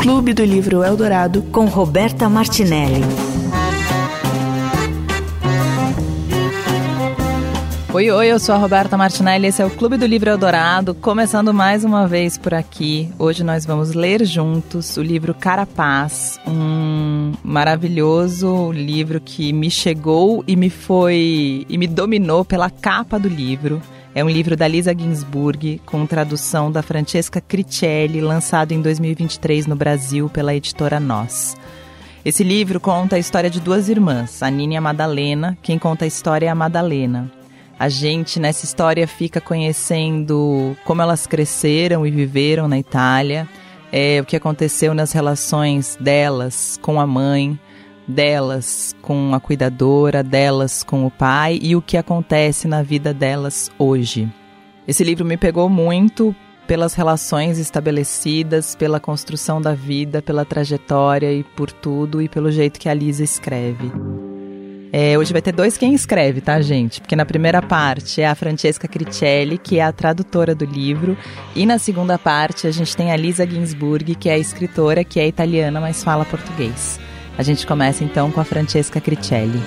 Clube 0.00 0.32
do 0.32 0.44
Livro 0.44 0.82
Eldorado 0.82 1.42
com 1.44 1.66
Roberta 1.66 2.28
Martinelli. 2.28 3.02
Oi, 7.94 8.10
oi, 8.10 8.26
eu 8.26 8.40
sou 8.40 8.54
a 8.54 8.58
Roberta 8.58 8.96
Martinelli, 8.96 9.46
esse 9.46 9.62
é 9.62 9.64
o 9.64 9.70
Clube 9.70 9.96
do 9.96 10.04
Livro 10.04 10.28
Eldorado, 10.28 10.94
começando 10.94 11.54
mais 11.54 11.84
uma 11.84 12.08
vez 12.08 12.36
por 12.36 12.52
aqui. 12.52 13.08
Hoje 13.18 13.44
nós 13.44 13.64
vamos 13.64 13.94
ler 13.94 14.24
juntos 14.24 14.96
o 14.96 15.02
livro 15.02 15.32
Carapaz, 15.32 16.40
um 16.44 17.32
maravilhoso 17.44 18.72
livro 18.72 19.20
que 19.20 19.52
me 19.52 19.70
chegou 19.70 20.42
e 20.44 20.56
me 20.56 20.70
foi 20.70 21.64
e 21.68 21.78
me 21.78 21.86
dominou 21.86 22.44
pela 22.44 22.68
capa 22.68 23.16
do 23.16 23.28
livro. 23.28 23.80
É 24.16 24.22
um 24.22 24.28
livro 24.28 24.56
da 24.56 24.68
Lisa 24.68 24.96
Ginsburg, 24.96 25.82
com 25.84 26.06
tradução 26.06 26.70
da 26.70 26.82
Francesca 26.82 27.40
Cricelli, 27.40 28.20
lançado 28.20 28.70
em 28.70 28.80
2023 28.80 29.66
no 29.66 29.74
Brasil 29.74 30.28
pela 30.28 30.54
editora 30.54 31.00
Nós. 31.00 31.56
Esse 32.24 32.44
livro 32.44 32.78
conta 32.78 33.16
a 33.16 33.18
história 33.18 33.50
de 33.50 33.60
duas 33.60 33.88
irmãs, 33.88 34.40
a 34.40 34.48
Nina 34.48 34.74
e 34.74 34.76
a 34.76 34.80
Madalena. 34.80 35.58
Quem 35.60 35.80
conta 35.80 36.04
a 36.04 36.06
história 36.06 36.46
é 36.46 36.48
a 36.48 36.54
Madalena. 36.54 37.28
A 37.76 37.88
gente 37.88 38.38
nessa 38.38 38.64
história 38.64 39.08
fica 39.08 39.40
conhecendo 39.40 40.76
como 40.84 41.02
elas 41.02 41.26
cresceram 41.26 42.06
e 42.06 42.10
viveram 42.12 42.68
na 42.68 42.78
Itália, 42.78 43.48
é, 43.90 44.20
o 44.20 44.24
que 44.24 44.36
aconteceu 44.36 44.94
nas 44.94 45.10
relações 45.10 45.98
delas 46.00 46.78
com 46.80 47.00
a 47.00 47.06
mãe, 47.06 47.58
delas 48.06 48.94
com 49.00 49.34
a 49.34 49.40
cuidadora, 49.40 50.22
delas 50.22 50.82
com 50.82 51.06
o 51.06 51.10
pai 51.10 51.58
e 51.62 51.74
o 51.74 51.82
que 51.82 51.96
acontece 51.96 52.68
na 52.68 52.82
vida 52.82 53.12
delas 53.12 53.70
hoje. 53.78 54.28
Esse 54.86 55.02
livro 55.02 55.24
me 55.24 55.36
pegou 55.36 55.68
muito 55.68 56.34
pelas 56.66 56.94
relações 56.94 57.58
estabelecidas, 57.58 58.74
pela 58.74 59.00
construção 59.00 59.60
da 59.60 59.74
vida, 59.74 60.22
pela 60.22 60.44
trajetória 60.44 61.32
e 61.32 61.42
por 61.42 61.70
tudo 61.70 62.22
e 62.22 62.28
pelo 62.28 62.50
jeito 62.50 62.80
que 62.80 62.88
a 62.88 62.94
Lisa 62.94 63.22
escreve. 63.22 63.90
É, 64.96 65.18
hoje 65.18 65.32
vai 65.32 65.42
ter 65.42 65.50
dois 65.50 65.76
quem 65.76 65.92
escreve, 65.92 66.40
tá, 66.40 66.60
gente? 66.60 67.00
Porque 67.00 67.16
na 67.16 67.26
primeira 67.26 67.60
parte 67.60 68.22
é 68.22 68.28
a 68.28 68.34
Francesca 68.34 68.86
Cricelli, 68.86 69.58
que 69.58 69.80
é 69.80 69.82
a 69.82 69.90
tradutora 69.90 70.54
do 70.54 70.64
livro, 70.64 71.18
e 71.54 71.66
na 71.66 71.78
segunda 71.78 72.16
parte 72.16 72.68
a 72.68 72.70
gente 72.70 72.96
tem 72.96 73.10
a 73.10 73.16
Lisa 73.16 73.44
Ginsburg, 73.44 74.14
que 74.14 74.28
é 74.28 74.34
a 74.34 74.38
escritora, 74.38 75.02
que 75.02 75.18
é 75.18 75.26
italiana, 75.26 75.80
mas 75.80 76.04
fala 76.04 76.24
português. 76.24 77.00
A 77.36 77.42
gente 77.42 77.66
começa 77.66 78.04
então 78.04 78.30
com 78.30 78.40
a 78.40 78.44
Francesca 78.44 79.00
Cricelli. 79.00 79.58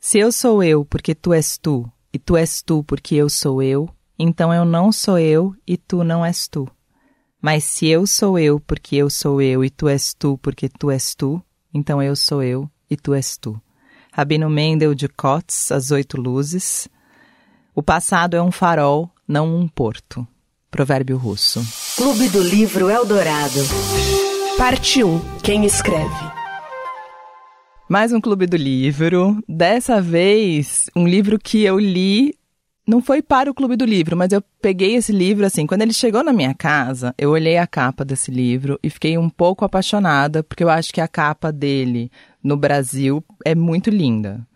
Se 0.00 0.18
eu 0.18 0.32
sou 0.32 0.62
eu 0.64 0.84
porque 0.84 1.14
tu 1.14 1.32
és 1.32 1.56
tu, 1.56 1.88
e 2.12 2.18
tu 2.18 2.36
és 2.36 2.60
tu 2.60 2.82
porque 2.82 3.14
eu 3.14 3.30
sou 3.30 3.62
eu, 3.62 3.88
então 4.18 4.52
eu 4.52 4.64
não 4.64 4.90
sou 4.90 5.18
eu 5.18 5.54
e 5.64 5.76
tu 5.76 6.02
não 6.02 6.24
és 6.24 6.48
tu. 6.48 6.68
Mas 7.40 7.62
se 7.64 7.86
eu 7.86 8.04
sou 8.06 8.36
eu 8.36 8.58
porque 8.58 8.96
eu 8.96 9.08
sou 9.08 9.40
eu 9.40 9.64
e 9.64 9.70
tu 9.70 9.88
és 9.88 10.12
tu 10.12 10.36
porque 10.38 10.68
tu 10.68 10.90
és 10.90 11.14
tu, 11.14 11.40
então 11.72 12.02
eu 12.02 12.16
sou 12.16 12.42
eu 12.42 12.68
e 12.90 12.96
tu 12.96 13.14
és 13.14 13.36
tu. 13.36 13.60
Rabino 14.12 14.50
Mendel 14.50 14.92
de 14.92 15.06
Kotz, 15.06 15.70
As 15.70 15.92
Oito 15.92 16.20
Luzes. 16.20 16.88
O 17.72 17.82
passado 17.82 18.36
é 18.36 18.42
um 18.42 18.50
farol, 18.50 19.08
não 19.26 19.56
um 19.56 19.68
porto. 19.68 20.26
Provérbio 20.68 21.16
russo. 21.16 21.64
Clube 21.96 22.28
do 22.28 22.42
Livro 22.42 22.90
Eldorado. 22.90 23.60
Parte 24.60 25.02
1. 25.02 25.20
Quem 25.42 25.64
escreve? 25.64 26.30
Mais 27.88 28.12
um 28.12 28.20
Clube 28.20 28.46
do 28.46 28.58
Livro. 28.58 29.42
Dessa 29.48 30.02
vez, 30.02 30.90
um 30.94 31.08
livro 31.08 31.38
que 31.38 31.62
eu 31.62 31.78
li 31.78 32.34
não 32.86 33.00
foi 33.00 33.22
para 33.22 33.50
o 33.50 33.54
Clube 33.54 33.74
do 33.74 33.86
Livro, 33.86 34.18
mas 34.18 34.32
eu 34.32 34.42
peguei 34.60 34.96
esse 34.96 35.12
livro 35.12 35.46
assim. 35.46 35.66
Quando 35.66 35.80
ele 35.80 35.94
chegou 35.94 36.22
na 36.22 36.30
minha 36.30 36.52
casa, 36.52 37.14
eu 37.16 37.30
olhei 37.30 37.56
a 37.56 37.66
capa 37.66 38.04
desse 38.04 38.30
livro 38.30 38.78
e 38.82 38.90
fiquei 38.90 39.16
um 39.16 39.30
pouco 39.30 39.64
apaixonada, 39.64 40.42
porque 40.42 40.62
eu 40.62 40.68
acho 40.68 40.92
que 40.92 41.00
a 41.00 41.08
capa 41.08 41.50
dele 41.50 42.12
no 42.44 42.54
Brasil 42.54 43.24
é 43.42 43.54
muito 43.54 43.88
linda. 43.88 44.46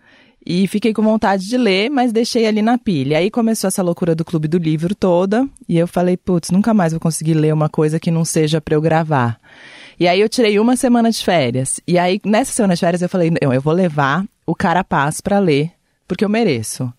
E 0.44 0.66
fiquei 0.66 0.92
com 0.92 1.00
vontade 1.00 1.48
de 1.48 1.56
ler, 1.56 1.88
mas 1.88 2.12
deixei 2.12 2.46
ali 2.46 2.60
na 2.60 2.76
pilha. 2.76 3.16
Aí 3.16 3.30
começou 3.30 3.68
essa 3.68 3.82
loucura 3.82 4.14
do 4.14 4.22
Clube 4.22 4.48
do 4.48 4.58
Livro 4.58 4.94
toda, 4.94 5.48
e 5.66 5.78
eu 5.78 5.88
falei, 5.88 6.18
putz, 6.18 6.50
nunca 6.50 6.74
mais 6.74 6.92
vou 6.92 7.00
conseguir 7.00 7.32
ler 7.32 7.54
uma 7.54 7.70
coisa 7.70 7.98
que 7.98 8.10
não 8.10 8.26
seja 8.26 8.60
para 8.60 8.74
eu 8.74 8.82
gravar. 8.82 9.40
E 9.98 10.08
aí 10.08 10.20
eu 10.20 10.28
tirei 10.28 10.58
uma 10.58 10.76
semana 10.76 11.10
de 11.10 11.22
férias. 11.24 11.80
E 11.86 11.98
aí, 11.98 12.20
nessa 12.24 12.52
semana 12.52 12.74
de 12.74 12.80
férias, 12.80 13.02
eu 13.02 13.08
falei, 13.08 13.30
não, 13.30 13.52
eu 13.52 13.60
vou 13.60 13.72
levar 13.72 14.24
o 14.46 14.54
Carapaz 14.54 15.20
para 15.20 15.38
ler, 15.38 15.72
porque 16.06 16.24
eu 16.24 16.28
mereço. 16.28 16.92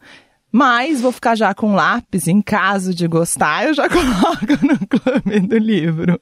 Mas 0.51 1.01
vou 1.01 1.11
ficar 1.11 1.35
já 1.35 1.53
com 1.53 1.75
lápis, 1.75 2.27
em 2.27 2.41
caso 2.41 2.93
de 2.93 3.07
gostar, 3.07 3.65
eu 3.67 3.73
já 3.73 3.89
coloco 3.89 4.65
no 4.65 4.87
clube 4.87 5.39
do 5.41 5.57
livro. 5.57 6.19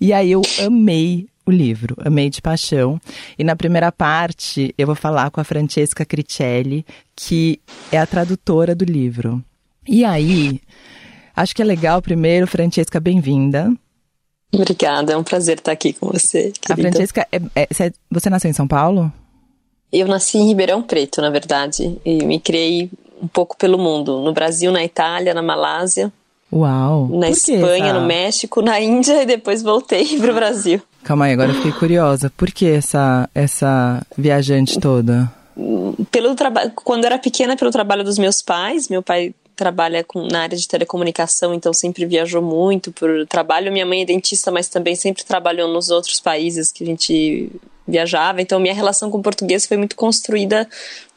E 0.00 0.12
aí 0.14 0.32
eu 0.32 0.40
amei 0.64 1.28
o 1.44 1.50
livro, 1.50 1.94
amei 2.04 2.30
de 2.30 2.40
paixão. 2.40 2.98
E 3.38 3.44
na 3.44 3.54
primeira 3.54 3.92
parte 3.92 4.74
eu 4.78 4.86
vou 4.86 4.96
falar 4.96 5.30
com 5.30 5.40
a 5.40 5.44
Francesca 5.44 6.06
Cricelli, 6.06 6.86
que 7.14 7.60
é 7.92 7.98
a 7.98 8.06
tradutora 8.06 8.74
do 8.74 8.84
livro. 8.84 9.44
E 9.86 10.04
aí, 10.04 10.60
acho 11.36 11.54
que 11.54 11.62
é 11.62 11.64
legal 11.64 12.00
primeiro, 12.00 12.46
Francesca, 12.46 12.98
bem-vinda. 12.98 13.70
Obrigada, 14.52 15.12
é 15.12 15.16
um 15.16 15.24
prazer 15.24 15.58
estar 15.58 15.72
aqui 15.72 15.92
com 15.92 16.06
você. 16.06 16.52
Querida. 16.60 16.88
A 16.88 16.92
Francesca, 16.92 17.26
é, 17.30 17.40
é, 17.54 17.92
você 18.10 18.30
nasceu 18.30 18.50
em 18.50 18.54
São 18.54 18.66
Paulo? 18.66 19.12
Eu 19.92 20.08
nasci 20.08 20.38
em 20.38 20.48
Ribeirão 20.48 20.82
Preto, 20.82 21.20
na 21.20 21.30
verdade, 21.30 21.98
e 22.04 22.24
me 22.24 22.40
criei 22.40 22.90
um 23.20 23.26
pouco 23.26 23.56
pelo 23.56 23.78
mundo, 23.78 24.20
no 24.20 24.32
Brasil, 24.32 24.70
na 24.72 24.84
Itália, 24.84 25.32
na 25.32 25.42
Malásia. 25.42 26.12
Uau! 26.52 27.08
Na 27.08 27.28
Espanha, 27.28 27.86
essa... 27.86 28.00
no 28.00 28.06
México, 28.06 28.62
na 28.62 28.80
Índia 28.80 29.22
e 29.22 29.26
depois 29.26 29.62
voltei 29.62 30.04
para 30.18 30.30
o 30.30 30.34
Brasil. 30.34 30.80
Calma 31.02 31.26
aí, 31.26 31.32
agora 31.32 31.50
eu 31.50 31.54
fiquei 31.56 31.72
curiosa. 31.72 32.30
Por 32.36 32.50
que 32.50 32.66
essa, 32.66 33.28
essa 33.34 34.04
viajante 34.16 34.78
toda? 34.80 35.30
Pelo 36.10 36.34
trabalho, 36.34 36.72
quando 36.74 37.04
eu 37.04 37.06
era 37.06 37.18
pequena, 37.18 37.56
pelo 37.56 37.70
trabalho 37.70 38.04
dos 38.04 38.18
meus 38.18 38.42
pais. 38.42 38.88
Meu 38.88 39.02
pai 39.02 39.34
trabalha 39.56 40.04
com, 40.04 40.26
na 40.26 40.42
área 40.42 40.56
de 40.56 40.68
telecomunicação, 40.68 41.54
então 41.54 41.72
sempre 41.72 42.04
viajou 42.04 42.42
muito 42.42 42.92
por 42.92 43.26
trabalho. 43.26 43.72
Minha 43.72 43.86
mãe 43.86 44.02
é 44.02 44.04
dentista, 44.04 44.50
mas 44.50 44.68
também 44.68 44.94
sempre 44.94 45.24
trabalhou 45.24 45.66
nos 45.68 45.90
outros 45.90 46.20
países 46.20 46.70
que 46.70 46.84
a 46.84 46.86
gente 46.86 47.50
viajava. 47.88 48.42
Então 48.42 48.60
minha 48.60 48.74
relação 48.74 49.10
com 49.10 49.18
o 49.18 49.22
português 49.22 49.66
foi 49.66 49.76
muito 49.76 49.96
construída 49.96 50.68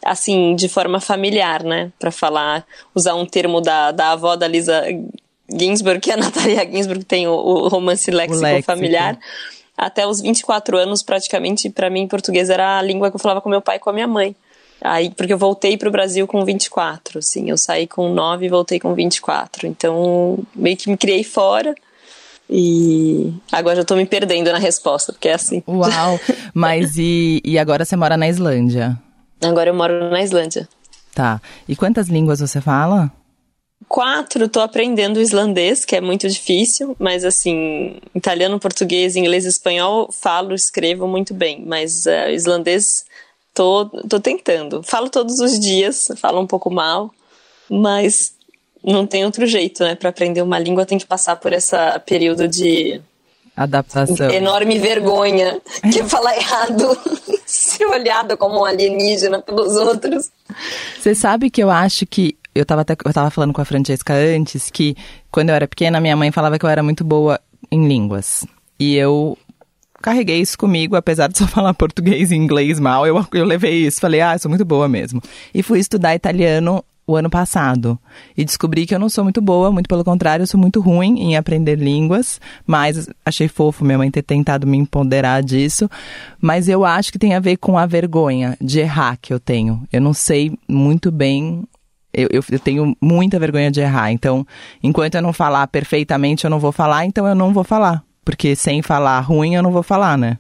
assim 0.04 0.56
de 0.56 0.70
forma 0.70 1.00
familiar, 1.00 1.64
né? 1.64 1.92
Para 2.00 2.12
falar, 2.12 2.66
usar 2.96 3.16
um 3.16 3.26
termo 3.26 3.60
da, 3.60 3.92
da 3.92 4.12
avó 4.12 4.36
da 4.36 4.48
Lisa 4.48 4.84
Ginsburg, 5.50 6.00
que 6.00 6.12
é 6.12 6.14
a 6.14 6.18
Natalia 6.18 6.70
Ginsburg 6.70 7.04
tem 7.04 7.28
o, 7.28 7.34
o 7.34 7.68
romance 7.68 8.10
léxico, 8.10 8.42
léxico 8.42 8.66
familiar. 8.66 9.20
Até 9.78 10.06
os 10.06 10.20
24 10.20 10.78
anos, 10.78 11.02
praticamente, 11.02 11.70
para 11.70 11.90
mim, 11.90 12.06
português 12.06 12.50
era 12.50 12.78
a 12.78 12.82
língua 12.82 13.10
que 13.10 13.16
eu 13.16 13.20
falava 13.20 13.40
com 13.40 13.50
meu 13.50 13.62
pai 13.62 13.78
e 13.78 13.80
com 13.80 13.90
a 13.90 13.94
minha 13.94 14.08
mãe. 14.08 14.36
Aí, 14.82 15.12
porque 15.12 15.34
eu 15.34 15.38
voltei 15.38 15.78
para 15.78 15.90
o 15.90 15.92
Brasil 15.92 16.26
com 16.26 16.44
24, 16.46 17.20
assim, 17.20 17.50
eu 17.50 17.58
saí 17.58 17.86
com 17.86 18.14
9 18.14 18.46
e 18.46 18.50
voltei 18.50 18.80
com 18.80 18.94
24. 18.94 19.68
Então, 19.68 20.40
meio 20.56 20.78
que 20.78 20.90
me 20.90 20.98
criei 20.98 21.24
fora. 21.24 21.76
E 22.50 23.32
agora 23.52 23.76
já 23.76 23.82
estou 23.84 23.96
me 23.96 24.06
perdendo 24.06 24.52
na 24.52 24.58
resposta, 24.58 25.14
porque 25.14 25.28
é 25.28 25.34
assim. 25.34 25.62
Uau! 25.68 26.20
Mas 26.54 26.98
e, 26.98 27.42
e 27.46 27.60
agora 27.60 27.86
você 27.86 27.96
mora 27.96 28.18
na 28.18 28.28
Islândia? 28.28 28.98
Agora 29.42 29.70
eu 29.70 29.74
moro 29.74 30.10
na 30.10 30.24
Islândia. 30.24 30.68
Tá. 31.14 31.40
E 31.68 31.76
quantas 31.76 32.08
línguas 32.08 32.40
você 32.40 32.60
fala? 32.60 33.12
Quatro, 33.88 34.46
estou 34.46 34.62
aprendendo 34.62 35.22
islandês, 35.22 35.86
que 35.86 35.96
é 35.96 36.02
muito 36.02 36.28
difícil, 36.28 36.96
mas 37.00 37.24
assim, 37.24 37.98
italiano, 38.14 38.60
português, 38.60 39.16
inglês 39.16 39.46
e 39.46 39.50
espanhol, 39.50 40.12
falo, 40.12 40.54
escrevo 40.54 41.08
muito 41.08 41.34
bem, 41.34 41.64
mas 41.66 42.06
uh, 42.06 42.30
islandês 42.32 43.06
tô, 43.54 43.86
tô 44.08 44.20
tentando. 44.20 44.82
Falo 44.84 45.10
todos 45.10 45.40
os 45.40 45.60
dias, 45.60 46.10
falo 46.18 46.40
um 46.40 46.48
pouco 46.48 46.70
mal, 46.70 47.14
mas 47.70 48.34
não 48.84 49.06
tem 49.06 49.26
outro 49.26 49.46
jeito, 49.46 49.84
né? 49.84 49.96
Para 49.96 50.10
aprender 50.10 50.42
uma 50.42 50.60
língua 50.60 50.86
tem 50.86 50.98
que 50.98 51.06
passar 51.06 51.36
por 51.36 51.54
esse 51.54 51.76
período 52.06 52.48
de 52.48 53.02
adaptação. 53.56 54.30
Enorme 54.32 54.80
vergonha 54.80 55.60
que 55.92 56.04
falar 56.08 56.36
errado, 56.38 56.98
ser 57.46 57.86
olhado 57.86 58.38
como 58.38 58.62
um 58.62 58.66
alienígena 58.66 59.42
pelos 59.42 59.76
outros. 59.76 60.32
Você 61.00 61.14
sabe 61.14 61.50
que 61.50 61.62
eu 61.62 61.70
acho 61.70 62.06
que 62.06 62.38
eu 62.56 62.64
estava 62.64 62.82
até 62.82 62.96
eu 63.06 63.14
tava 63.14 63.30
falando 63.30 63.54
com 63.54 63.62
a 63.62 63.66
Francesca 63.66 64.14
antes 64.14 64.70
que 64.70 64.96
quando 65.32 65.50
eu 65.50 65.56
era 65.56 65.68
pequena 65.68 66.00
minha 66.00 66.16
mãe 66.16 66.32
falava 66.32 66.58
que 66.58 66.66
eu 66.66 66.70
era 66.70 66.82
muito 66.82 67.04
boa 67.04 67.40
em 67.70 67.88
línguas. 67.88 68.46
E 68.80 68.96
eu 68.96 69.38
carreguei 70.02 70.40
isso 70.40 70.58
comigo, 70.58 70.96
apesar 70.96 71.28
de 71.28 71.38
só 71.38 71.46
falar 71.48 71.74
português 71.74 72.32
e 72.32 72.36
inglês 72.36 72.80
mal, 72.80 73.06
eu, 73.06 73.26
eu 73.34 73.46
levei 73.46 73.86
isso, 73.86 74.00
falei, 74.00 74.22
ah, 74.22 74.38
sou 74.38 74.50
muito 74.50 74.66
boa 74.66 74.88
mesmo. 74.88 75.22
E 75.54 75.64
fui 75.64 75.80
estudar 75.80 76.16
italiano 76.16 76.84
o 77.10 77.16
ano 77.16 77.30
passado 77.30 77.98
e 78.38 78.46
descobri 78.46 78.86
que 78.86 78.94
eu 78.94 79.00
não 79.00 79.10
sou 79.10 79.24
muito 79.24 79.42
boa, 79.42 79.72
muito 79.72 79.88
pelo 79.88 80.04
contrário, 80.04 80.44
eu 80.44 80.48
sou 80.48 80.60
muito 80.60 80.80
ruim 80.80 81.20
em 81.20 81.36
aprender 81.36 81.76
línguas, 81.76 82.40
mas 82.68 83.10
achei 83.26 83.48
fofo 83.48 83.84
minha 83.84 83.98
mãe 83.98 84.12
ter 84.12 84.22
tentado 84.22 84.68
me 84.68 84.78
empoderar 84.78 85.42
disso, 85.42 85.90
mas 86.40 86.70
eu 86.70 86.86
acho 86.86 87.12
que 87.12 87.18
tem 87.18 87.34
a 87.34 87.40
ver 87.40 87.58
com 87.58 87.80
a 87.80 87.88
vergonha 87.88 88.56
de 88.62 88.80
errar 88.80 89.18
que 89.20 89.34
eu 89.34 89.40
tenho. 89.40 89.82
Eu 89.92 90.02
não 90.02 90.14
sei 90.14 90.56
muito 90.68 91.12
bem 91.12 91.64
Eu, 92.14 92.28
eu, 92.32 92.44
eu, 92.52 92.60
tenho 92.60 92.96
muita 93.02 93.40
vergonha 93.40 93.72
de 93.72 93.82
errar. 93.82 94.12
Então, 94.12 94.46
enquanto 94.82 95.16
eu 95.16 95.22
não 95.22 95.32
falar 95.32 95.68
perfeitamente, 95.68 96.44
eu 96.44 96.50
não 96.50 96.60
vou 96.60 96.72
falar, 96.72 97.06
então 97.06 97.28
eu 97.28 97.36
não 97.36 97.54
vou 97.54 97.64
falar. 97.64 98.04
Porque 98.30 98.56
sem 98.56 98.84
falar 98.84 99.20
ruim, 99.22 99.56
eu 99.56 99.64
não 99.64 99.72
vou 99.72 99.82
falar, 99.82 100.16
né? 100.16 100.38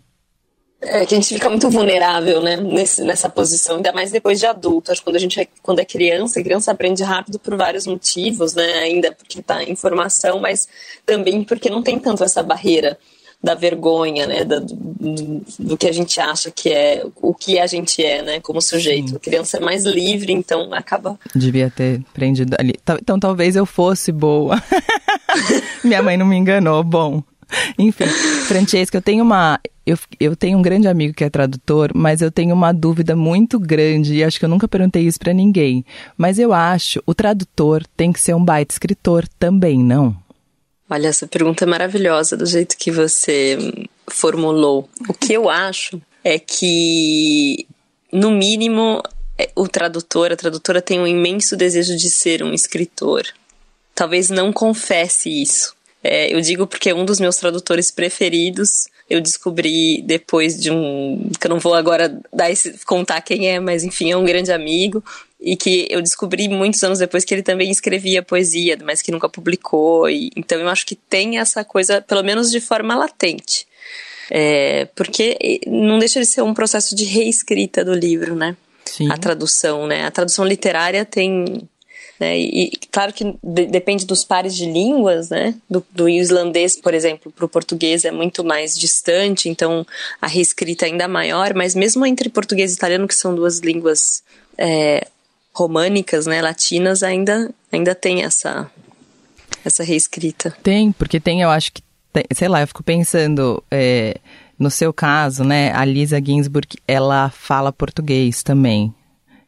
É 0.79 1.07
que 1.07 1.15
a 1.15 1.17
gente 1.19 1.33
fica 1.33 1.49
muito 1.49 1.71
vulnerável, 1.71 2.39
né, 2.39 2.55
Nesse, 2.55 3.01
nessa 3.01 3.27
posição, 3.27 3.77
ainda 3.77 3.91
mais 3.91 4.11
depois 4.11 4.39
de 4.39 4.45
adulto. 4.45 4.91
Acho 4.91 5.01
que 5.01 5.05
quando 5.05 5.15
a 5.15 5.19
gente 5.19 5.39
é, 5.39 5.47
quando 5.63 5.79
é 5.79 5.85
criança, 5.85 6.39
a 6.39 6.43
criança 6.43 6.71
aprende 6.71 7.01
rápido 7.01 7.39
por 7.39 7.57
vários 7.57 7.87
motivos, 7.87 8.53
né, 8.53 8.73
ainda 8.73 9.11
porque 9.11 9.41
tá 9.41 9.63
em 9.63 9.75
formação, 9.75 10.39
mas 10.39 10.69
também 11.03 11.43
porque 11.43 11.67
não 11.67 11.81
tem 11.81 11.97
tanto 11.97 12.23
essa 12.23 12.43
barreira 12.43 12.95
da 13.41 13.55
vergonha, 13.55 14.27
né, 14.27 14.45
do, 14.45 14.61
do, 14.61 15.41
do, 15.57 15.77
que 15.77 15.87
a 15.87 15.91
gente 15.91 16.21
acha 16.21 16.51
que 16.51 16.69
é, 16.69 17.03
o 17.19 17.33
que 17.33 17.57
a 17.57 17.65
gente 17.65 18.05
é, 18.05 18.21
né, 18.21 18.39
como 18.39 18.61
sujeito. 18.61 19.09
Sim. 19.09 19.15
A 19.15 19.19
criança 19.19 19.57
é 19.57 19.59
mais 19.59 19.83
livre, 19.83 20.31
então 20.31 20.71
acaba... 20.75 21.17
Devia 21.35 21.73
ter 21.75 22.01
aprendido 22.11 22.55
ali. 22.59 22.75
Então 23.01 23.19
talvez 23.19 23.55
eu 23.55 23.65
fosse 23.65 24.11
boa. 24.11 24.61
Minha 25.83 26.03
mãe 26.03 26.17
não 26.17 26.27
me 26.27 26.37
enganou, 26.37 26.83
bom. 26.83 27.23
Enfim, 27.77 28.05
Francesca, 28.47 28.97
eu 28.97 29.01
tenho 29.01 29.23
uma. 29.23 29.59
Eu, 29.85 29.97
eu 30.19 30.35
tenho 30.35 30.57
um 30.57 30.61
grande 30.61 30.87
amigo 30.87 31.13
que 31.13 31.23
é 31.23 31.29
tradutor, 31.29 31.91
mas 31.95 32.21
eu 32.21 32.29
tenho 32.29 32.53
uma 32.53 32.71
dúvida 32.71 33.15
muito 33.15 33.59
grande 33.59 34.15
e 34.15 34.23
acho 34.23 34.37
que 34.37 34.45
eu 34.45 34.49
nunca 34.49 34.67
perguntei 34.67 35.03
isso 35.03 35.19
para 35.19 35.33
ninguém. 35.33 35.83
Mas 36.15 36.37
eu 36.37 36.53
acho 36.53 37.01
o 37.05 37.15
tradutor 37.15 37.83
tem 37.97 38.13
que 38.13 38.21
ser 38.21 38.35
um 38.35 38.43
baita 38.43 38.73
escritor 38.73 39.27
também, 39.39 39.79
não? 39.79 40.15
Olha, 40.89 41.07
essa 41.07 41.27
pergunta 41.27 41.65
é 41.65 41.67
maravilhosa 41.67 42.35
do 42.35 42.45
jeito 42.45 42.77
que 42.77 42.91
você 42.91 43.57
formulou. 44.07 44.89
O 45.07 45.13
que 45.13 45.33
eu 45.33 45.49
acho 45.49 46.01
é 46.23 46.39
que, 46.39 47.67
no 48.11 48.31
mínimo, 48.31 49.01
é, 49.37 49.49
o 49.55 49.67
tradutor, 49.67 50.31
a 50.31 50.35
tradutora 50.35 50.81
tem 50.81 50.99
um 50.99 51.07
imenso 51.07 51.55
desejo 51.55 51.95
de 51.95 52.09
ser 52.09 52.43
um 52.43 52.53
escritor. 52.53 53.23
Talvez 53.93 54.29
não 54.29 54.51
confesse 54.51 55.29
isso. 55.29 55.75
É, 56.03 56.33
eu 56.33 56.39
digo 56.39 56.65
porque 56.65 56.93
um 56.93 57.03
dos 57.03 57.19
meus 57.19 57.35
tradutores 57.35 57.91
preferidos 57.91 58.87
eu 59.09 59.19
descobri 59.19 60.01
depois 60.03 60.59
de 60.59 60.71
um. 60.71 61.29
que 61.39 61.47
eu 61.47 61.49
não 61.49 61.59
vou 61.59 61.73
agora 61.73 62.19
dar 62.31 62.49
esse, 62.49 62.85
contar 62.85 63.21
quem 63.21 63.49
é, 63.49 63.59
mas 63.59 63.83
enfim, 63.83 64.11
é 64.11 64.17
um 64.17 64.23
grande 64.23 64.51
amigo. 64.51 65.03
E 65.41 65.55
que 65.55 65.87
eu 65.89 66.01
descobri 66.01 66.49
muitos 66.49 66.83
anos 66.83 66.99
depois 66.99 67.23
que 67.23 67.33
ele 67.33 67.41
também 67.41 67.71
escrevia 67.71 68.21
poesia, 68.21 68.77
mas 68.83 69.01
que 69.01 69.11
nunca 69.11 69.29
publicou. 69.29 70.09
E, 70.09 70.31
então 70.35 70.59
eu 70.59 70.69
acho 70.69 70.85
que 70.85 70.95
tem 70.95 71.39
essa 71.39 71.63
coisa, 71.63 72.01
pelo 72.01 72.23
menos 72.23 72.51
de 72.51 72.59
forma 72.59 72.95
latente. 72.95 73.65
É, 74.29 74.85
porque 74.95 75.59
não 75.65 75.97
deixa 75.97 76.19
de 76.19 76.25
ser 76.25 76.41
um 76.41 76.53
processo 76.53 76.95
de 76.95 77.03
reescrita 77.03 77.83
do 77.83 77.93
livro, 77.93 78.35
né? 78.35 78.55
Sim. 78.85 79.11
A 79.11 79.17
tradução, 79.17 79.87
né? 79.87 80.05
A 80.05 80.11
tradução 80.11 80.45
literária 80.45 81.03
tem 81.03 81.67
né? 82.19 82.37
E, 82.37 82.71
claro 82.91 83.13
que 83.13 83.35
de, 83.41 83.65
depende 83.67 84.05
dos 84.05 84.23
pares 84.23 84.55
de 84.55 84.65
línguas, 84.65 85.29
né? 85.29 85.55
Do, 85.69 85.85
do 85.91 86.09
islandês, 86.09 86.75
por 86.75 86.93
exemplo, 86.93 87.31
para 87.31 87.45
o 87.45 87.49
português 87.49 88.03
é 88.03 88.11
muito 88.11 88.43
mais 88.43 88.77
distante, 88.77 89.47
então 89.47 89.85
a 90.21 90.27
reescrita 90.27 90.85
é 90.85 90.89
ainda 90.89 91.07
maior, 91.07 91.53
mas 91.53 91.73
mesmo 91.73 92.05
entre 92.05 92.29
português 92.29 92.73
e 92.73 92.75
italiano, 92.75 93.07
que 93.07 93.15
são 93.15 93.33
duas 93.33 93.59
línguas 93.59 94.21
é, 94.57 95.07
românicas, 95.53 96.25
né, 96.25 96.41
latinas, 96.41 97.03
ainda, 97.03 97.49
ainda 97.71 97.95
tem 97.95 98.23
essa, 98.23 98.69
essa 99.63 99.83
reescrita. 99.83 100.55
Tem, 100.61 100.91
porque 100.91 101.19
tem, 101.19 101.41
eu 101.41 101.49
acho 101.49 101.71
que, 101.71 101.81
tem, 102.11 102.25
sei 102.33 102.47
lá, 102.47 102.61
eu 102.61 102.67
fico 102.67 102.83
pensando. 102.83 103.63
É, 103.71 104.17
no 104.57 104.69
seu 104.69 104.91
caso, 104.91 105.45
né, 105.45 105.71
a 105.73 105.85
Lisa 105.85 106.21
Ginsburg, 106.21 106.67
ela 106.85 107.29
fala 107.29 107.71
português 107.71 108.43
também. 108.43 108.93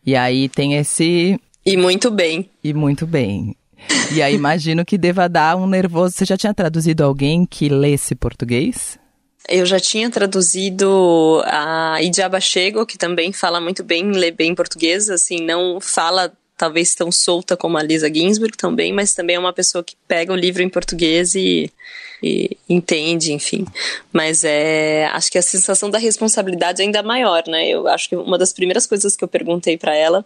E 0.05 0.15
aí 0.15 0.47
tem 0.47 0.75
esse 0.75 1.37
e 1.65 1.77
muito 1.77 2.09
bem. 2.09 2.49
E 2.63 2.73
muito 2.73 3.05
bem. 3.05 3.55
E 4.13 4.21
aí 4.21 4.35
imagino 4.35 4.85
que 4.85 4.97
deva 4.97 5.27
dar 5.27 5.55
um 5.55 5.67
nervoso. 5.67 6.15
Você 6.15 6.25
já 6.25 6.37
tinha 6.37 6.53
traduzido 6.53 7.03
alguém 7.03 7.45
que 7.45 7.69
lesse 7.69 8.15
português? 8.15 8.99
Eu 9.49 9.65
já 9.65 9.79
tinha 9.79 10.09
traduzido 10.09 11.41
a 11.45 12.01
Idiaba 12.01 12.39
Chego, 12.39 12.85
que 12.85 12.97
também 12.97 13.33
fala 13.33 13.59
muito 13.59 13.83
bem, 13.83 14.11
lê 14.11 14.31
bem 14.31 14.53
português, 14.53 15.09
assim, 15.09 15.39
não 15.43 15.81
fala 15.81 16.31
talvez 16.55 16.93
tão 16.93 17.11
solta 17.11 17.57
como 17.57 17.75
a 17.75 17.81
Lisa 17.81 18.13
Ginsburg 18.13 18.55
também, 18.55 18.93
mas 18.93 19.15
também 19.15 19.35
é 19.35 19.39
uma 19.39 19.51
pessoa 19.51 19.83
que 19.83 19.95
pega 20.07 20.31
o 20.31 20.35
livro 20.35 20.61
em 20.61 20.69
português 20.69 21.33
e, 21.33 21.71
e 22.21 22.55
entende, 22.69 23.33
enfim. 23.33 23.65
Mas 24.13 24.43
é, 24.43 25.07
acho 25.07 25.31
que 25.31 25.39
a 25.39 25.41
sensação 25.41 25.89
da 25.89 25.97
responsabilidade 25.97 26.81
é 26.81 26.85
ainda 26.85 27.01
maior, 27.01 27.43
né? 27.47 27.67
Eu 27.67 27.87
acho 27.87 28.07
que 28.07 28.15
uma 28.15 28.37
das 28.37 28.53
primeiras 28.53 28.85
coisas 28.85 29.15
que 29.15 29.23
eu 29.23 29.27
perguntei 29.27 29.75
para 29.75 29.95
ela 29.95 30.23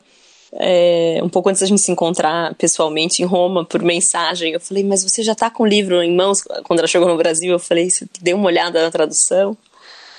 é, 0.57 1.19
um 1.22 1.30
pouco 1.30 1.50
antes 1.50 1.62
da 1.62 1.68
gente 1.68 1.81
se 1.81 1.92
encontrar 1.92 2.54
pessoalmente 2.56 3.22
em 3.22 3.25
Roma, 3.25 3.66
por 3.66 3.81
mensagem, 3.81 4.54
eu 4.54 4.60
falei, 4.60 4.84
mas 4.84 5.04
você 5.04 5.22
já 5.22 5.34
está 5.34 5.50
com 5.50 5.63
o 5.63 5.66
livro 5.66 6.02
em 6.02 6.16
mãos? 6.16 6.42
Quando 6.63 6.80
ela 6.80 6.88
chegou 6.88 7.07
no 7.07 7.18
Brasil, 7.18 7.52
eu 7.52 7.60
falei, 7.60 7.90
você 7.90 8.06
deu 8.22 8.38
uma 8.38 8.48
olhada 8.48 8.81
na 8.81 8.90
tradução? 8.90 9.57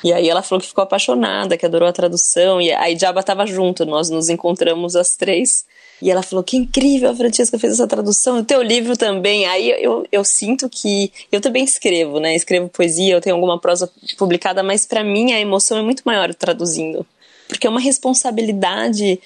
E 0.04 0.12
aí 0.12 0.28
ela 0.28 0.42
falou 0.42 0.60
que 0.60 0.68
ficou 0.68 0.84
apaixonada, 0.84 1.56
que 1.56 1.64
adorou 1.64 1.88
a 1.88 1.92
tradução, 1.92 2.60
e 2.60 2.70
aí 2.72 2.98
Jaba 2.98 3.20
estava 3.20 3.46
junto, 3.46 3.86
nós 3.86 4.10
nos 4.10 4.28
encontramos 4.28 4.94
as 4.94 5.16
três, 5.16 5.64
e 6.02 6.10
ela 6.10 6.22
falou, 6.22 6.44
que 6.44 6.56
incrível, 6.56 7.10
a 7.10 7.14
Francesca 7.14 7.58
fez 7.58 7.72
essa 7.72 7.86
tradução, 7.86 8.40
o 8.40 8.44
teu 8.44 8.60
livro 8.60 8.94
também, 8.94 9.46
aí 9.46 9.70
eu, 9.82 10.06
eu 10.12 10.22
sinto 10.22 10.68
que, 10.68 11.10
eu 11.32 11.40
também 11.40 11.64
escrevo, 11.64 12.20
né, 12.20 12.36
escrevo 12.36 12.68
poesia, 12.68 13.14
eu 13.14 13.20
tenho 13.22 13.34
alguma 13.34 13.58
prosa 13.58 13.90
publicada, 14.18 14.62
mas 14.62 14.84
para 14.84 15.02
mim 15.02 15.32
a 15.32 15.40
emoção 15.40 15.78
é 15.78 15.82
muito 15.82 16.02
maior 16.04 16.34
traduzindo, 16.34 17.06
porque 17.48 17.66
é 17.66 17.70
uma 17.70 17.80
responsabilidade 17.80 19.18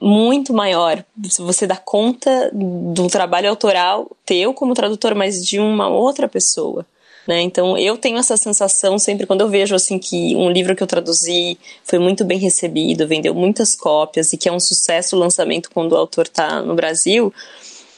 muito 0.00 0.52
maior. 0.52 1.04
Se 1.28 1.42
você 1.42 1.66
dá 1.66 1.76
conta 1.76 2.50
do 2.52 3.08
trabalho 3.08 3.50
autoral 3.50 4.10
teu 4.24 4.54
como 4.54 4.74
tradutor, 4.74 5.14
mas 5.14 5.44
de 5.44 5.58
uma 5.58 5.88
outra 5.88 6.28
pessoa. 6.28 6.86
Né? 7.26 7.42
Então 7.42 7.76
eu 7.76 7.98
tenho 7.98 8.16
essa 8.16 8.38
sensação 8.38 8.98
sempre 8.98 9.26
quando 9.26 9.42
eu 9.42 9.50
vejo 9.50 9.74
assim 9.74 9.98
que 9.98 10.34
um 10.34 10.50
livro 10.50 10.74
que 10.74 10.82
eu 10.82 10.86
traduzi 10.86 11.58
foi 11.84 11.98
muito 11.98 12.24
bem 12.24 12.38
recebido, 12.38 13.06
vendeu 13.06 13.34
muitas 13.34 13.74
cópias 13.74 14.32
e 14.32 14.38
que 14.38 14.48
é 14.48 14.52
um 14.52 14.58
sucesso 14.58 15.14
o 15.14 15.18
lançamento 15.18 15.70
quando 15.70 15.92
o 15.92 15.96
autor 15.96 16.24
está 16.24 16.62
no 16.62 16.74
Brasil, 16.74 17.30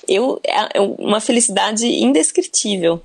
eu 0.08 0.41
é, 0.44 0.79
é 0.79 0.81
uma 0.81 1.20
felicidade 1.20 1.87
indescritível. 1.87 3.00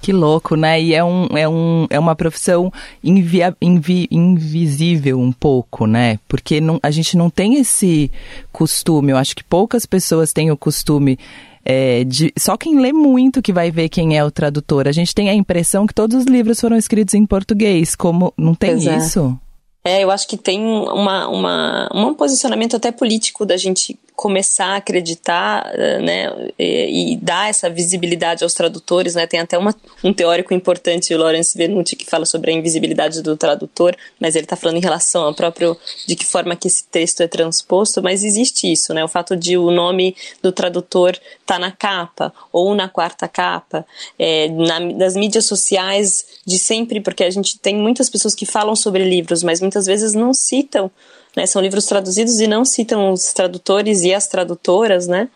Que 0.00 0.12
louco, 0.12 0.56
né? 0.56 0.80
E 0.80 0.94
é, 0.94 1.04
um, 1.04 1.26
é, 1.36 1.48
um, 1.48 1.86
é 1.90 1.98
uma 1.98 2.16
profissão 2.16 2.72
invia, 3.04 3.54
invi, 3.60 4.08
invisível 4.10 5.20
um 5.20 5.30
pouco, 5.30 5.86
né? 5.86 6.18
Porque 6.26 6.60
não, 6.60 6.80
a 6.82 6.90
gente 6.90 7.16
não 7.16 7.28
tem 7.28 7.56
esse 7.56 8.10
costume. 8.50 9.12
Eu 9.12 9.18
acho 9.18 9.36
que 9.36 9.44
poucas 9.44 9.84
pessoas 9.84 10.32
têm 10.32 10.50
o 10.50 10.56
costume 10.56 11.18
é, 11.64 12.04
de, 12.04 12.32
só 12.38 12.56
quem 12.56 12.80
lê 12.80 12.92
muito 12.92 13.42
que 13.42 13.52
vai 13.52 13.70
ver 13.70 13.88
quem 13.90 14.16
é 14.16 14.24
o 14.24 14.30
tradutor. 14.30 14.88
A 14.88 14.92
gente 14.92 15.14
tem 15.14 15.28
a 15.28 15.34
impressão 15.34 15.86
que 15.86 15.94
todos 15.94 16.16
os 16.16 16.24
livros 16.24 16.60
foram 16.60 16.76
escritos 16.76 17.14
em 17.14 17.26
português. 17.26 17.94
Como 17.94 18.32
não 18.36 18.54
tem 18.54 18.88
é. 18.88 18.96
isso? 18.96 19.38
É. 19.84 20.02
eu 20.04 20.10
acho 20.10 20.28
que 20.28 20.36
tem 20.36 20.60
uma, 20.60 21.28
uma, 21.28 21.88
um 21.94 22.14
posicionamento 22.14 22.76
até 22.76 22.92
político 22.92 23.46
da 23.46 23.56
gente 23.56 23.98
começar 24.20 24.66
a 24.66 24.76
acreditar 24.76 25.72
eh, 25.72 25.98
né, 25.98 26.50
e, 26.58 27.14
e, 27.14 27.16
dar 27.16 27.48
essa 27.48 27.70
visibilidade 27.70 28.44
aos 28.44 28.52
tradutores. 28.52 29.14
Né? 29.14 29.26
Tem 29.26 29.40
até 29.40 29.56
uma, 29.56 29.74
um 30.04 30.12
teórico 30.12 30.52
importante, 30.52 31.14
o 31.14 31.18
Lawrence 31.18 31.56
Venuti, 31.56 31.96
que 31.96 32.04
fala 32.04 32.26
sobre 32.26 32.50
a 32.50 32.54
invisibilidade 32.54 33.22
do 33.22 33.34
tradutor, 33.34 33.96
mas 34.20 34.36
ele 34.36 34.44
está 34.44 34.56
falando 34.56 34.76
em 34.76 34.82
relação 34.82 35.24
ao 35.24 35.32
próprio 35.34 35.74
de 36.06 36.14
que 36.14 36.26
forma 36.26 36.54
que 36.54 36.68
esse 36.68 36.84
texto 36.84 37.22
é 37.22 37.26
transposto, 37.26 38.02
mas 38.02 38.22
existe 38.22 38.70
isso, 38.70 38.92
né? 38.92 39.02
o 39.02 39.08
fato 39.08 39.34
de 39.34 39.56
o 39.56 39.70
nome 39.70 40.14
do 40.42 40.52
tradutor 40.52 41.18
estar 41.50 41.54
tá 41.54 41.58
na 41.58 41.72
capa 41.72 42.32
ou 42.52 42.74
na 42.74 42.88
quarta 42.88 43.26
capa, 43.26 43.84
é, 44.18 44.48
na, 44.48 44.80
nas 44.80 45.14
mídias 45.14 45.46
sociais 45.46 46.24
de 46.46 46.58
sempre, 46.58 47.00
porque 47.00 47.24
a 47.24 47.30
gente 47.30 47.58
tem 47.58 47.76
muitas 47.76 48.08
pessoas 48.08 48.34
que 48.34 48.46
falam 48.46 48.76
sobre 48.76 49.04
livros, 49.04 49.42
mas 49.42 49.60
muitas 49.60 49.86
vezes 49.86 50.14
não 50.14 50.32
citam 50.32 50.90
né? 51.36 51.46
São 51.46 51.62
livros 51.62 51.86
traduzidos 51.86 52.40
e 52.40 52.46
não 52.48 52.64
citam 52.64 53.12
os 53.12 53.32
tradutores 53.32 54.02
e 54.02 54.12
as 54.12 54.26
tradutoras, 54.26 55.06
né? 55.06 55.28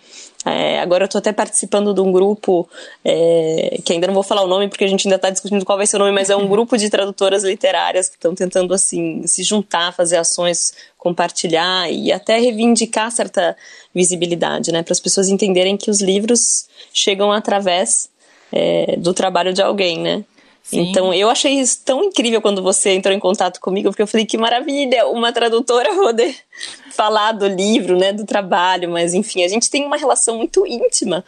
É, 0.45 0.81
agora 0.81 1.05
eu 1.05 1.07
estou 1.07 1.19
até 1.19 1.33
participando 1.33 1.95
de 1.95 2.01
um 2.01 2.13
grupo, 2.13 2.69
é, 3.05 3.79
que 3.85 3.93
ainda 3.93 4.07
não 4.07 4.15
vou 4.15 4.23
falar 4.23 4.43
o 4.43 4.47
nome 4.47 4.69
porque 4.69 4.85
a 4.85 4.89
gente 4.89 5.07
ainda 5.07 5.17
está 5.17 5.31
discutindo 5.31 5.65
qual 5.65 5.79
vai 5.79 5.87
ser 5.87 5.97
o 5.97 6.01
nome, 6.01 6.13
mas 6.13 6.29
é 6.29 6.37
um 6.37 6.47
grupo 6.49 6.77
de 6.77 6.91
tradutoras 6.91 7.45
literárias 7.45 8.09
que 8.09 8.17
estão 8.17 8.35
tentando 8.35 8.75
assim 8.75 9.27
se 9.27 9.43
juntar, 9.43 9.93
fazer 9.93 10.19
ações, 10.19 10.75
compartilhar 10.99 11.91
e 11.91 12.13
até 12.13 12.39
reivindicar 12.39 13.11
certa 13.11 13.57
visibilidade, 13.95 14.71
né, 14.73 14.83
para 14.83 14.93
as 14.93 15.01
pessoas 15.01 15.29
entenderem 15.29 15.77
que 15.77 15.91
os 15.91 16.01
livros 16.01 16.67
chegam 16.93 17.33
através 17.33 18.11
é, 18.53 18.97
do 18.99 19.15
trabalho 19.15 19.53
de 19.53 19.63
alguém, 19.63 19.99
né? 19.99 20.25
Sim. 20.65 20.91
Então 20.91 21.13
eu 21.13 21.29
achei 21.29 21.61
isso 21.61 21.83
tão 21.85 22.03
incrível 22.05 22.41
quando 22.41 22.63
você 22.63 22.95
entrou 22.95 23.15
em 23.15 23.21
contato 23.21 23.61
comigo, 23.61 23.91
porque 23.91 24.03
eu 24.03 24.07
falei 24.07 24.25
que 24.25 24.39
maravilha, 24.39 25.07
uma 25.09 25.31
tradutora 25.31 25.93
poder 25.95 26.35
falar 26.91 27.33
do 27.33 27.47
livro, 27.47 27.99
né, 27.99 28.15
do 28.15 28.25
trabalho, 28.25 28.91
mas 28.91 29.13
enfim, 29.13 29.45
a 29.45 29.49
gente 29.49 29.69
tem 29.71 29.85
uma 29.85 29.99
relação 29.99 30.39
muito 30.39 30.67
íntima 30.67 31.23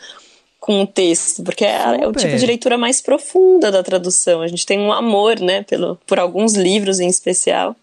com 0.58 0.82
o 0.82 0.86
texto, 0.86 1.44
porque 1.44 1.66
é, 1.66 2.00
é, 2.00 2.08
o 2.08 2.12
tipo 2.12 2.34
de 2.34 2.46
leitura 2.46 2.78
mais 2.78 3.02
profunda 3.02 3.70
da 3.70 3.82
tradução. 3.82 4.40
A 4.40 4.48
gente 4.48 4.64
tem 4.64 4.80
um 4.80 4.90
amor, 4.90 5.38
né, 5.38 5.62
pelo, 5.62 5.96
por 6.06 6.18
alguns 6.18 6.54
livros 6.54 6.98
em 6.98 7.06
especial. 7.06 7.76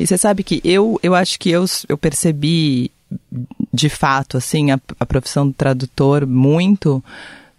E 0.00 0.06
você 0.06 0.16
sabe 0.16 0.42
que 0.42 0.60
eu, 0.64 0.98
eu 1.02 1.14
acho 1.14 1.38
que 1.38 1.50
eu, 1.50 1.64
eu 1.86 1.98
percebi 1.98 2.90
de 3.72 3.88
fato, 3.88 4.38
assim, 4.38 4.70
a, 4.70 4.80
a 4.98 5.06
profissão 5.06 5.46
do 5.46 5.52
tradutor 5.52 6.26
muito 6.26 7.04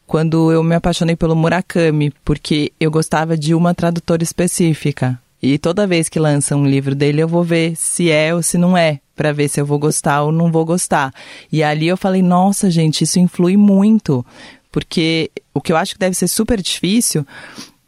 quando 0.07 0.51
eu 0.51 0.63
me 0.63 0.75
apaixonei 0.75 1.15
pelo 1.15 1.35
Murakami, 1.35 2.11
porque 2.23 2.71
eu 2.79 2.91
gostava 2.91 3.37
de 3.37 3.53
uma 3.53 3.73
tradutora 3.73 4.23
específica. 4.23 5.19
E 5.41 5.57
toda 5.57 5.87
vez 5.87 6.09
que 6.09 6.19
lança 6.19 6.55
um 6.55 6.65
livro 6.65 6.95
dele, 6.95 7.21
eu 7.21 7.27
vou 7.27 7.43
ver 7.43 7.75
se 7.75 8.09
é 8.09 8.33
ou 8.33 8.41
se 8.41 8.57
não 8.57 8.77
é, 8.77 8.99
para 9.15 9.31
ver 9.31 9.47
se 9.47 9.59
eu 9.59 9.65
vou 9.65 9.77
gostar 9.77 10.23
ou 10.23 10.31
não 10.31 10.51
vou 10.51 10.65
gostar. 10.65 11.13
E 11.51 11.63
ali 11.63 11.87
eu 11.87 11.97
falei, 11.97 12.21
nossa, 12.21 12.69
gente, 12.69 13.03
isso 13.03 13.19
influi 13.19 13.57
muito. 13.57 14.25
Porque 14.71 15.31
o 15.53 15.61
que 15.61 15.71
eu 15.71 15.77
acho 15.77 15.93
que 15.93 15.99
deve 15.99 16.15
ser 16.15 16.27
super 16.27 16.61
difícil, 16.61 17.25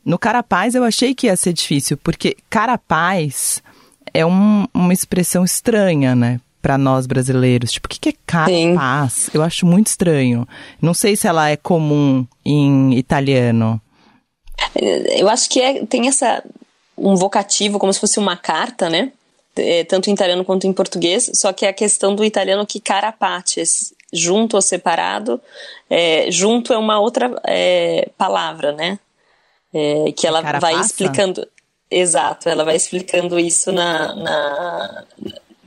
no 0.05 0.17
Carapaz 0.17 0.75
eu 0.75 0.83
achei 0.83 1.13
que 1.13 1.27
ia 1.27 1.35
ser 1.35 1.51
difícil, 1.51 1.97
porque 1.97 2.37
Carapaz 2.49 3.61
é 4.13 4.25
um, 4.25 4.65
uma 4.73 4.93
expressão 4.93 5.43
estranha, 5.43 6.15
né? 6.15 6.39
Para 6.61 6.77
nós 6.77 7.05
brasileiros. 7.05 7.71
Tipo, 7.71 7.87
o 7.87 7.89
que, 7.89 7.99
que 7.99 8.09
é 8.09 8.13
carapaz? 8.25 9.29
Eu 9.33 9.41
acho 9.41 9.65
muito 9.65 9.87
estranho. 9.87 10.47
Não 10.81 10.93
sei 10.93 11.15
se 11.15 11.27
ela 11.27 11.49
é 11.49 11.55
comum 11.55 12.25
em 12.45 12.93
italiano. 12.97 13.81
Eu 15.15 15.29
acho 15.29 15.49
que 15.49 15.61
é, 15.61 15.85
tem 15.85 16.07
essa 16.07 16.43
um 16.97 17.15
vocativo 17.15 17.77
como 17.77 17.93
se 17.93 17.99
fosse 17.99 18.17
uma 18.17 18.35
carta, 18.35 18.89
né? 18.89 19.11
É, 19.55 19.83
tanto 19.83 20.09
em 20.09 20.13
italiano 20.13 20.43
quanto 20.43 20.67
em 20.67 20.73
português. 20.73 21.29
Só 21.33 21.53
que 21.53 21.65
é 21.65 21.69
a 21.69 21.73
questão 21.73 22.15
do 22.15 22.25
italiano 22.25 22.65
que 22.65 22.79
carapate, 22.79 23.61
junto 24.11 24.55
ou 24.55 24.61
separado, 24.61 25.39
é, 25.89 26.29
junto 26.31 26.73
é 26.73 26.77
uma 26.77 26.99
outra 26.99 27.39
é, 27.45 28.09
palavra, 28.17 28.71
né? 28.71 28.99
É, 29.73 30.11
que 30.11 30.25
ela 30.25 30.41
Carapaça? 30.41 30.73
vai 30.73 30.83
explicando. 30.83 31.47
Exato, 31.89 32.49
ela 32.49 32.65
vai 32.65 32.75
explicando 32.75 33.39
isso 33.39 33.71
na, 33.71 34.13
na, 34.15 35.05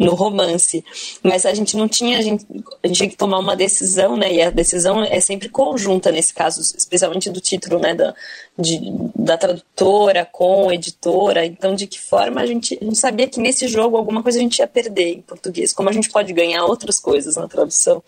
no 0.00 0.14
romance. 0.14 0.82
Mas 1.22 1.44
a 1.44 1.52
gente 1.52 1.76
não 1.76 1.86
tinha, 1.86 2.18
a 2.18 2.22
gente, 2.22 2.46
a 2.82 2.86
gente 2.86 2.96
tinha 2.96 3.08
que 3.10 3.16
tomar 3.16 3.38
uma 3.38 3.54
decisão, 3.54 4.16
né? 4.16 4.32
E 4.32 4.40
a 4.40 4.48
decisão 4.48 5.04
é 5.04 5.20
sempre 5.20 5.50
conjunta 5.50 6.10
nesse 6.10 6.32
caso, 6.32 6.62
especialmente 6.62 7.28
do 7.28 7.38
título, 7.38 7.78
né? 7.78 7.94
Da, 7.94 8.14
de, 8.58 8.80
da 9.14 9.36
tradutora 9.36 10.24
com 10.24 10.72
editora. 10.72 11.44
Então, 11.44 11.74
de 11.74 11.86
que 11.86 12.00
forma 12.00 12.40
a 12.40 12.46
gente, 12.46 12.78
gente 12.80 12.96
sabia 12.96 13.28
que 13.28 13.38
nesse 13.38 13.68
jogo 13.68 13.98
alguma 13.98 14.22
coisa 14.22 14.38
a 14.38 14.42
gente 14.42 14.58
ia 14.58 14.66
perder 14.66 15.16
em 15.16 15.20
português. 15.20 15.74
Como 15.74 15.90
a 15.90 15.92
gente 15.92 16.08
pode 16.08 16.32
ganhar 16.32 16.64
outras 16.64 16.98
coisas 16.98 17.36
na 17.36 17.46
tradução. 17.46 18.02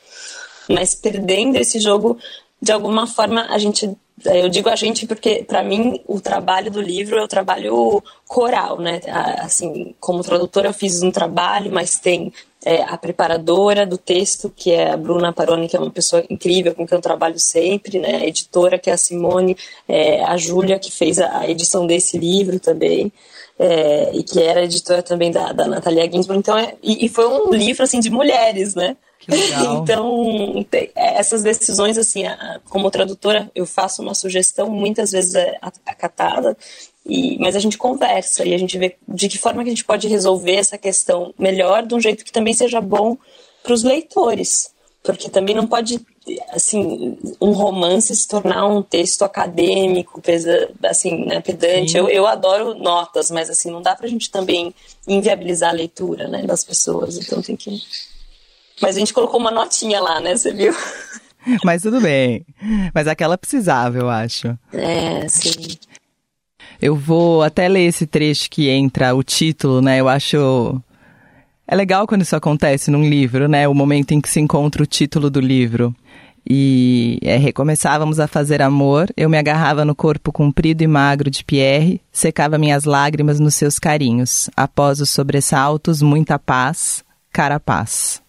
Mas 0.71 0.95
perdendo 0.95 1.57
esse 1.57 1.79
jogo, 1.79 2.17
de 2.61 2.73
alguma 2.73 3.07
forma 3.07 3.47
a 3.51 3.59
gente 3.59 3.95
eu 4.25 4.49
digo 4.49 4.69
a 4.69 4.76
gente 4.76 5.07
porque, 5.07 5.45
para 5.45 5.62
mim, 5.62 6.00
o 6.07 6.21
trabalho 6.21 6.71
do 6.71 6.81
livro 6.81 7.19
é 7.19 7.23
o 7.23 7.28
trabalho 7.28 8.02
coral, 8.26 8.78
né? 8.78 9.00
Assim, 9.38 9.95
como 9.99 10.23
tradutora 10.23 10.69
eu 10.69 10.73
fiz 10.73 11.02
um 11.02 11.11
trabalho, 11.11 11.73
mas 11.73 11.99
tem 11.99 12.33
é, 12.64 12.83
a 12.83 12.97
preparadora 12.97 13.85
do 13.85 13.99
texto, 13.99 14.52
que 14.54 14.71
é 14.71 14.92
a 14.92 14.97
Bruna 14.97 15.33
Paroni, 15.33 15.69
que 15.69 15.76
é 15.76 15.81
uma 15.81 15.90
pessoa 15.90 16.25
incrível, 16.31 16.75
com 16.75 16.87
quem 16.87 16.97
eu 16.97 17.02
trabalho 17.02 17.38
sempre, 17.38 17.99
né? 17.99 18.16
A 18.16 18.26
editora, 18.26 18.78
que 18.78 18.90
é 18.90 18.92
a 18.92 18.97
Simone, 18.97 19.57
é, 19.88 20.23
a 20.25 20.37
Júlia, 20.37 20.78
que 20.78 20.92
fez 20.92 21.19
a, 21.19 21.49
edição 21.49 21.87
desse 21.87 22.16
livro 22.16 22.61
também. 22.61 23.12
É, 23.64 24.11
e 24.12 24.25
que 24.25 24.42
era 24.42 24.64
editora 24.64 25.02
também 25.04 25.31
da, 25.31 25.52
da 25.52 25.69
Natalia 25.69 26.11
Ginsburg. 26.11 26.40
Então, 26.40 26.59
é, 26.59 26.75
e, 26.83 27.07
e, 27.07 27.09
foi 27.09 27.26
um 27.28 27.52
livro 27.52 27.85
assim 27.85 28.00
de 28.00 28.11
mulheres, 28.11 28.75
né? 28.75 28.97
então, 29.81 30.66
é, 30.73 30.90
essas 30.97 31.45
decisões, 31.45 31.97
assim, 31.97 32.25
como 32.69 32.90
tradutora, 32.90 33.49
eu 33.54 33.64
faço 33.64 34.02
uma 34.02 34.14
sugestão, 34.14 34.69
muitas 34.69 35.12
vezes 35.12 35.37
é 35.37 35.59
acatada, 35.87 36.57
e, 37.07 37.38
mas 37.38 37.54
a 37.54 37.61
gente 37.61 37.78
conversa 37.78 38.45
e 38.45 38.52
a 38.52 38.59
gente 38.59 38.76
vê 38.78 38.97
de 39.07 39.28
que 39.28 39.38
forma 39.38 39.62
que 39.62 39.69
a 39.69 39.73
gente 39.73 39.85
pode 39.85 40.09
resolver 40.09 40.57
essa 40.57 40.76
questão 40.76 41.33
melhor, 41.38 41.87
de 41.87 41.95
um 41.95 42.00
jeito 42.00 42.25
que 42.25 42.33
também 42.33 42.54
seja 42.54 42.81
bom 42.81 43.16
para 43.62 43.73
os 43.73 43.85
leitores. 43.85 44.73
Porque 45.02 45.28
também 45.28 45.54
não 45.54 45.66
pode, 45.66 46.00
assim, 46.50 47.19
um 47.41 47.50
romance 47.52 48.14
se 48.14 48.29
tornar 48.29 48.67
um 48.67 48.83
texto 48.83 49.23
acadêmico, 49.23 50.21
pesa, 50.21 50.71
assim, 50.85 51.25
né, 51.25 51.41
pedante. 51.41 51.97
Eu, 51.97 52.09
eu 52.09 52.26
adoro 52.26 52.75
notas, 52.75 53.31
mas, 53.31 53.50
assim, 53.50 53.71
não 53.71 53.83
dá 53.83 53.95
para 53.95 54.07
a 54.07 54.11
gente 54.11 54.31
também 54.31 54.75
inviabilizar 55.07 55.71
a 55.71 55.75
leitura, 55.75 56.29
né, 56.29 56.43
das 56.43 56.64
pessoas. 56.64 57.19
Então 57.19 57.43
tem 57.43 57.57
que 57.57 57.81
mas 58.83 58.97
a 58.97 58.99
gente 58.99 59.14
colocou 59.14 59.38
uma 59.38 59.52
notinha 59.52 60.00
lá, 60.00 60.21
né? 60.21 60.37
Você 60.37 60.52
viu? 60.52 60.75
Mas 61.64 61.83
tudo 61.83 62.00
bem. 62.00 62.45
Mas 62.93 63.07
aquela 63.07 63.38
precisava, 63.38 63.99
eu 63.99 64.11
acho. 64.11 64.59
É, 64.73 65.26
sim. 65.29 65.76
Eu 66.81 66.97
vou 66.97 67.43
até 67.43 67.69
ler 67.69 67.87
esse 67.87 68.07
trecho 68.07 68.50
que 68.50 68.69
entra 68.69 69.14
o 69.14 69.23
título, 69.23 69.81
né? 69.81 70.00
Eu 70.00 70.09
acho. 70.09 70.81
É 71.67 71.76
legal 71.76 72.07
quando 72.07 72.23
isso 72.23 72.35
acontece 72.35 72.91
num 72.91 73.09
livro, 73.09 73.49
né? 73.49 73.69
O 73.69 73.75
momento 73.75 74.12
em 74.12 74.21
que 74.21 74.29
se 74.29 74.41
encontra 74.41 74.83
o 74.83 74.87
título 74.87 75.31
do 75.31 75.41
livro. 75.41 75.95
E 76.49 77.19
é, 77.23 77.37
recomeçávamos 77.37 78.19
a 78.19 78.27
fazer 78.27 78.61
amor, 78.61 79.09
eu 79.17 79.31
me 79.31 79.39
agarrava 79.39 79.85
no 79.85 79.95
corpo 79.95 80.33
comprido 80.33 80.83
e 80.83 80.87
magro 80.87 81.31
de 81.31 81.45
Pierre, 81.45 82.01
secava 82.11 82.59
minhas 82.59 82.85
lágrimas 82.85 83.39
nos 83.39 83.55
seus 83.55 83.79
carinhos. 83.79 84.51
Após 84.57 85.01
os 85.01 85.11
sobressaltos, 85.11 86.03
muita 86.03 86.39
paz, 86.39 87.05
cara 87.33 87.61
paz. 87.61 88.21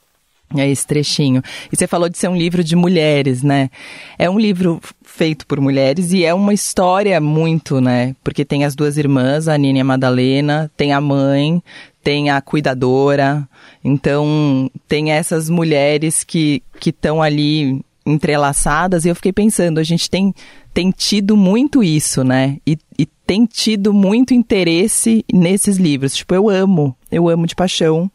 É 0.55 0.69
esse 0.69 0.85
trechinho. 0.85 1.41
E 1.71 1.75
você 1.75 1.87
falou 1.87 2.07
de 2.07 2.17
ser 2.17 2.27
um 2.27 2.35
livro 2.35 2.63
de 2.63 2.75
mulheres, 2.75 3.41
né? 3.41 3.71
É 4.19 4.29
um 4.29 4.39
livro 4.39 4.79
feito 5.01 5.47
por 5.47 5.59
mulheres 5.59 6.11
e 6.11 6.23
é 6.23 6.33
uma 6.33 6.53
história 6.53 7.19
muito, 7.19 7.81
né? 7.81 8.15
Porque 8.23 8.45
tem 8.45 8.63
as 8.63 8.75
duas 8.75 8.97
irmãs, 8.97 9.47
a 9.47 9.57
Nina 9.57 9.79
e 9.79 9.81
a 9.81 9.85
Madalena, 9.85 10.71
tem 10.77 10.93
a 10.93 11.01
mãe, 11.01 11.61
tem 12.03 12.29
a 12.29 12.39
cuidadora. 12.39 13.47
Então, 13.83 14.69
tem 14.87 15.11
essas 15.11 15.49
mulheres 15.49 16.23
que 16.23 16.61
estão 16.85 17.21
ali 17.23 17.83
entrelaçadas 18.05 19.05
e 19.05 19.09
eu 19.09 19.15
fiquei 19.15 19.31
pensando, 19.31 19.79
a 19.79 19.83
gente 19.83 20.09
tem, 20.09 20.33
tem 20.73 20.91
tido 20.91 21.37
muito 21.37 21.83
isso, 21.83 22.23
né? 22.23 22.57
E, 22.67 22.77
e 22.97 23.05
tem 23.05 23.45
tido 23.45 23.93
muito 23.93 24.33
interesse 24.33 25.23
nesses 25.31 25.77
livros. 25.77 26.15
Tipo, 26.15 26.35
eu 26.35 26.49
amo, 26.49 26.95
eu 27.11 27.29
amo 27.29 27.47
de 27.47 27.55
paixão 27.55 28.11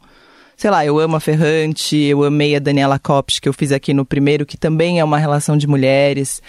sei 0.59 0.69
lá, 0.69 0.85
eu 0.85 0.99
amo 0.99 1.15
a 1.15 1.21
Ferrante, 1.21 1.95
eu 1.95 2.21
amei 2.21 2.53
a 2.53 2.59
Daniela 2.59 2.99
Copes, 2.99 3.39
que 3.39 3.47
eu 3.47 3.53
fiz 3.53 3.71
aqui 3.71 3.93
no 3.93 4.05
primeiro, 4.05 4.45
que 4.45 4.57
também 4.57 4.99
é 4.99 5.03
uma 5.05 5.17
relação 5.17 5.55
de 5.57 5.65
mulheres. 5.65 6.41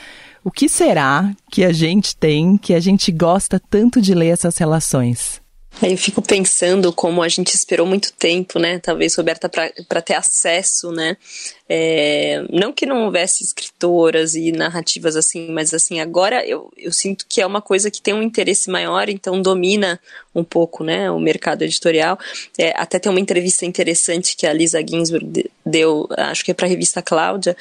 O 0.42 0.50
que 0.50 0.68
será 0.68 1.32
que 1.48 1.64
a 1.64 1.72
gente 1.72 2.16
tem 2.16 2.56
que 2.56 2.74
a 2.74 2.80
gente 2.80 3.12
gosta 3.12 3.62
tanto 3.70 4.02
de 4.02 4.12
ler 4.12 4.30
essas 4.30 4.58
relações? 4.58 5.40
Eu 5.80 5.96
fico 5.96 6.20
pensando 6.20 6.92
como 6.92 7.22
a 7.22 7.28
gente 7.28 7.54
esperou 7.54 7.86
muito 7.86 8.12
tempo, 8.12 8.58
né? 8.58 8.80
Talvez, 8.80 9.14
Roberta, 9.14 9.48
para 9.48 10.02
ter 10.02 10.14
acesso, 10.14 10.90
né? 10.90 11.16
É, 11.72 12.44
não 12.50 12.72
que 12.72 12.84
não 12.84 13.04
houvesse 13.04 13.44
escritoras 13.44 14.34
e 14.34 14.50
narrativas 14.50 15.14
assim, 15.14 15.52
mas 15.52 15.72
assim, 15.72 16.00
agora 16.00 16.44
eu, 16.44 16.68
eu 16.76 16.90
sinto 16.90 17.24
que 17.28 17.40
é 17.40 17.46
uma 17.46 17.62
coisa 17.62 17.92
que 17.92 18.02
tem 18.02 18.12
um 18.12 18.24
interesse 18.24 18.68
maior, 18.68 19.08
então 19.08 19.40
domina 19.40 20.00
um 20.34 20.42
pouco 20.42 20.82
né, 20.82 21.08
o 21.08 21.20
mercado 21.20 21.62
editorial. 21.62 22.18
É, 22.58 22.72
até 22.76 22.98
tem 22.98 23.08
uma 23.08 23.20
entrevista 23.20 23.64
interessante 23.64 24.36
que 24.36 24.48
a 24.48 24.52
Lisa 24.52 24.80
Ginsburg 24.80 25.48
deu, 25.64 26.08
acho 26.16 26.44
que 26.44 26.50
é 26.50 26.54
para 26.54 26.66
a 26.66 26.68
revista 26.68 27.00
Cláudia, 27.00 27.56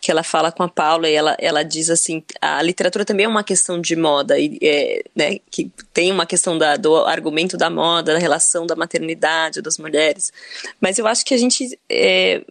que 0.00 0.10
ela 0.10 0.24
fala 0.24 0.50
com 0.50 0.64
a 0.64 0.68
Paula 0.68 1.08
e 1.08 1.14
ela, 1.14 1.36
ela 1.38 1.62
diz 1.62 1.88
assim: 1.88 2.20
a 2.40 2.60
literatura 2.62 3.04
também 3.04 3.26
é 3.26 3.28
uma 3.28 3.44
questão 3.44 3.80
de 3.80 3.94
moda, 3.94 4.40
e, 4.40 4.58
é, 4.60 5.04
né, 5.14 5.38
que 5.48 5.70
tem 5.94 6.10
uma 6.10 6.26
questão 6.26 6.58
da, 6.58 6.76
do 6.76 6.96
argumento 6.96 7.56
da 7.56 7.70
moda, 7.70 8.12
da 8.12 8.18
relação 8.18 8.66
da 8.66 8.74
maternidade 8.74 9.62
das 9.62 9.78
mulheres, 9.78 10.32
mas 10.80 10.98
eu 10.98 11.06
acho 11.06 11.24
que 11.24 11.32
a 11.32 11.38
gente, 11.38 11.78
é, 11.88 12.42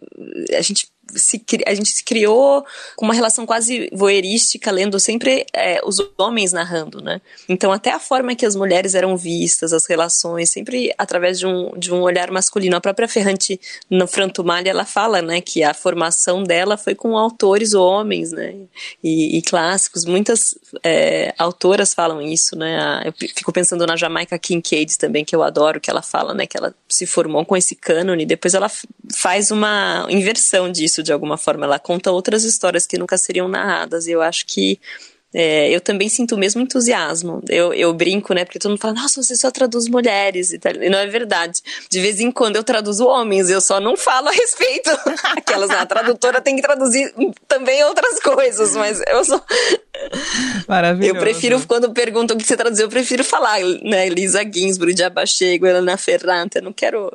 a 0.56 0.62
gente 0.62 0.90
se, 1.14 1.44
a 1.66 1.74
gente 1.74 1.90
se 1.90 2.04
criou 2.04 2.64
com 2.96 3.04
uma 3.04 3.14
relação 3.14 3.46
quase 3.46 3.88
voyeurística, 3.92 4.70
lendo 4.70 4.98
sempre 4.98 5.46
é, 5.52 5.80
os 5.84 5.96
homens 6.18 6.52
narrando, 6.52 7.02
né? 7.02 7.20
Então, 7.48 7.72
até 7.72 7.90
a 7.90 7.98
forma 7.98 8.34
que 8.34 8.46
as 8.46 8.56
mulheres 8.56 8.94
eram 8.94 9.16
vistas, 9.16 9.72
as 9.72 9.86
relações, 9.86 10.50
sempre 10.50 10.92
através 10.98 11.38
de 11.38 11.46
um, 11.46 11.72
de 11.78 11.92
um 11.92 12.00
olhar 12.00 12.30
masculino. 12.30 12.76
A 12.76 12.80
própria 12.80 13.08
Ferrante, 13.08 13.60
no 13.90 14.06
Frantumalha, 14.06 14.70
ela 14.70 14.84
fala, 14.84 15.22
né, 15.22 15.40
que 15.40 15.62
a 15.62 15.74
formação 15.74 16.42
dela 16.42 16.76
foi 16.76 16.94
com 16.94 17.16
autores 17.16 17.74
homens, 17.74 18.32
né? 18.32 18.54
E, 19.02 19.38
e 19.38 19.42
clássicos. 19.42 20.04
Muitas 20.04 20.54
é, 20.82 21.34
autoras 21.38 21.94
falam 21.94 22.20
isso, 22.20 22.56
né? 22.56 23.02
Eu 23.04 23.12
fico 23.12 23.52
pensando 23.52 23.86
na 23.86 23.96
Jamaica 23.96 24.38
Kincaid 24.38 24.98
também, 24.98 25.24
que 25.24 25.34
eu 25.34 25.42
adoro, 25.42 25.80
que 25.80 25.90
ela 25.90 26.02
fala, 26.02 26.34
né, 26.34 26.46
que 26.46 26.56
ela 26.56 26.74
se 26.88 27.06
formou 27.06 27.44
com 27.44 27.56
esse 27.56 27.74
cânone, 27.74 28.26
depois 28.26 28.54
ela 28.54 28.70
faz 29.14 29.50
uma 29.50 30.06
inversão 30.08 30.70
disso 30.70 31.01
de 31.02 31.12
alguma 31.12 31.36
forma. 31.36 31.66
Ela 31.66 31.78
conta 31.78 32.10
outras 32.10 32.44
histórias 32.44 32.86
que 32.86 32.98
nunca 32.98 33.18
seriam 33.18 33.48
narradas. 33.48 34.06
E 34.06 34.12
eu 34.12 34.22
acho 34.22 34.46
que 34.46 34.80
é, 35.34 35.70
eu 35.70 35.80
também 35.80 36.10
sinto 36.10 36.34
o 36.34 36.38
mesmo 36.38 36.60
entusiasmo. 36.60 37.42
Eu, 37.48 37.72
eu 37.72 37.92
brinco, 37.94 38.34
né? 38.34 38.44
Porque 38.44 38.58
todo 38.58 38.72
mundo 38.72 38.80
fala, 38.80 38.94
nossa, 38.94 39.22
você 39.22 39.34
só 39.34 39.50
traduz 39.50 39.88
mulheres 39.88 40.52
e 40.52 40.58
tal. 40.58 40.74
E 40.74 40.90
não 40.90 40.98
é 40.98 41.06
verdade. 41.06 41.60
De 41.90 42.00
vez 42.00 42.20
em 42.20 42.30
quando 42.30 42.56
eu 42.56 42.62
traduzo 42.62 43.06
homens, 43.06 43.48
eu 43.48 43.60
só 43.60 43.80
não 43.80 43.96
falo 43.96 44.28
a 44.28 44.32
respeito. 44.32 44.90
Aquelas, 45.36 45.70
a 45.70 45.86
tradutora 45.86 46.40
tem 46.40 46.56
que 46.56 46.62
traduzir 46.62 47.14
também 47.48 47.82
outras 47.84 48.20
coisas, 48.20 48.76
mas 48.76 49.00
eu 49.08 49.24
sou. 49.24 49.42
Maravilhoso. 50.68 51.16
Eu 51.16 51.20
prefiro, 51.20 51.62
quando 51.66 51.90
perguntam 51.92 52.36
o 52.36 52.38
que 52.38 52.46
você 52.46 52.56
traduziu, 52.56 52.84
eu 52.84 52.90
prefiro 52.90 53.24
falar, 53.24 53.60
né? 53.82 54.10
Lisa 54.10 54.42
Ginsburg, 54.44 54.92
Diaba 54.92 55.24
Chego, 55.24 55.66
Helena 55.66 55.96
Ferrante. 55.96 56.58
Eu 56.58 56.62
não 56.62 56.74
quero 56.74 57.10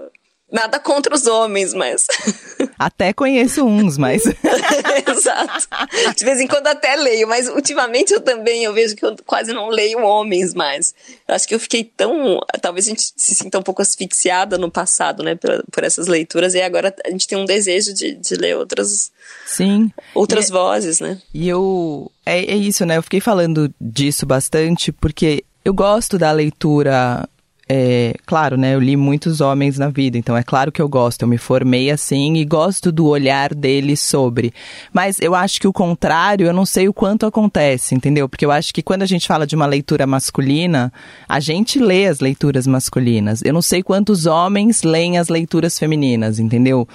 Nada 0.50 0.80
contra 0.80 1.13
os 1.13 1.27
homens, 1.27 1.74
mas. 1.74 2.06
Até 2.80 3.12
conheço 3.12 3.66
uns, 3.66 3.98
mas. 3.98 4.24
Exato. 5.06 5.68
De 6.16 6.24
vez 6.24 6.39
em 6.39 6.48
quando 6.48 6.68
até 6.68 6.96
leio, 6.96 7.27
mas 7.27 7.50
ultimamente 7.50 8.13
eu 8.13 8.22
também 8.22 8.63
eu 8.63 8.74
vejo 8.74 8.96
que 8.96 9.04
eu 9.04 9.16
quase 9.25 9.51
não 9.51 9.68
leio 9.68 10.00
homens 10.00 10.54
mais. 10.54 10.94
Eu 11.27 11.36
acho 11.36 11.48
que 11.48 11.56
eu 11.56 11.60
fiquei 11.60 11.84
tão. 11.84 12.39
Talvez 12.62 12.86
a 12.86 12.89
gente 12.89 13.12
se 13.16 13.36
sinta 13.36 13.60
um 13.60 13.63
pouco 13.63 13.82
asfixiada 13.82 14.58
no 14.58 14.72
passado, 14.72 15.22
né, 15.24 15.36
por, 15.36 15.63
por 15.72 15.84
essas 15.84 16.08
leituras, 16.08 16.54
e 16.54 16.62
agora 16.62 16.96
a 17.04 17.10
gente 17.10 17.27
tem 17.27 17.38
um 17.38 17.46
desejo 17.46 17.94
de, 17.94 18.13
de 18.13 18.36
ler 18.36 18.56
outras. 18.56 19.12
Sim. 19.46 19.92
Outras 20.13 20.48
e, 20.48 20.51
vozes, 20.51 21.00
né? 21.00 21.20
E 21.34 21.50
eu. 21.50 22.10
É, 22.25 22.39
é 22.39 22.56
isso, 22.56 22.86
né? 22.86 22.98
Eu 22.98 23.04
fiquei 23.04 23.20
falando 23.20 23.74
disso 23.82 24.25
bastante 24.25 24.92
porque 24.92 25.44
eu 25.66 25.74
gosto 25.74 26.18
da 26.18 26.32
leitura 26.32 27.27
é, 27.70 28.16
claro, 28.26 28.56
né? 28.56 28.76
Eu 28.76 28.80
li 28.80 28.96
muitos 28.96 29.42
homens 29.42 29.78
na 29.78 29.90
vida, 29.90 30.18
então 30.18 30.38
é 30.38 30.44
claro 30.44 30.72
que 30.72 30.82
eu 30.82 30.88
gosto. 30.88 31.24
Eu 31.24 31.28
me 31.28 31.38
formei 31.38 31.92
assim 31.92 32.36
e 32.38 32.46
gosto 32.46 32.92
do 32.92 33.08
olhar 33.08 33.54
deles 33.54 34.00
sobre. 34.00 34.54
Mas 34.94 35.20
eu 35.20 35.36
acho 35.36 35.60
que 35.60 35.68
o 35.68 35.74
contrário, 35.74 36.48
eu 36.48 36.54
não 36.54 36.66
sei 36.66 36.88
o 36.88 36.94
quanto 36.94 37.26
acontece, 37.26 37.94
entendeu? 37.94 38.30
Porque 38.30 38.46
eu 38.46 38.52
acho 38.52 38.74
que 38.74 38.82
quando 38.82 39.02
a 39.02 39.06
gente 39.06 39.28
fala 39.28 39.46
de 39.46 39.56
uma 39.56 39.66
leitura 39.66 40.08
masculina, 40.08 40.94
a 41.28 41.40
gente 41.40 41.78
lê 41.80 42.08
as 42.08 42.20
leituras 42.20 42.66
masculinas. 42.66 43.42
Eu 43.44 43.54
não 43.54 43.62
sei 43.62 43.84
quantos 43.84 44.26
homens 44.26 44.84
leem 44.84 45.18
as 45.18 45.28
leituras 45.28 45.78
femininas, 45.78 46.40
entendeu? 46.40 46.88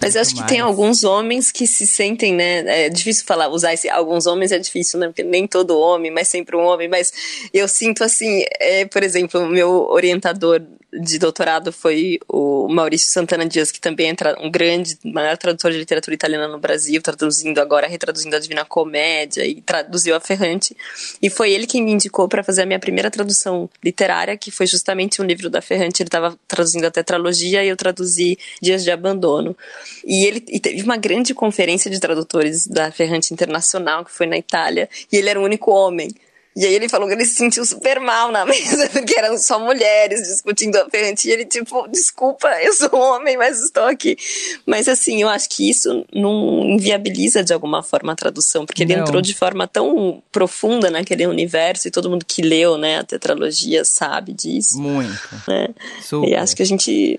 Mas 0.00 0.14
eu 0.14 0.20
acho 0.20 0.34
que 0.34 0.46
tem 0.46 0.60
alguns 0.60 1.04
homens 1.04 1.50
que 1.50 1.66
se 1.66 1.86
sentem, 1.86 2.32
né? 2.32 2.86
É 2.86 2.88
difícil 2.88 3.24
falar, 3.26 3.48
usar 3.48 3.74
esse. 3.74 3.88
Alguns 3.88 4.26
homens 4.26 4.52
é 4.52 4.58
difícil, 4.58 4.98
né? 4.98 5.06
Porque 5.08 5.22
nem 5.22 5.46
todo 5.46 5.78
homem, 5.78 6.10
mas 6.10 6.28
sempre 6.28 6.56
um 6.56 6.62
homem. 6.62 6.88
Mas 6.88 7.12
eu 7.52 7.66
sinto 7.66 8.04
assim, 8.04 8.44
é, 8.60 8.84
por 8.86 9.02
exemplo, 9.02 9.40
o 9.40 9.48
meu 9.48 9.88
orientador 9.90 10.62
de 11.00 11.18
doutorado 11.18 11.72
foi 11.72 12.18
o 12.28 12.68
Maurício 12.68 13.10
Santana 13.10 13.46
Dias, 13.46 13.70
que 13.70 13.80
também 13.80 14.10
é 14.10 14.14
um 14.40 14.50
grande, 14.50 14.96
maior 15.04 15.36
tradutor 15.36 15.72
de 15.72 15.78
literatura 15.78 16.14
italiana 16.14 16.48
no 16.48 16.58
Brasil, 16.58 17.02
traduzindo 17.02 17.58
agora, 17.58 17.86
retraduzindo 17.86 18.36
a 18.36 18.38
Divina 18.38 18.64
Comédia 18.64 19.44
e 19.44 19.60
traduziu 19.60 20.14
a 20.14 20.20
Ferrante. 20.20 20.76
E 21.20 21.28
foi 21.28 21.52
ele 21.52 21.66
quem 21.66 21.82
me 21.82 21.92
indicou 21.92 22.28
para 22.28 22.44
fazer 22.44 22.62
a 22.62 22.66
minha 22.66 22.78
primeira 22.78 23.10
tradução 23.10 23.68
literária, 23.82 24.36
que 24.36 24.50
foi 24.50 24.66
justamente 24.66 25.20
um 25.20 25.24
livro 25.24 25.50
da 25.50 25.60
Ferrante. 25.60 26.02
Ele 26.02 26.08
estava 26.08 26.38
traduzindo 26.46 26.84
a 26.84 26.90
tetralogia 26.90 27.64
e 27.64 27.68
eu 27.68 27.76
traduzi 27.76 28.38
Dias 28.60 28.84
de 28.84 28.90
Abandono. 28.90 29.56
E 30.04 30.26
ele 30.26 30.44
e 30.48 30.60
teve 30.60 30.82
uma 30.82 30.96
grande 30.96 31.34
conferência 31.34 31.90
de 31.90 31.98
tradutores 31.98 32.66
da 32.66 32.90
Ferrante 32.92 33.32
Internacional, 33.32 34.04
que 34.04 34.12
foi 34.12 34.26
na 34.26 34.36
Itália, 34.36 34.88
e 35.10 35.16
ele 35.16 35.28
era 35.28 35.40
o 35.40 35.44
único 35.44 35.70
homem. 35.70 36.08
E 36.56 36.64
aí 36.64 36.74
ele 36.74 36.88
falou 36.88 37.08
que 37.08 37.14
ele 37.14 37.24
se 37.24 37.34
sentiu 37.34 37.64
super 37.64 37.98
mal 37.98 38.30
na 38.30 38.44
mesa, 38.46 38.88
porque 38.90 39.18
eram 39.18 39.36
só 39.36 39.58
mulheres 39.58 40.22
discutindo 40.22 40.76
a 40.76 40.88
Ferrante. 40.88 41.28
E 41.28 41.32
ele, 41.32 41.44
tipo, 41.44 41.88
desculpa, 41.88 42.48
eu 42.62 42.72
sou 42.72 42.94
homem, 42.94 43.36
mas 43.36 43.60
estou 43.60 43.84
aqui. 43.84 44.16
Mas 44.64 44.88
assim, 44.88 45.20
eu 45.20 45.28
acho 45.28 45.48
que 45.48 45.68
isso 45.68 46.04
não 46.12 46.64
inviabiliza 46.64 47.42
de 47.42 47.52
alguma 47.52 47.82
forma 47.82 48.12
a 48.12 48.16
tradução, 48.16 48.64
porque 48.64 48.84
ele 48.84 48.94
não. 48.94 49.02
entrou 49.02 49.20
de 49.20 49.34
forma 49.34 49.66
tão 49.66 50.22
profunda 50.30 50.90
naquele 50.90 51.26
universo 51.26 51.88
e 51.88 51.90
todo 51.90 52.08
mundo 52.08 52.24
que 52.24 52.42
leu, 52.42 52.78
né, 52.78 52.98
a 52.98 53.04
tetralogia 53.04 53.84
sabe 53.84 54.32
disso. 54.32 54.80
Muito. 54.80 55.12
Né? 55.48 55.68
Super. 56.02 56.28
E 56.28 56.34
acho 56.36 56.54
que 56.54 56.62
a 56.62 56.66
gente 56.66 57.18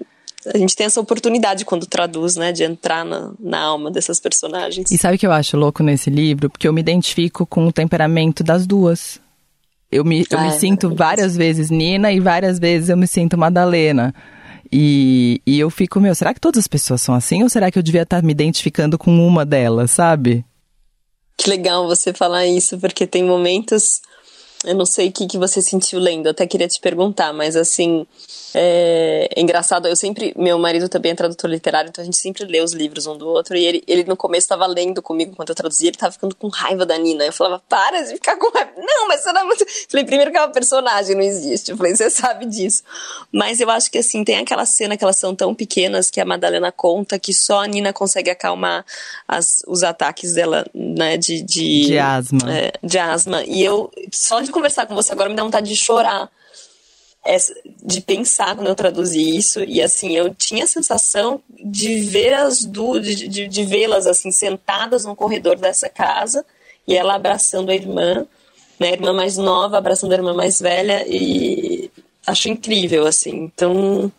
a 0.54 0.58
gente 0.58 0.76
tem 0.76 0.86
essa 0.86 1.02
oportunidade 1.02 1.66
quando 1.66 1.88
traduz, 1.88 2.36
né, 2.36 2.52
de 2.52 2.64
entrar 2.64 3.04
na, 3.04 3.32
na 3.40 3.60
alma 3.60 3.90
dessas 3.90 4.20
personagens. 4.20 4.92
E 4.92 4.98
sabe 4.98 5.16
o 5.16 5.20
que 5.20 5.26
eu 5.26 5.32
acho 5.32 5.58
louco 5.58 5.82
nesse 5.82 6.10
livro? 6.10 6.50
Porque 6.50 6.68
eu 6.68 6.74
me 6.74 6.82
identifico 6.82 7.46
com 7.46 7.66
o 7.66 7.72
temperamento 7.72 8.44
das 8.44 8.68
duas. 8.68 9.20
Eu 9.96 10.04
me, 10.04 10.26
eu 10.30 10.42
me 10.42 10.52
sinto 10.52 10.94
várias 10.94 11.38
vezes 11.38 11.70
Nina 11.70 12.12
e 12.12 12.20
várias 12.20 12.60
vezes 12.60 12.90
eu 12.90 12.98
me 12.98 13.08
sinto 13.08 13.38
Madalena. 13.38 14.14
E, 14.70 15.42
e 15.48 15.58
eu 15.58 15.70
fico, 15.70 16.02
meu, 16.02 16.14
será 16.14 16.34
que 16.34 16.40
todas 16.42 16.60
as 16.60 16.68
pessoas 16.68 17.02
são 17.02 17.16
assim? 17.16 17.42
Ou 17.44 17.50
será 17.50 17.72
que 17.72 17.80
eu 17.80 17.84
devia 17.84 18.02
estar 18.02 18.22
me 18.22 18.32
identificando 18.32 18.98
com 18.98 19.26
uma 19.26 19.46
delas, 19.46 19.92
sabe? 19.92 20.44
Que 21.38 21.50
legal 21.50 21.88
você 21.88 22.12
falar 22.12 22.46
isso, 22.46 22.78
porque 22.78 23.08
tem 23.08 23.24
momentos. 23.24 24.02
Eu 24.66 24.76
não 24.76 24.86
sei 24.86 25.10
o 25.10 25.12
que, 25.12 25.28
que 25.28 25.38
você 25.38 25.62
sentiu 25.62 26.00
lendo, 26.00 26.26
eu 26.26 26.32
até 26.32 26.46
queria 26.48 26.68
te 26.68 26.80
perguntar, 26.80 27.34
mas 27.34 27.56
assim. 27.56 28.06
É, 28.58 29.28
é, 29.36 29.42
engraçado, 29.42 29.86
eu 29.86 29.96
sempre. 29.98 30.34
Meu 30.38 30.58
marido 30.58 30.88
também 30.88 31.12
é 31.12 31.16
tradutor 31.16 31.50
literário, 31.50 31.90
então 31.90 32.02
a 32.02 32.06
gente 32.06 32.16
sempre 32.16 32.46
lê 32.46 32.62
os 32.62 32.72
livros 32.72 33.06
um 33.06 33.18
do 33.18 33.28
outro. 33.28 33.58
E 33.58 33.66
ele, 33.66 33.84
ele 33.86 34.06
no 34.06 34.16
começo 34.16 34.46
estava 34.46 34.66
lendo 34.66 35.02
comigo 35.02 35.32
enquanto 35.32 35.50
eu 35.50 35.56
traduzia, 35.56 35.90
ele 35.90 35.98
estava 35.98 36.14
ficando 36.14 36.34
com 36.36 36.48
raiva 36.48 36.86
da 36.86 36.98
Nina. 36.98 37.26
Eu 37.26 37.34
falava, 37.34 37.62
para 37.68 38.02
de 38.04 38.14
ficar 38.14 38.38
com 38.38 38.50
raiva. 38.52 38.72
Não, 38.78 39.10
mas 39.10 39.22
você 39.22 39.34
não 39.34 39.42
é 39.42 39.44
muito. 39.44 39.66
falei, 39.90 40.06
primeiro 40.06 40.32
que 40.32 40.38
é 40.38 40.42
uma 40.42 40.54
personagem, 40.54 41.16
não 41.16 41.22
existe. 41.22 41.72
Eu 41.72 41.78
falei, 41.78 41.96
você 41.96 42.10
sabe 42.10 42.46
disso. 42.46 42.82
Mas 43.30 43.60
eu 43.60 43.70
acho 43.70 43.92
que 43.92 43.98
assim, 43.98 44.24
tem 44.24 44.38
aquela 44.38 44.66
cena 44.66 44.96
que 44.96 45.04
elas 45.04 45.18
são 45.18 45.36
tão 45.36 45.54
pequenas 45.54 46.10
que 46.10 46.22
a 46.22 46.26
Madalena 46.26 46.72
conta 46.72 47.20
que 47.20 47.34
só 47.34 47.62
a 47.62 47.68
Nina 47.68 47.92
consegue 47.92 48.30
acalmar 48.30 48.86
as, 49.28 49.64
os 49.68 49.84
ataques 49.84 50.34
dela, 50.34 50.66
né, 50.74 51.18
de. 51.18 51.42
De, 51.42 51.88
de 51.88 52.00
asma. 52.00 52.54
É, 52.54 52.72
de 52.82 52.98
asma. 52.98 53.44
E 53.44 53.62
eu, 53.62 53.92
só 54.14 54.40
de 54.40 54.52
conversar 54.56 54.88
com 54.88 54.96
você 54.96 55.12
agora 55.12 55.30
me 55.30 55.36
dá 55.36 55.44
vontade 55.44 55.70
de 55.70 55.76
chorar 55.76 56.30
de 57.84 58.02
pensar 58.02 58.56
quando 58.56 58.68
eu 58.68 58.76
traduzi 58.76 59.36
isso. 59.36 59.64
E 59.64 59.82
assim 59.82 60.16
eu 60.16 60.34
tinha 60.34 60.66
a 60.66 60.68
sensação 60.68 61.42
de 61.50 62.02
ver 62.02 62.34
as 62.34 62.64
duas 62.64 63.04
de, 63.04 63.28
de, 63.28 63.48
de 63.48 63.64
vê-las 63.64 64.06
assim 64.06 64.32
sentadas 64.32 65.06
no 65.06 65.16
corredor 65.16 65.58
dessa 65.58 65.90
casa 65.90 66.46
e 66.88 66.96
ela 66.96 67.16
abraçando 67.16 67.72
a 67.72 67.76
irmã 67.76 68.28
né, 68.80 68.90
a 68.90 68.94
irmã 68.94 69.14
mais 69.14 69.38
nova 69.38 69.78
abraçando 69.78 70.12
a 70.12 70.16
irmã 70.16 70.34
mais 70.34 70.60
velha 70.60 71.04
e 71.08 71.90
acho 72.28 72.48
incrível 72.48 73.08
assim. 73.08 73.36
Então 73.36 74.12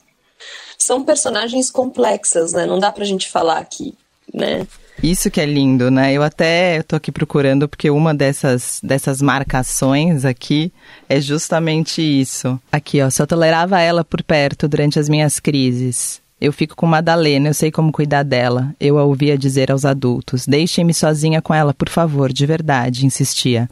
são 0.77 1.05
personagens 1.05 1.71
complexas 1.71 2.53
né? 2.53 2.67
Não 2.67 2.81
dá 2.81 2.91
pra 2.91 3.05
gente 3.05 3.29
falar 3.29 3.59
aqui 3.59 3.95
né 4.35 4.67
isso 5.03 5.31
que 5.31 5.41
é 5.41 5.47
lindo, 5.47 5.91
né? 5.91 6.13
Eu 6.13 6.23
até 6.23 6.83
tô 6.83 6.97
aqui 6.97 7.13
procurando 7.13 7.69
porque 7.69 7.91
uma 7.91 8.15
dessas, 8.15 8.81
dessas 8.83 9.21
marcações 9.21 10.25
aqui 10.25 10.73
é 11.09 11.21
justamente 11.21 12.03
isso. 12.03 12.59
Aqui, 12.71 13.03
ó, 13.03 13.11
só 13.11 13.27
tolerava 13.27 13.81
ela 13.81 14.05
por 14.05 14.23
perto 14.23 14.67
durante 14.69 14.99
as 14.99 15.09
minhas 15.09 15.39
crises. 15.39 16.21
Eu 16.39 16.53
fico 16.53 16.77
com 16.77 16.87
Madalena, 16.87 17.49
eu 17.49 17.55
sei 17.55 17.71
como 17.71 17.91
cuidar 17.91 18.23
dela. 18.23 18.75
Eu 18.79 18.99
a 18.99 19.05
ouvia 19.05 19.39
dizer 19.39 19.73
aos 19.73 19.87
adultos: 19.87 20.47
Deixem-me 20.47 20.93
sozinha 20.93 21.41
com 21.41 21.55
ela, 21.55 21.73
por 21.73 21.89
favor, 21.89 22.31
de 22.31 22.45
verdade, 22.45 23.07
insistia. 23.07 23.71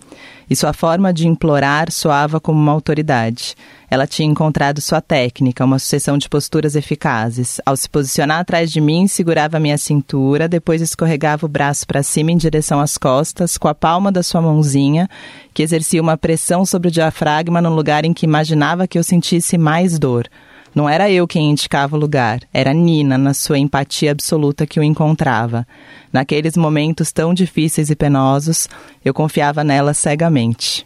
E 0.48 0.57
sua 0.57 0.72
forma 0.72 1.12
de 1.12 1.29
implorar 1.29 1.92
soava 1.92 2.40
como 2.40 2.59
uma 2.59 2.72
autoridade. 2.72 3.55
Ela 3.90 4.07
tinha 4.07 4.27
encontrado 4.27 4.81
sua 4.81 5.03
técnica, 5.03 5.62
uma 5.62 5.79
sucessão 5.79 6.16
de 6.16 6.27
posturas 6.27 6.74
eficazes. 6.74 7.61
Ao 7.66 7.77
se 7.77 7.87
posicionar 7.87 8.40
atrás 8.40 8.70
de 8.70 8.81
mim, 8.81 9.07
segurava 9.07 9.61
minha 9.61 9.77
cintura, 9.77 10.48
depois 10.48 10.81
escorregava 10.81 11.44
o 11.44 11.50
braço 11.50 11.87
para 11.87 12.03
cima 12.03 12.33
em 12.33 12.37
direção 12.38 12.81
às 12.81 12.96
costas, 12.96 13.59
com 13.59 13.68
a 13.68 13.74
palma 13.74 14.11
da 14.11 14.22
sua 14.22 14.40
mãozinha, 14.40 15.07
que 15.53 15.62
exercia 15.62 16.00
uma 16.00 16.16
pressão 16.16 16.64
sobre 16.64 16.88
o 16.88 16.90
diafragma 16.90 17.61
no 17.61 17.74
lugar 17.74 18.07
em 18.07 18.14
que 18.14 18.24
imaginava 18.24 18.88
que 18.88 18.98
eu 18.98 19.05
sentisse 19.05 19.59
mais 19.59 19.98
dor. 19.98 20.31
Não 20.75 20.89
era 20.89 21.11
eu 21.11 21.27
quem 21.27 21.51
indicava 21.51 21.97
o 21.97 21.99
lugar, 21.99 22.41
era 22.53 22.73
Nina, 22.73 23.17
na 23.17 23.33
sua 23.33 23.59
empatia 23.59 24.11
absoluta 24.11 24.67
que 24.67 24.81
o 24.81 24.83
encontrava. 24.83 25.67
Naqueles 26.13 26.57
momentos 26.57 27.13
tão 27.13 27.33
difíceis 27.33 27.91
e 27.91 27.97
penosos, 27.97 28.69
eu 29.05 29.15
confiava 29.15 29.63
nela 29.63 29.95
cegamente. 29.95 30.85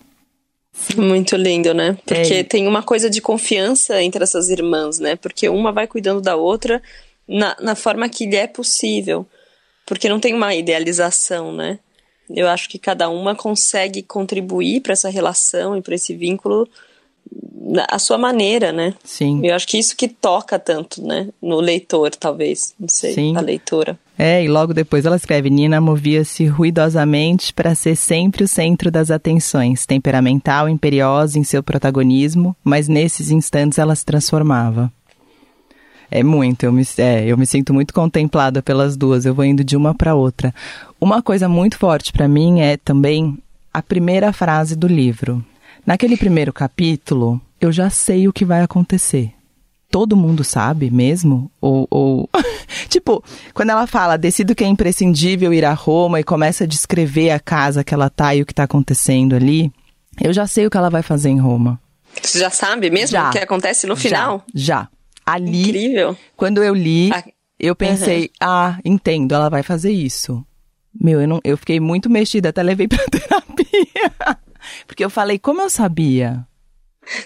Muito 0.97 1.37
lindo, 1.37 1.73
né? 1.73 1.97
Porque 2.05 2.35
é. 2.35 2.45
tem 2.45 2.69
uma 2.69 2.83
coisa 2.83 3.09
de 3.09 3.21
confiança 3.21 4.03
entre 4.03 4.23
essas 4.23 4.49
irmãs, 4.51 4.99
né? 4.99 5.17
Porque 5.17 5.49
uma 5.49 5.73
vai 5.73 5.87
cuidando 5.87 6.21
da 6.21 6.37
outra 6.37 6.83
na, 7.27 7.57
na 7.61 7.75
forma 7.75 8.09
que 8.09 8.27
lhe 8.27 8.37
é 8.37 8.47
possível. 8.47 9.27
Porque 9.87 10.09
não 10.09 10.21
tem 10.21 10.35
uma 10.35 10.55
idealização, 10.55 11.53
né? 11.53 11.79
Eu 12.29 12.47
acho 12.47 12.69
que 12.69 12.79
cada 12.79 13.09
uma 13.09 13.35
consegue 13.35 14.03
contribuir 14.03 14.83
para 14.83 14.93
essa 14.93 15.09
relação 15.09 15.77
e 15.77 15.83
para 15.83 15.95
esse 15.95 16.15
vínculo 16.15 16.69
a 17.89 17.99
sua 17.99 18.17
maneira, 18.17 18.73
né? 18.73 18.95
Sim. 19.05 19.41
Eu 19.45 19.55
acho 19.55 19.67
que 19.67 19.79
isso 19.79 19.97
que 19.97 20.09
toca 20.09 20.59
tanto, 20.59 21.03
né? 21.03 21.29
No 21.41 21.61
leitor, 21.61 22.11
talvez. 22.15 22.75
Não 22.79 22.89
sei, 22.89 23.13
Sim. 23.13 23.37
a 23.37 23.41
leitora. 23.41 23.99
É, 24.19 24.43
e 24.43 24.49
logo 24.49 24.75
depois 24.75 25.05
ela 25.05 25.17
escreve: 25.17 25.51
Nina 25.51 25.81
movia-se 25.81 26.47
ruidosamente 26.47 27.53
para 27.53 27.75
ser 27.75 27.97
sempre 27.97 28.43
o 28.45 28.49
centro 28.49 28.91
das 28.91 29.11
atenções, 29.11 29.87
temperamental, 29.87 30.69
imperiosa 30.69 31.39
em 31.39 31.45
seu 31.45 31.63
protagonismo, 31.63 32.57
mas 32.65 32.89
nesses 32.89 33.31
instantes 33.31 33.79
ela 33.79 33.95
se 33.95 34.05
transformava. 34.05 34.93
É 36.11 36.23
muito, 36.23 36.65
eu 36.65 36.73
me, 36.73 36.83
é, 36.97 37.27
eu 37.27 37.37
me 37.37 37.47
sinto 37.47 37.75
muito 37.75 37.93
contemplada 37.93 38.63
pelas 38.63 38.97
duas, 38.97 39.27
eu 39.27 39.35
vou 39.35 39.45
indo 39.45 39.63
de 39.63 39.77
uma 39.77 39.95
para 39.95 40.15
outra. 40.15 40.55
Uma 40.99 41.21
coisa 41.21 41.49
muito 41.51 41.77
forte 41.77 42.13
para 42.13 42.27
mim 42.27 42.61
é 42.61 42.79
também 42.79 43.37
a 43.73 43.83
primeira 43.83 44.33
frase 44.33 44.75
do 44.75 44.89
livro. 44.89 45.45
Naquele 45.89 46.19
primeiro 46.19 46.53
capítulo, 46.53 47.41
eu 47.59 47.73
já 47.73 47.89
sei 47.89 48.29
o 48.29 48.33
que 48.33 48.45
vai 48.45 48.61
acontecer. 48.61 49.33
Todo 49.91 50.19
mundo 50.19 50.45
sabe 50.45 50.91
mesmo? 50.91 51.51
Ou. 51.63 51.89
ou... 51.91 52.29
tipo, 52.91 53.25
quando 53.55 53.71
ela 53.71 53.87
fala, 53.87 54.19
decido 54.19 54.55
que 54.55 54.63
é 54.63 54.67
imprescindível 54.67 55.51
ir 55.51 55.65
a 55.65 55.73
Roma 55.73 56.21
e 56.21 56.25
começa 56.25 56.65
a 56.65 56.67
descrever 56.67 57.31
a 57.31 57.41
casa 57.41 57.83
que 57.83 57.95
ela 57.95 58.11
tá 58.11 58.35
e 58.35 58.43
o 58.43 58.45
que 58.45 58.53
tá 58.53 58.65
acontecendo 58.65 59.35
ali, 59.35 59.73
eu 60.21 60.31
já 60.31 60.47
sei 60.47 60.67
o 60.67 60.71
que 60.71 60.77
ela 60.77 60.91
vai 60.91 61.03
fazer 61.03 61.31
em 61.31 61.41
Roma. 61.41 61.81
Você 62.23 62.39
já 62.39 62.51
sabe 62.51 62.91
mesmo 62.91 63.13
já. 63.13 63.31
o 63.31 63.33
que 63.33 63.39
acontece 63.39 63.87
no 63.87 63.97
final? 63.97 64.45
Já. 64.55 64.83
já. 64.83 64.89
ali, 65.25 65.71
Incrível. 65.71 66.15
quando 66.37 66.63
eu 66.63 66.75
li, 66.75 67.11
Ah, 67.15 67.25
eu 67.59 67.75
pensei, 67.75 68.31
ah, 68.39 68.79
entendo, 68.85 69.35
ela 69.35 69.49
vai 69.49 69.63
fazer 69.63 69.91
isso. 69.91 70.45
Meu, 71.01 71.19
eu, 71.19 71.27
não, 71.27 71.41
eu 71.43 71.57
fiquei 71.57 71.81
muito 71.81 72.11
mexida, 72.11 72.51
até 72.51 72.63
levei 72.63 72.87
pra 72.87 73.03
terapia. 73.09 74.39
Porque 74.87 75.05
eu 75.05 75.11
falei, 75.11 75.39
como 75.39 75.61
eu 75.61 75.71
sabia? 75.71 76.47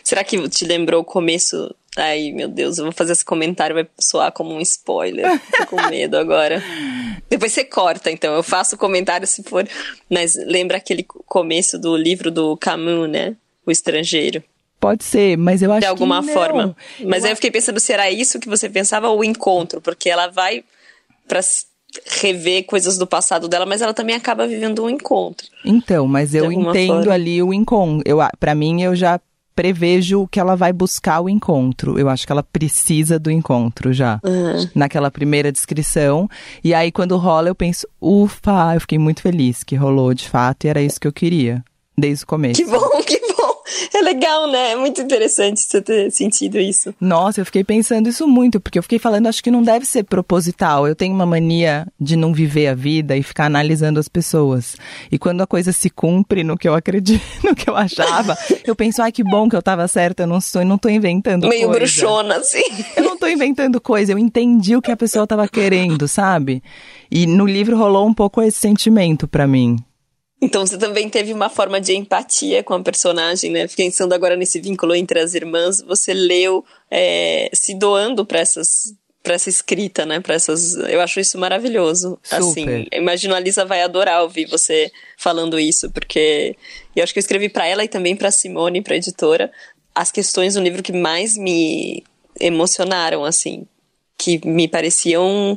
Será 0.05 0.23
que 0.23 0.49
te 0.49 0.65
lembrou 0.65 1.01
o 1.03 1.05
começo? 1.05 1.75
Ai, 1.97 2.31
meu 2.33 2.49
Deus, 2.49 2.79
eu 2.79 2.85
vou 2.85 2.93
fazer 2.93 3.13
esse 3.13 3.25
comentário, 3.25 3.75
vai 3.75 3.87
soar 4.01 4.33
como 4.33 4.55
um 4.55 4.61
spoiler. 4.61 5.41
Tô 5.59 5.67
com 5.67 5.89
medo 5.89 6.17
agora. 6.17 6.63
Depois 7.29 7.53
você 7.53 7.65
corta, 7.65 8.11
então. 8.11 8.35
Eu 8.35 8.43
faço 8.43 8.77
o 8.77 8.79
comentário 8.79 9.27
se 9.27 9.43
for. 9.43 9.69
Mas 10.11 10.35
lembra 10.37 10.77
aquele 10.79 11.03
começo 11.03 11.79
do 11.79 11.97
livro 11.97 12.31
do 12.31 12.57
Camus, 12.57 13.11
né? 13.11 13.37
O 13.67 13.71
Estrangeiro. 13.71 14.43
Pode 14.81 15.05
ser, 15.05 15.37
mas 15.37 15.63
eu 15.63 15.71
acho 15.71 15.81
De 15.83 15.87
alguma 15.87 16.23
que 16.23 16.33
forma. 16.33 16.77
Mas 17.07 17.23
Eu 17.23 17.27
aí 17.27 17.33
eu 17.33 17.37
fiquei 17.37 17.51
pensando 17.51 17.79
se 17.79 17.93
era 17.93 18.11
isso 18.11 18.41
que 18.41 18.49
você 18.49 18.69
pensava 18.69 19.09
ou 19.09 19.21
o 19.21 19.25
encontro, 19.25 19.81
porque 19.81 20.09
ela 20.11 20.27
vai 20.29 20.65
pra 21.29 21.39
s- 21.39 21.67
rever 22.07 22.65
coisas 22.65 22.99
do 22.99 23.07
passado 23.07 23.49
dela, 23.49 23.67
mas 23.67 23.81
ela 23.81 23.95
também 23.95 24.15
acaba 24.15 24.47
vivendo 24.47 24.85
um 24.85 24.91
encontro. 24.91 25.47
Então, 25.65 26.07
mas 26.07 26.35
eu 26.35 26.51
entendo 26.51 27.05
forma. 27.05 27.15
ali 27.15 27.43
o 27.43 27.53
encontro. 27.53 28.03
Eu, 28.07 28.19
para 28.39 28.55
mim, 28.55 28.83
eu 28.83 28.95
já 28.95 29.21
prevejo 29.55 30.27
que 30.29 30.41
ela 30.41 30.57
vai 30.57 30.73
buscar 30.73 31.21
o 31.21 31.29
encontro. 31.29 31.99
Eu 31.99 32.09
acho 32.09 32.27
que 32.27 32.33
ela 32.33 32.43
precisa 32.43 33.19
do 33.19 33.31
encontro 33.31 33.93
já. 33.93 34.21
Uhum. 34.25 34.69
Naquela 34.75 35.11
primeira 35.11 35.53
descrição. 35.53 36.29
E 36.65 36.75
aí, 36.75 36.91
quando 36.91 37.17
rola, 37.17 37.49
eu 37.49 37.55
penso, 37.55 37.87
ufa, 38.01 38.75
eu 38.75 38.81
fiquei 38.81 38.99
muito 38.99 39.23
feliz 39.23 39.63
que 39.63 39.77
rolou 39.77 40.15
de 40.15 40.29
fato 40.29 40.65
e 40.65 40.69
era 40.69 40.81
isso 40.81 41.01
que 41.01 41.07
eu 41.07 41.13
queria. 41.13 41.63
Desde 41.97 42.25
o 42.25 42.27
começo. 42.27 42.63
Que 42.63 42.71
bom, 42.71 43.03
que 43.07 43.21
bom. 43.37 43.42
É 43.95 44.01
legal, 44.01 44.51
né? 44.51 44.73
É 44.73 44.77
muito 44.77 45.01
interessante 45.01 45.61
você 45.61 45.81
ter 45.81 46.11
sentido 46.11 46.59
isso. 46.59 46.95
Nossa, 47.01 47.41
eu 47.41 47.45
fiquei 47.45 47.65
pensando 47.65 48.09
isso 48.09 48.27
muito, 48.27 48.61
porque 48.61 48.79
eu 48.79 48.83
fiquei 48.83 48.99
falando, 48.99 49.27
acho 49.27 49.43
que 49.43 49.51
não 49.51 49.63
deve 49.63 49.85
ser 49.85 50.05
proposital. 50.05 50.87
Eu 50.87 50.95
tenho 50.95 51.15
uma 51.15 51.27
mania 51.27 51.87
de 52.01 52.17
não 52.17 52.33
viver 52.33 52.69
a 52.69 52.75
vida 52.75 53.17
e 53.17 53.23
ficar 53.23 53.47
analisando 53.47 53.99
as 53.99 54.09
pessoas. 54.09 54.77
E 55.11 55.19
quando 55.19 55.41
a 55.43 55.47
coisa 55.47 55.73
se 55.73 55.91
cumpre 55.91 56.45
no 56.45 56.57
que 56.57 56.69
eu 56.69 56.75
acredito, 56.75 57.23
no 57.45 57.55
que 57.55 57.69
eu 57.69 57.77
achava, 57.77 58.37
eu 58.65 58.75
penso, 58.75 59.03
ai, 59.03 59.13
que 59.13 59.23
bom 59.23 59.49
que 59.49 59.57
eu 59.57 59.63
tava 59.63 59.87
certa, 59.89 60.25
eu 60.25 60.27
não 60.27 60.41
sou, 60.41 60.63
eu 60.63 60.67
não 60.67 60.79
tô 60.79 60.89
inventando 60.89 61.49
Meio 61.49 61.67
coisa. 61.67 61.81
bruxona, 61.81 62.37
assim. 62.37 62.63
Eu 62.97 63.05
não 63.05 63.17
tô 63.17 63.27
inventando 63.27 63.81
coisa, 63.81 64.13
eu 64.13 64.19
entendi 64.19 64.77
o 64.77 64.83
que 64.83 64.91
a 64.91 64.97
pessoa 64.97 65.27
tava 65.27 65.47
querendo, 65.49 66.07
sabe? 66.09 66.63
E 67.11 67.27
no 67.27 67.47
livro 67.47 67.77
rolou 67.77 68.07
um 68.07 68.15
pouco 68.15 68.43
esse 68.43 68.59
sentimento 68.59 69.29
pra 69.29 69.47
mim. 69.47 69.77
Então 70.43 70.67
você 70.67 70.77
também 70.77 71.09
teve 71.09 71.33
uma 71.33 71.49
forma 71.49 71.81
de 71.81 71.95
empatia 71.95 72.65
com 72.65 72.75
a 72.75 72.83
personagem, 72.83 73.53
né? 73.53 73.69
Pensando 73.69 74.13
agora 74.13 74.37
nesse 74.37 74.61
vínculo 74.61 74.93
entre 74.93 75.21
as 75.21 75.35
irmãs, 75.35 75.81
você 75.81 76.13
leu 76.13 76.65
é, 76.91 77.49
se 77.55 77.75
doando 77.79 78.27
para 78.27 78.41
essas 78.41 78.93
para 79.23 79.35
essa 79.35 79.49
escrita, 79.49 80.05
né? 80.05 80.19
Para 80.19 80.35
essas, 80.35 80.75
eu 80.75 81.01
acho 81.01 81.21
isso 81.21 81.39
maravilhoso. 81.39 82.19
Assim, 82.29 82.63
Super. 82.63 82.89
eu 82.91 83.01
imagino 83.01 83.37
a 83.37 83.39
Lisa 83.39 83.65
vai 83.65 83.81
adorar 83.81 84.21
ouvir 84.23 84.47
você 84.47 84.91
falando 85.17 85.61
isso, 85.61 85.89
porque 85.93 86.57
eu 86.97 87.05
acho 87.05 87.13
que 87.13 87.21
eu 87.21 87.23
escrevi 87.23 87.49
para 87.49 87.67
ela 87.67 87.85
e 87.85 87.89
também 87.89 88.17
para 88.17 88.33
Simone, 88.33 88.83
para 88.83 88.97
editora, 88.97 89.53
as 89.95 90.11
questões 90.11 90.55
do 90.55 90.61
livro 90.61 90.83
que 90.83 90.93
mais 90.93 91.37
me 91.37 92.03
emocionaram, 92.41 93.25
assim, 93.25 93.65
que 94.19 94.45
me 94.45 94.67
pareciam 94.67 95.57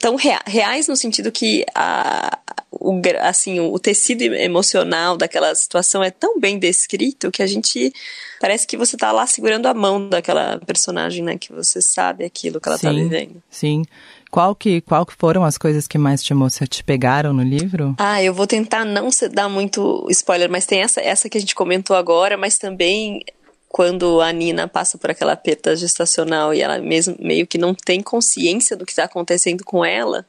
tão 0.00 0.16
rea- 0.16 0.42
reais 0.46 0.88
no 0.88 0.96
sentido 0.96 1.30
que 1.30 1.64
a, 1.74 2.38
o, 2.70 3.00
assim, 3.20 3.60
o 3.60 3.78
tecido 3.78 4.22
emocional 4.22 5.16
daquela 5.16 5.54
situação 5.54 6.02
é 6.02 6.10
tão 6.10 6.40
bem 6.40 6.58
descrito 6.58 7.30
que 7.30 7.42
a 7.42 7.46
gente 7.46 7.92
parece 8.40 8.66
que 8.66 8.76
você 8.78 8.96
tá 8.96 9.12
lá 9.12 9.26
segurando 9.26 9.66
a 9.66 9.74
mão 9.74 10.08
daquela 10.08 10.58
personagem, 10.66 11.22
né? 11.22 11.36
Que 11.36 11.52
você 11.52 11.82
sabe 11.82 12.24
aquilo 12.24 12.58
que 12.60 12.68
ela 12.68 12.78
tá 12.78 12.90
Sim. 12.90 13.02
vivendo. 13.02 13.42
Sim. 13.50 13.84
Qual 14.30 14.54
que, 14.54 14.80
qual 14.80 15.04
que 15.04 15.12
foram 15.18 15.44
as 15.44 15.58
coisas 15.58 15.86
que 15.86 15.98
mais 15.98 16.22
te, 16.22 16.32
te 16.68 16.84
pegaram 16.84 17.32
no 17.32 17.42
livro? 17.42 17.94
Ah, 17.98 18.22
eu 18.22 18.32
vou 18.32 18.46
tentar 18.46 18.84
não 18.84 19.08
dar 19.32 19.48
muito 19.48 20.06
spoiler, 20.08 20.48
mas 20.48 20.64
tem 20.64 20.80
essa, 20.80 21.00
essa 21.00 21.28
que 21.28 21.36
a 21.36 21.40
gente 21.40 21.54
comentou 21.54 21.96
agora, 21.96 22.36
mas 22.38 22.56
também 22.56 23.22
quando 23.70 24.20
a 24.20 24.32
Nina 24.32 24.66
passa 24.66 24.98
por 24.98 25.12
aquela 25.12 25.36
perda 25.36 25.76
gestacional 25.76 26.52
e 26.52 26.60
ela 26.60 26.78
mesmo 26.78 27.16
meio 27.20 27.46
que 27.46 27.56
não 27.56 27.72
tem 27.72 28.02
consciência 28.02 28.76
do 28.76 28.84
que 28.84 28.90
está 28.90 29.04
acontecendo 29.04 29.64
com 29.64 29.84
ela, 29.84 30.26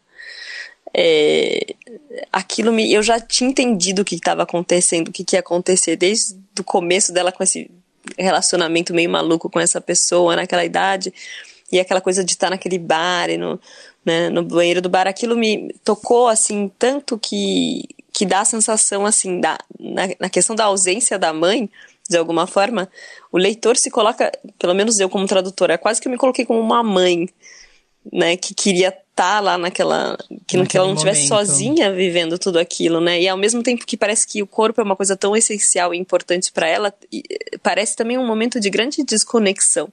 é, 0.94 1.74
aquilo 2.32 2.72
me, 2.72 2.94
eu 2.94 3.02
já 3.02 3.20
tinha 3.20 3.50
entendido 3.50 4.04
o 4.04 4.06
que 4.06 4.14
estava 4.14 4.44
acontecendo, 4.44 5.08
o 5.08 5.12
que, 5.12 5.24
que 5.24 5.36
ia 5.36 5.40
acontecer 5.40 5.96
desde 5.96 6.36
o 6.60 6.64
começo 6.64 7.12
dela 7.12 7.32
com 7.32 7.42
esse 7.42 7.72
relacionamento 8.16 8.94
meio 8.94 9.10
maluco 9.10 9.50
com 9.50 9.60
essa 9.60 9.82
pessoa 9.82 10.36
naquela 10.36 10.64
idade 10.64 11.12
e 11.72 11.80
aquela 11.80 12.00
coisa 12.00 12.24
de 12.24 12.34
estar 12.34 12.52
naquele 12.52 12.78
bar 12.78 13.28
e 13.32 13.38
no, 13.38 13.60
né, 14.06 14.30
no 14.30 14.44
banheiro 14.44 14.82
do 14.82 14.90
bar, 14.90 15.08
aquilo 15.08 15.36
me 15.36 15.74
tocou 15.84 16.28
assim 16.28 16.72
tanto 16.78 17.18
que 17.18 17.88
que 18.14 18.26
dá 18.26 18.42
a 18.42 18.46
sensação 18.46 19.06
assim 19.06 19.40
da 19.40 19.58
na, 19.80 20.04
na 20.20 20.30
questão 20.30 20.56
da 20.56 20.66
ausência 20.66 21.18
da 21.18 21.34
mãe 21.34 21.70
de 22.12 22.18
alguma 22.18 22.46
forma 22.46 22.88
o 23.32 23.38
leitor 23.38 23.76
se 23.78 23.90
coloca 23.90 24.32
pelo 24.60 24.76
menos 24.76 25.00
eu 25.00 25.10
como 25.10 25.26
tradutora 25.26 25.78
quase 25.78 26.00
que 26.00 26.08
eu 26.08 26.12
me 26.12 26.18
coloquei 26.18 26.46
como 26.46 26.60
uma 26.60 26.84
mãe 26.84 27.28
né 28.12 28.38
que 28.38 28.54
queria 28.54 28.90
estar 28.90 29.40
lá 29.40 29.58
naquela 29.58 30.18
que, 30.48 30.58
não- 30.58 30.66
que 30.66 30.78
ela 30.78 30.88
não 30.88 30.96
Naquele 30.96 31.12
estivesse 31.12 31.28
sozinha 31.28 31.92
vivendo 31.94 32.38
tudo 32.40 32.58
aquilo 32.60 33.00
né? 33.00 33.22
E 33.22 33.28
ao 33.28 33.38
mesmo 33.38 33.62
tempo 33.64 33.86
que 33.86 33.98
parece 33.98 34.26
que 34.28 34.42
o 34.42 34.48
corpo 34.48 34.82
é 34.82 34.84
uma 34.84 34.96
coisa 34.96 35.16
tão 35.16 35.36
essencial 35.36 35.94
e 35.94 35.98
importante 35.98 36.52
para 36.52 36.68
ela 36.68 36.94
eh, 37.14 37.58
parece 37.62 37.96
também 37.96 38.18
um 38.18 38.26
momento 38.26 38.60
de 38.60 38.70
grande 38.70 39.04
desconexão 39.04 39.88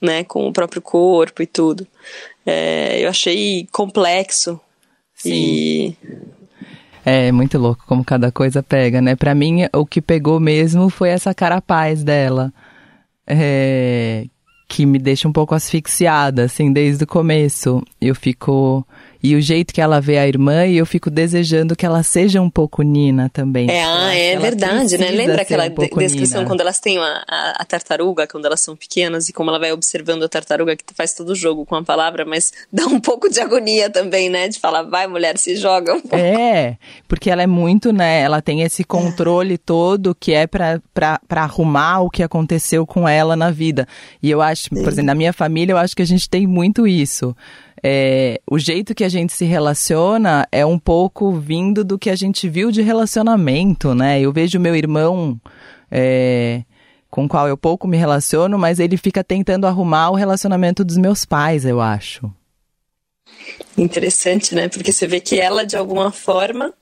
né 0.00 0.24
com 0.24 0.46
o 0.48 0.52
próprio 0.52 0.80
corpo 0.80 1.42
e 1.42 1.46
tudo. 1.46 1.86
É, 2.46 3.00
eu 3.04 3.08
achei 3.10 3.68
complexo 3.70 4.58
e 5.24 5.94
É 7.04 7.32
muito 7.32 7.58
louco 7.58 7.84
como 7.86 8.04
cada 8.04 8.30
coisa 8.30 8.62
pega, 8.62 9.00
né? 9.00 9.16
Pra 9.16 9.34
mim, 9.34 9.66
o 9.72 9.86
que 9.86 10.02
pegou 10.02 10.38
mesmo 10.38 10.90
foi 10.90 11.08
essa 11.08 11.34
carapaz 11.34 12.04
dela. 12.04 12.52
É, 13.26 14.26
que 14.68 14.86
me 14.86 14.98
deixa 14.98 15.26
um 15.26 15.32
pouco 15.32 15.54
asfixiada, 15.54 16.44
assim, 16.44 16.72
desde 16.72 17.04
o 17.04 17.06
começo. 17.06 17.82
Eu 18.00 18.14
fico. 18.14 18.86
E 19.22 19.34
o 19.34 19.40
jeito 19.40 19.74
que 19.74 19.80
ela 19.80 20.00
vê 20.00 20.16
a 20.16 20.26
irmã, 20.26 20.66
e 20.66 20.78
eu 20.78 20.86
fico 20.86 21.10
desejando 21.10 21.76
que 21.76 21.84
ela 21.84 22.02
seja 22.02 22.40
um 22.40 22.48
pouco 22.48 22.82
Nina 22.82 23.28
também. 23.28 23.70
É, 23.70 23.84
ah, 23.84 24.14
é 24.14 24.38
verdade, 24.38 24.96
né? 24.96 25.10
Lembra 25.10 25.42
aquela 25.42 25.66
um 25.66 25.68
de- 25.68 25.90
descrição 25.90 26.40
Nina. 26.40 26.50
quando 26.50 26.60
elas 26.62 26.80
têm 26.80 26.98
a, 26.98 27.24
a, 27.28 27.50
a 27.58 27.64
tartaruga, 27.64 28.26
quando 28.26 28.46
elas 28.46 28.60
são 28.60 28.74
pequenas, 28.74 29.28
e 29.28 29.32
como 29.32 29.50
ela 29.50 29.58
vai 29.58 29.72
observando 29.72 30.22
a 30.22 30.28
tartaruga 30.28 30.74
que 30.74 30.84
faz 30.94 31.12
todo 31.12 31.30
o 31.30 31.34
jogo 31.34 31.66
com 31.66 31.74
a 31.74 31.82
palavra, 31.82 32.24
mas 32.24 32.52
dá 32.72 32.86
um 32.86 32.98
pouco 32.98 33.28
de 33.28 33.40
agonia 33.40 33.90
também, 33.90 34.30
né? 34.30 34.48
De 34.48 34.58
falar, 34.58 34.84
vai 34.84 35.06
mulher, 35.06 35.36
se 35.36 35.56
joga 35.56 35.94
um 35.94 36.00
pouco. 36.00 36.16
É, 36.16 36.78
porque 37.06 37.30
ela 37.30 37.42
é 37.42 37.46
muito, 37.46 37.92
né? 37.92 38.20
Ela 38.20 38.40
tem 38.40 38.62
esse 38.62 38.84
controle 38.84 39.58
todo 39.58 40.14
que 40.14 40.32
é 40.32 40.46
pra 40.46 40.80
arrumar 41.30 42.00
o 42.00 42.10
que 42.10 42.22
aconteceu 42.22 42.86
com 42.86 43.06
ela 43.08 43.36
na 43.36 43.50
vida. 43.50 43.86
E 44.22 44.30
eu 44.30 44.40
acho, 44.40 44.70
por 44.70 44.78
exemplo, 44.88 45.04
na 45.04 45.14
minha 45.14 45.32
família, 45.32 45.72
eu 45.72 45.78
acho 45.78 45.94
que 45.94 46.02
a 46.02 46.06
gente 46.06 46.28
tem 46.28 46.46
muito 46.46 46.86
isso. 46.86 47.36
É, 47.82 48.40
o 48.50 48.58
jeito 48.58 48.94
que 48.94 49.04
a 49.04 49.08
gente 49.08 49.32
se 49.32 49.44
relaciona 49.44 50.46
é 50.52 50.64
um 50.66 50.78
pouco 50.78 51.32
vindo 51.32 51.82
do 51.82 51.98
que 51.98 52.10
a 52.10 52.16
gente 52.16 52.48
viu 52.48 52.70
de 52.70 52.82
relacionamento, 52.82 53.94
né? 53.94 54.20
Eu 54.20 54.32
vejo 54.32 54.60
meu 54.60 54.76
irmão. 54.76 55.40
é, 55.90 56.62
com 57.10 57.24
o 57.24 57.28
qual 57.28 57.48
eu 57.48 57.56
pouco 57.56 57.88
me 57.88 57.96
relaciono, 57.96 58.56
mas 58.56 58.78
ele 58.78 58.96
fica 58.96 59.24
tentando 59.24 59.66
arrumar 59.66 60.10
o 60.10 60.14
relacionamento 60.14 60.84
dos 60.84 60.96
meus 60.96 61.24
pais, 61.24 61.64
eu 61.64 61.80
acho. 61.80 62.32
Interessante, 63.76 64.54
né? 64.54 64.68
Porque 64.68 64.92
você 64.92 65.06
vê 65.06 65.20
que 65.20 65.38
ela, 65.38 65.64
de 65.64 65.76
alguma 65.76 66.12
forma, 66.12 66.72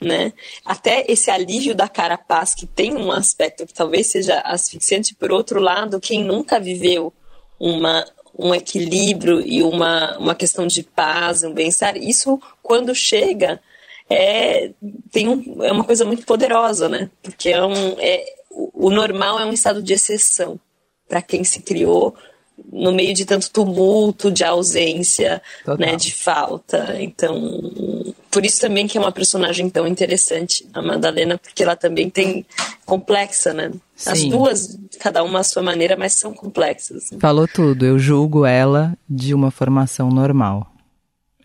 né? 0.00 0.32
Até 0.64 1.04
esse 1.08 1.30
alívio 1.30 1.74
da 1.74 1.88
carapaz, 1.88 2.54
que 2.54 2.66
tem 2.66 2.96
um 2.96 3.10
aspecto 3.10 3.66
que 3.66 3.74
talvez 3.74 4.06
seja 4.06 4.40
asfixiante, 4.40 5.14
por 5.14 5.32
outro 5.32 5.60
lado, 5.60 6.00
quem 6.00 6.22
nunca 6.22 6.60
viveu 6.60 7.12
uma, 7.58 8.04
um 8.38 8.54
equilíbrio 8.54 9.40
e 9.40 9.62
uma, 9.62 10.18
uma 10.18 10.34
questão 10.34 10.66
de 10.66 10.82
paz, 10.82 11.42
um 11.42 11.52
bem-estar, 11.52 11.96
isso, 11.96 12.40
quando 12.62 12.94
chega, 12.94 13.60
é, 14.08 14.72
tem 15.10 15.28
um, 15.28 15.62
é 15.64 15.72
uma 15.72 15.84
coisa 15.84 16.04
muito 16.04 16.24
poderosa, 16.24 16.88
né? 16.88 17.10
Porque 17.22 17.48
é 17.48 17.64
um, 17.64 17.96
é, 17.98 18.24
o, 18.50 18.90
normal 18.90 19.38
é 19.38 19.44
um 19.44 19.52
estado 19.52 19.82
de 19.82 19.92
exceção 19.92 20.60
para 21.08 21.22
quem 21.22 21.44
se 21.44 21.60
criou 21.60 22.14
no 22.72 22.92
meio 22.92 23.14
de 23.14 23.24
tanto 23.24 23.50
tumulto, 23.50 24.30
de 24.30 24.44
ausência, 24.44 25.42
Total. 25.64 25.86
né, 25.86 25.96
de 25.96 26.12
falta. 26.12 26.96
Então, 27.00 27.60
por 28.30 28.44
isso 28.44 28.60
também 28.60 28.86
que 28.86 28.98
é 28.98 29.00
uma 29.00 29.12
personagem 29.12 29.68
tão 29.70 29.86
interessante, 29.86 30.66
a 30.72 30.82
Madalena, 30.82 31.38
porque 31.38 31.62
ela 31.62 31.76
também 31.76 32.10
tem 32.10 32.44
complexa, 32.84 33.52
né? 33.52 33.72
As 34.04 34.18
Sim. 34.18 34.30
duas, 34.30 34.78
cada 35.00 35.22
uma 35.22 35.40
à 35.40 35.44
sua 35.44 35.62
maneira, 35.62 35.96
mas 35.96 36.14
são 36.14 36.34
complexas. 36.34 37.10
Falou 37.18 37.48
tudo. 37.48 37.84
Eu 37.84 37.98
julgo 37.98 38.44
ela 38.44 38.96
de 39.08 39.32
uma 39.32 39.50
formação 39.50 40.10
normal. 40.10 40.70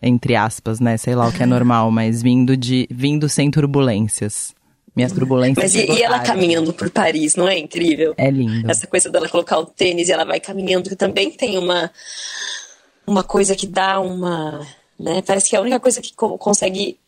Entre 0.02 0.34
aspas, 0.34 0.80
né? 0.80 0.96
Sei 0.96 1.14
lá 1.14 1.28
o 1.28 1.32
que 1.32 1.42
é 1.42 1.46
normal, 1.46 1.90
mas 1.90 2.22
vindo 2.22 2.56
de 2.56 2.88
vindo 2.90 3.28
sem 3.28 3.50
turbulências. 3.50 4.52
Minhas 4.94 5.12
turbulências. 5.12 5.74
Mas 5.74 5.74
e, 5.74 5.90
e, 5.90 6.02
ela 6.02 6.20
caminhando 6.20 6.72
por 6.72 6.90
Paris, 6.90 7.34
não 7.34 7.48
é 7.48 7.58
incrível? 7.58 8.14
É 8.18 8.30
lindo. 8.30 8.70
Essa 8.70 8.86
coisa 8.86 9.08
dela 9.08 9.28
colocar 9.28 9.58
o 9.58 9.64
tênis 9.64 10.08
e 10.08 10.12
ela 10.12 10.24
vai 10.24 10.38
caminhando, 10.38 10.90
que 10.90 10.96
também 10.96 11.30
tem 11.30 11.56
uma, 11.56 11.90
uma 13.06 13.22
coisa 13.22 13.56
que 13.56 13.66
dá 13.66 14.00
uma. 14.00 14.66
Né? 15.00 15.22
Parece 15.22 15.48
que 15.48 15.56
é 15.56 15.58
a 15.58 15.62
única 15.62 15.80
coisa 15.80 16.02
que 16.02 16.12
consegue 16.14 16.98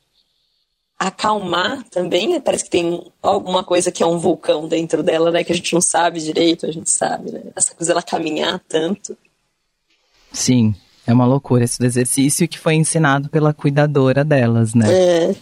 acalmar 0.98 1.84
também, 1.90 2.28
né? 2.28 2.40
Parece 2.40 2.64
que 2.64 2.70
tem 2.70 3.04
alguma 3.20 3.62
coisa 3.62 3.92
que 3.92 4.02
é 4.02 4.06
um 4.06 4.18
vulcão 4.18 4.66
dentro 4.66 5.02
dela, 5.02 5.30
né? 5.30 5.44
Que 5.44 5.52
a 5.52 5.54
gente 5.54 5.74
não 5.74 5.80
sabe 5.80 6.20
direito, 6.20 6.66
a 6.66 6.72
gente 6.72 6.90
sabe, 6.90 7.32
né? 7.32 7.42
Essa 7.54 7.74
coisa 7.74 7.92
ela 7.92 8.02
caminhar 8.02 8.60
tanto. 8.66 9.16
Sim, 10.32 10.74
é 11.06 11.12
uma 11.12 11.26
loucura 11.26 11.64
esse 11.64 11.84
exercício 11.84 12.48
que 12.48 12.58
foi 12.58 12.74
ensinado 12.74 13.28
pela 13.28 13.52
cuidadora 13.52 14.24
delas, 14.24 14.72
né? 14.74 14.86
É. 14.90 15.34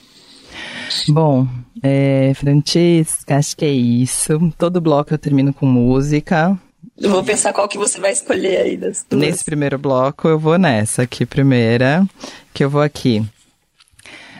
Bom, 1.08 1.48
é, 1.82 2.32
Francesca, 2.34 3.36
acho 3.36 3.56
que 3.56 3.64
é 3.64 3.70
isso. 3.70 4.52
Todo 4.56 4.80
bloco 4.80 5.12
eu 5.12 5.18
termino 5.18 5.52
com 5.52 5.66
música. 5.66 6.58
Eu 6.98 7.10
vou 7.10 7.24
pensar 7.24 7.52
qual 7.52 7.68
que 7.68 7.78
você 7.78 8.00
vai 8.00 8.12
escolher 8.12 8.58
aí 8.58 8.76
das 8.76 9.04
duas. 9.08 9.20
Nesse 9.20 9.44
primeiro 9.44 9.78
bloco 9.78 10.28
eu 10.28 10.38
vou 10.38 10.58
nessa 10.58 11.02
aqui 11.02 11.24
primeira, 11.24 12.06
que 12.52 12.62
eu 12.64 12.70
vou 12.70 12.82
aqui. 12.82 13.24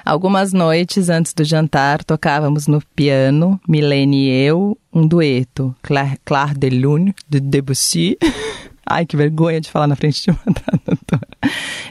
Algumas 0.05 0.52
noites 0.52 1.09
antes 1.09 1.33
do 1.33 1.44
jantar 1.44 2.02
tocávamos 2.02 2.66
no 2.66 2.83
piano, 2.94 3.61
Milene 3.68 4.28
e 4.28 4.46
eu, 4.46 4.76
um 4.92 5.07
dueto, 5.07 5.74
Claire, 5.81 6.18
Claire 6.24 6.59
de 6.59 6.70
Lune, 6.70 7.14
de 7.28 7.38
Debussy. 7.38 8.18
Ai, 8.85 9.07
que 9.07 9.16
vergonha 9.16 9.61
de 9.61 9.70
falar 9.70 9.87
na 9.87 9.94
frente 9.94 10.24
de 10.24 10.31
uma 10.31 10.40
tradutora. 10.52 11.28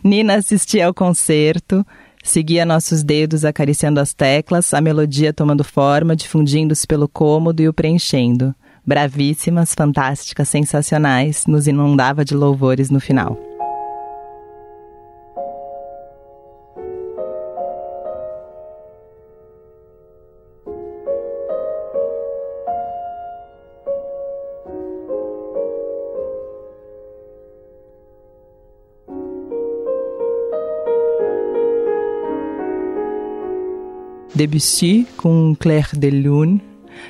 Nina 0.04 0.36
assistia 0.36 0.88
ao 0.88 0.94
concerto, 0.94 1.86
seguia 2.24 2.66
nossos 2.66 3.04
dedos 3.04 3.44
acariciando 3.46 4.00
as 4.00 4.14
teclas, 4.14 4.74
a 4.74 4.82
melodia 4.82 5.34
tomando 5.34 5.64
forma, 5.64 6.16
difundindo-se 6.16 6.88
pelo 6.88 7.08
cômodo 7.08 7.62
e 7.62 7.68
o 7.68 7.74
preenchendo. 7.74 8.56
Bravíssimas, 8.86 9.74
fantásticas, 9.76 10.50
sensacionais, 10.50 11.46
nos 11.46 11.68
inundava 11.68 12.26
de 12.26 12.34
louvores 12.34 12.90
no 12.90 13.00
final. 13.00 13.51
Debussy 34.42 35.06
com 35.18 35.56
Claire 35.60 35.96
de 35.96 36.10
Lune. 36.10 36.60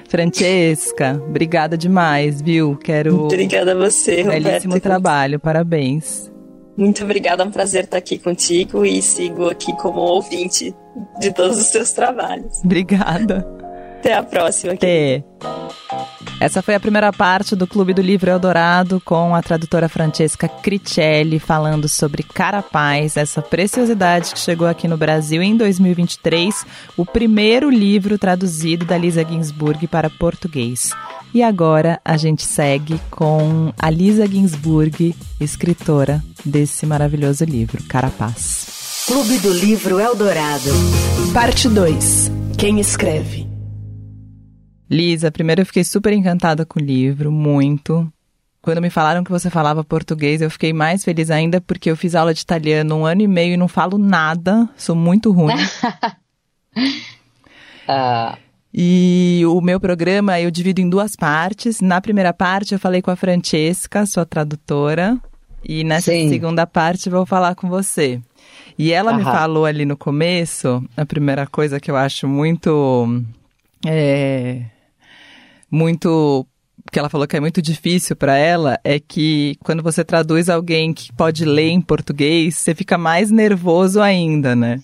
Francesca, 0.10 1.22
obrigada 1.26 1.78
demais, 1.78 2.42
viu? 2.42 2.76
Quero. 2.76 3.24
Obrigada 3.24 3.72
a 3.72 3.76
você, 3.76 4.22
Roberto. 4.22 4.44
Belíssimo 4.44 4.80
trabalho, 4.82 5.40
parabéns. 5.40 6.30
Muito 6.76 7.04
obrigada, 7.06 7.44
é 7.44 7.46
um 7.46 7.52
prazer 7.52 7.86
estar 7.86 7.98
aqui 7.98 8.18
contigo 8.18 8.86
e 8.86 9.02
sigo 9.02 9.50
aqui 9.50 9.74
como 9.78 10.02
ouvinte 10.02 10.76
de 11.22 11.34
todos 11.34 11.58
os 11.58 11.68
seus 11.68 11.92
trabalhos. 11.94 12.60
Obrigada. 12.66 13.48
Até 14.00 14.14
a 14.14 14.24
próxima. 14.24 14.74
Até. 14.74 15.24
Essa 16.40 16.62
foi 16.64 16.74
a 16.74 16.80
primeira 16.80 17.14
parte 17.14 17.56
do 17.56 17.68
Clube 17.68 17.94
do 17.94 18.02
Livro 18.02 18.32
Eldorado 18.32 19.00
com 19.06 19.36
a 19.36 19.44
tradutora 19.44 19.88
Francesca 19.88 20.48
Cricelli 20.48 21.38
falando 21.38 21.88
sobre 21.88 22.24
Carapaz, 22.24 23.16
essa 23.16 23.44
preciosidade 23.44 24.34
que 24.34 24.40
chegou 24.40 24.68
aqui 24.68 24.88
no 24.88 24.98
Brasil 24.98 25.44
em 25.44 25.56
2023, 25.56 26.66
o 26.98 27.06
primeiro 27.06 27.70
livro 27.70 28.18
traduzido 28.18 28.86
da 28.86 28.98
Lisa 28.98 29.24
Ginsburg 29.24 29.86
para 29.88 30.10
português. 30.10 30.92
E 31.34 31.44
agora 31.44 32.02
a 32.04 32.18
gente 32.18 32.44
segue 32.44 33.00
com 33.12 33.72
a 33.80 33.90
Lisa 33.90 34.26
Ginsburg, 34.26 35.16
escritora 35.40 36.24
desse 36.44 36.88
maravilhoso 36.88 37.46
livro, 37.46 37.84
Carapaz. 37.84 39.06
Clube 39.06 39.38
do 39.40 39.54
Livro 39.54 40.00
Eldorado. 40.00 40.72
Parte 41.34 41.70
2. 41.70 42.32
Quem 42.58 42.80
escreve? 42.80 43.51
Lisa, 44.92 45.32
primeiro 45.32 45.62
eu 45.62 45.66
fiquei 45.66 45.86
super 45.86 46.12
encantada 46.12 46.66
com 46.66 46.78
o 46.78 46.84
livro, 46.84 47.32
muito. 47.32 48.12
Quando 48.62 48.82
me 48.82 48.90
falaram 48.90 49.24
que 49.24 49.32
você 49.32 49.50
falava 49.50 49.86
português, 49.86 50.42
eu 50.42 50.52
fiquei 50.52 50.74
mais 50.74 51.02
feliz 51.02 51.32
ainda 51.32 51.62
porque 51.62 51.90
eu 51.90 51.96
fiz 51.96 52.14
aula 52.14 52.34
de 52.34 52.42
italiano 52.42 52.98
um 52.98 53.06
ano 53.06 53.22
e 53.22 53.28
meio 53.28 53.54
e 53.54 53.58
não 53.58 53.70
falo 53.70 53.98
nada, 53.98 54.70
sou 54.76 54.94
muito 54.94 55.32
ruim. 55.32 55.56
uh... 57.88 58.38
E 58.74 59.44
o 59.48 59.60
meu 59.60 59.82
programa 59.82 60.40
eu 60.40 60.50
divido 60.50 60.80
em 60.80 60.90
duas 60.90 61.14
partes. 61.14 61.82
Na 61.82 62.00
primeira 62.00 62.32
parte 62.32 62.74
eu 62.74 62.80
falei 62.80 63.02
com 63.02 63.12
a 63.12 63.18
Francesca, 63.18 64.06
sua 64.06 64.26
tradutora, 64.26 65.18
e 65.62 65.84
nessa 65.84 66.14
Sim. 66.14 66.30
segunda 66.30 66.66
parte 66.66 67.10
vou 67.10 67.26
falar 67.26 67.54
com 67.54 67.68
você. 67.68 68.22
E 68.78 68.94
ela 68.94 69.12
me 69.12 69.26
falou 69.26 69.66
ali 69.66 69.84
no 69.84 69.98
começo, 69.98 70.82
a 70.96 71.06
primeira 71.06 71.46
coisa 71.46 71.82
que 71.82 71.92
eu 71.92 71.98
acho 71.98 72.30
muito 72.30 73.22
é, 73.86 74.64
muito 75.72 76.46
que 76.92 77.00
ela 77.00 77.10
falou 77.10 77.28
que 77.28 77.38
é 77.38 77.40
muito 77.40 77.62
difícil 77.62 78.16
para 78.16 78.36
ela 78.36 78.80
é 78.84 79.00
que 79.00 79.56
quando 79.64 79.82
você 79.84 80.04
traduz 80.04 80.50
alguém 80.50 80.94
que 80.94 81.14
pode 81.14 81.46
ler 81.46 81.70
em 81.70 81.82
português, 81.82 82.56
você 82.56 82.76
fica 82.76 82.98
mais 82.98 83.32
nervoso 83.32 84.02
ainda, 84.02 84.56
né? 84.56 84.82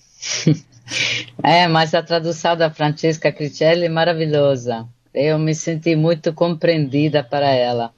é, 1.42 1.68
mas 1.68 1.94
a 1.94 2.02
tradução 2.02 2.56
da 2.56 2.70
Francesca 2.70 3.30
Cricelli 3.32 3.86
é 3.86 3.88
maravilhosa. 3.88 4.86
Eu 5.12 5.38
me 5.38 5.54
senti 5.54 5.96
muito 5.96 6.32
compreendida 6.32 7.22
para 7.22 7.50
ela. 7.50 7.92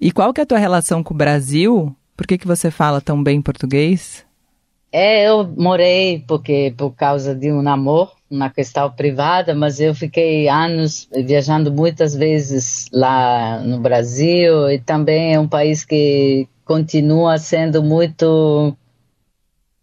E 0.00 0.10
qual 0.10 0.32
que 0.32 0.40
é 0.40 0.44
a 0.44 0.46
tua 0.46 0.58
relação 0.58 1.02
com 1.02 1.14
o 1.14 1.16
Brasil? 1.16 1.94
Por 2.16 2.26
que, 2.26 2.38
que 2.38 2.46
você 2.46 2.70
fala 2.70 3.00
tão 3.00 3.22
bem 3.22 3.42
português? 3.42 4.24
É, 4.92 5.26
eu 5.26 5.48
morei 5.56 6.22
porque 6.28 6.74
por 6.76 6.90
causa 6.90 7.34
de 7.34 7.50
um 7.50 7.62
namoro, 7.62 8.10
uma 8.30 8.50
questão 8.50 8.90
privada, 8.90 9.54
mas 9.54 9.80
eu 9.80 9.94
fiquei 9.94 10.48
anos 10.50 11.08
viajando 11.24 11.72
muitas 11.72 12.14
vezes 12.14 12.88
lá 12.92 13.58
no 13.60 13.80
Brasil 13.80 14.70
e 14.70 14.78
também 14.78 15.32
é 15.34 15.40
um 15.40 15.48
país 15.48 15.82
que 15.82 16.46
continua 16.64 17.38
sendo 17.38 17.82
muito 17.82 18.76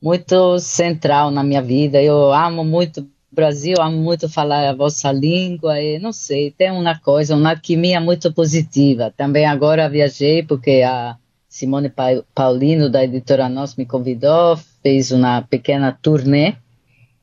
muito 0.01 0.59
central 0.59 1.31
na 1.31 1.43
minha 1.43 1.61
vida. 1.61 2.01
Eu 2.01 2.31
amo 2.31 2.63
muito 2.63 3.01
o 3.01 3.35
Brasil, 3.35 3.75
amo 3.79 3.97
muito 3.97 4.29
falar 4.29 4.69
a 4.69 4.75
vossa 4.75 5.11
língua 5.11 5.81
e 5.81 5.99
não 5.99 6.11
sei, 6.11 6.51
tem 6.51 6.71
uma 6.71 6.97
coisa, 6.99 7.35
uma 7.35 7.51
alquimia 7.51 7.99
muito 7.99 8.31
positiva. 8.33 9.13
Também 9.17 9.45
agora 9.45 9.89
viajei 9.89 10.43
porque 10.43 10.83
a 10.83 11.17
Simone 11.47 11.91
Paulino 12.33 12.89
da 12.89 13.03
editora 13.03 13.49
Nós 13.49 13.75
me 13.75 13.85
convidou, 13.85 14.57
fez 14.81 15.11
uma 15.11 15.41
pequena 15.41 15.97
turnê 16.01 16.55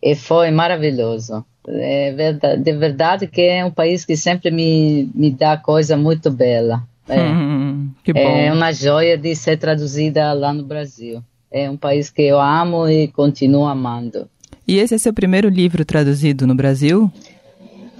e 0.02 0.14
foi 0.14 0.50
maravilhoso. 0.50 1.44
É 1.68 2.12
verdade, 2.12 2.62
de 2.62 2.72
verdade 2.72 3.26
que 3.26 3.42
é 3.42 3.64
um 3.64 3.70
país 3.70 4.04
que 4.04 4.16
sempre 4.16 4.50
me, 4.50 5.10
me 5.14 5.30
dá 5.30 5.56
coisa 5.56 5.96
muito 5.96 6.30
bela. 6.30 6.84
É, 7.08 7.20
hum, 7.20 7.90
é 8.14 8.52
uma 8.52 8.72
joia 8.72 9.16
de 9.16 9.34
ser 9.34 9.56
traduzida 9.56 10.32
lá 10.32 10.52
no 10.52 10.64
Brasil. 10.64 11.22
É 11.50 11.70
um 11.70 11.76
país 11.76 12.10
que 12.10 12.22
eu 12.22 12.40
amo 12.40 12.88
e 12.88 13.08
continuo 13.08 13.66
amando. 13.66 14.28
E 14.66 14.78
esse 14.78 14.94
é 14.94 14.98
seu 14.98 15.12
primeiro 15.12 15.48
livro 15.48 15.84
traduzido 15.84 16.46
no 16.46 16.54
Brasil? 16.54 17.10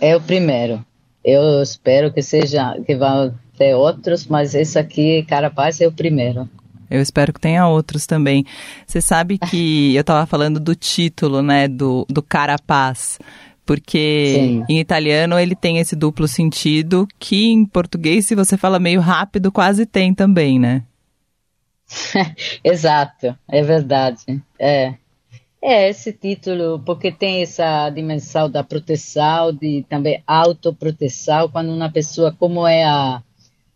É 0.00 0.16
o 0.16 0.20
primeiro. 0.20 0.84
Eu 1.24 1.62
espero 1.62 2.12
que 2.12 2.22
seja 2.22 2.78
que 2.84 2.94
vá 2.96 3.32
ter 3.56 3.74
outros, 3.74 4.26
mas 4.26 4.54
esse 4.54 4.78
aqui, 4.78 5.24
Carapaz, 5.24 5.80
é 5.80 5.86
o 5.86 5.92
primeiro. 5.92 6.48
Eu 6.90 7.00
espero 7.00 7.32
que 7.32 7.40
tenha 7.40 7.66
outros 7.66 8.06
também. 8.06 8.44
Você 8.86 9.00
sabe 9.00 9.38
que 9.50 9.94
eu 9.94 10.00
estava 10.00 10.26
falando 10.26 10.60
do 10.60 10.74
título, 10.74 11.42
né, 11.42 11.68
do, 11.68 12.06
do 12.08 12.22
Carapaz, 12.22 13.18
porque 13.64 14.34
Sim. 14.34 14.64
em 14.68 14.78
italiano 14.78 15.38
ele 15.38 15.56
tem 15.56 15.78
esse 15.78 15.96
duplo 15.96 16.28
sentido 16.28 17.06
que 17.18 17.46
em 17.46 17.66
português, 17.66 18.26
se 18.26 18.34
você 18.34 18.56
fala 18.56 18.78
meio 18.78 19.00
rápido, 19.00 19.50
quase 19.50 19.84
tem 19.84 20.14
também, 20.14 20.58
né? 20.58 20.84
Exato, 22.62 23.36
é 23.48 23.62
verdade. 23.62 24.24
É. 24.58 24.94
É 25.60 25.88
esse 25.88 26.12
título, 26.12 26.80
porque 26.84 27.10
tem 27.10 27.42
essa 27.42 27.90
dimensão 27.90 28.48
da 28.48 28.62
proteção, 28.62 29.52
de 29.52 29.84
também 29.88 30.22
autoproteção, 30.24 31.48
quando 31.48 31.72
uma 31.72 31.90
pessoa, 31.90 32.30
como 32.30 32.64
é 32.66 32.84
a, 32.84 33.20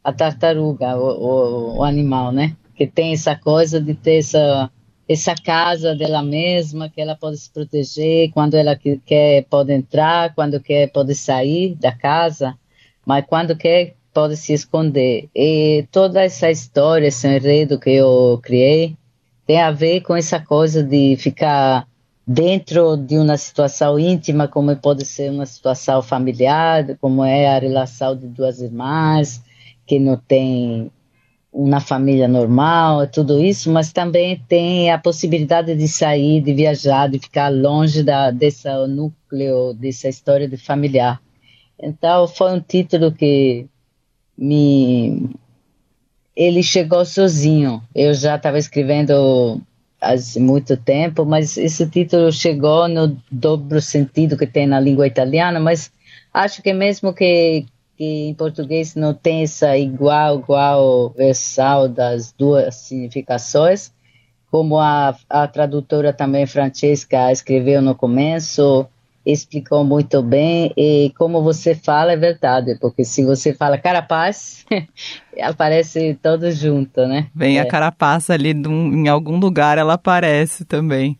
a 0.04 0.12
tartaruga, 0.12 0.96
o, 0.96 1.08
o, 1.08 1.78
o 1.78 1.84
animal, 1.84 2.30
né? 2.30 2.54
Que 2.80 2.86
tem 2.86 3.12
essa 3.12 3.36
coisa 3.36 3.78
de 3.78 3.92
ter 3.92 4.20
essa 4.20 4.70
essa 5.06 5.34
casa 5.34 5.94
dela 5.94 6.22
mesma 6.22 6.88
que 6.88 6.98
ela 6.98 7.14
pode 7.14 7.36
se 7.36 7.50
proteger 7.50 8.30
quando 8.32 8.54
ela 8.54 8.74
quer 9.04 9.44
pode 9.50 9.70
entrar 9.70 10.34
quando 10.34 10.58
quer 10.58 10.90
pode 10.90 11.14
sair 11.14 11.74
da 11.74 11.92
casa 11.92 12.56
mas 13.04 13.26
quando 13.26 13.54
quer 13.54 13.96
pode 14.14 14.34
se 14.36 14.54
esconder. 14.54 15.28
E 15.34 15.86
toda 15.92 16.24
essa 16.24 16.50
história 16.50 17.08
esse 17.08 17.28
enredo 17.28 17.78
que 17.78 17.90
eu 17.90 18.40
criei 18.42 18.96
tem 19.46 19.60
a 19.60 19.70
ver 19.70 20.00
com 20.00 20.16
essa 20.16 20.40
coisa 20.40 20.82
de 20.82 21.16
ficar 21.18 21.86
dentro 22.26 22.96
de 22.96 23.18
uma 23.18 23.36
situação 23.36 23.98
íntima, 23.98 24.48
como 24.48 24.74
pode 24.76 25.04
ser 25.04 25.30
uma 25.30 25.44
situação 25.44 26.00
familiar, 26.00 26.96
como 26.98 27.22
é 27.22 27.46
a 27.54 27.58
relação 27.58 28.16
de 28.16 28.26
duas 28.26 28.60
irmãs 28.62 29.42
que 29.86 29.98
não 29.98 30.16
tem 30.16 30.90
uma 31.52 31.80
família 31.80 32.28
normal, 32.28 33.06
tudo 33.08 33.40
isso, 33.40 33.70
mas 33.70 33.92
também 33.92 34.40
tem 34.48 34.90
a 34.90 34.98
possibilidade 34.98 35.74
de 35.74 35.88
sair, 35.88 36.40
de 36.40 36.54
viajar, 36.54 37.08
de 37.08 37.18
ficar 37.18 37.48
longe 37.48 38.02
da, 38.02 38.30
desse 38.30 38.68
núcleo, 38.86 39.74
dessa 39.74 40.08
história 40.08 40.48
de 40.48 40.56
familiar. 40.56 41.20
Então, 41.82 42.28
foi 42.28 42.52
um 42.52 42.60
título 42.60 43.10
que 43.10 43.66
me. 44.36 45.30
Ele 46.36 46.62
chegou 46.62 47.04
sozinho. 47.04 47.82
Eu 47.94 48.14
já 48.14 48.36
estava 48.36 48.58
escrevendo 48.58 49.60
há 50.00 50.14
muito 50.38 50.76
tempo, 50.76 51.24
mas 51.24 51.56
esse 51.56 51.86
título 51.88 52.32
chegou 52.32 52.88
no 52.88 53.16
dobro 53.30 53.80
sentido 53.80 54.36
que 54.36 54.46
tem 54.46 54.66
na 54.66 54.78
língua 54.78 55.06
italiana, 55.06 55.58
mas 55.58 55.90
acho 56.32 56.62
que 56.62 56.72
mesmo 56.72 57.12
que 57.12 57.66
que 58.00 58.28
em 58.30 58.32
português 58.32 58.94
não 58.94 59.12
tem 59.12 59.42
essa 59.42 59.76
igual, 59.76 60.38
igual 60.38 61.10
versão 61.10 61.92
das 61.92 62.32
duas 62.32 62.74
significações, 62.76 63.92
como 64.50 64.78
a, 64.78 65.14
a 65.28 65.46
tradutora 65.46 66.10
também, 66.10 66.46
Francesca, 66.46 67.30
escreveu 67.30 67.82
no 67.82 67.94
começo, 67.94 68.86
explicou 69.24 69.84
muito 69.84 70.22
bem, 70.22 70.72
e 70.78 71.12
como 71.18 71.42
você 71.42 71.74
fala 71.74 72.12
é 72.12 72.16
verdade, 72.16 72.74
porque 72.80 73.04
se 73.04 73.22
você 73.22 73.52
fala 73.52 73.76
carapaz, 73.76 74.64
aparece 75.42 76.18
todo 76.22 76.50
junto, 76.52 77.06
né? 77.06 77.26
Vem 77.34 77.58
é. 77.58 77.60
a 77.60 77.66
carapaça 77.66 78.32
ali, 78.32 78.52
em 78.52 79.08
algum 79.08 79.38
lugar 79.38 79.76
ela 79.76 79.92
aparece 79.92 80.64
também. 80.64 81.18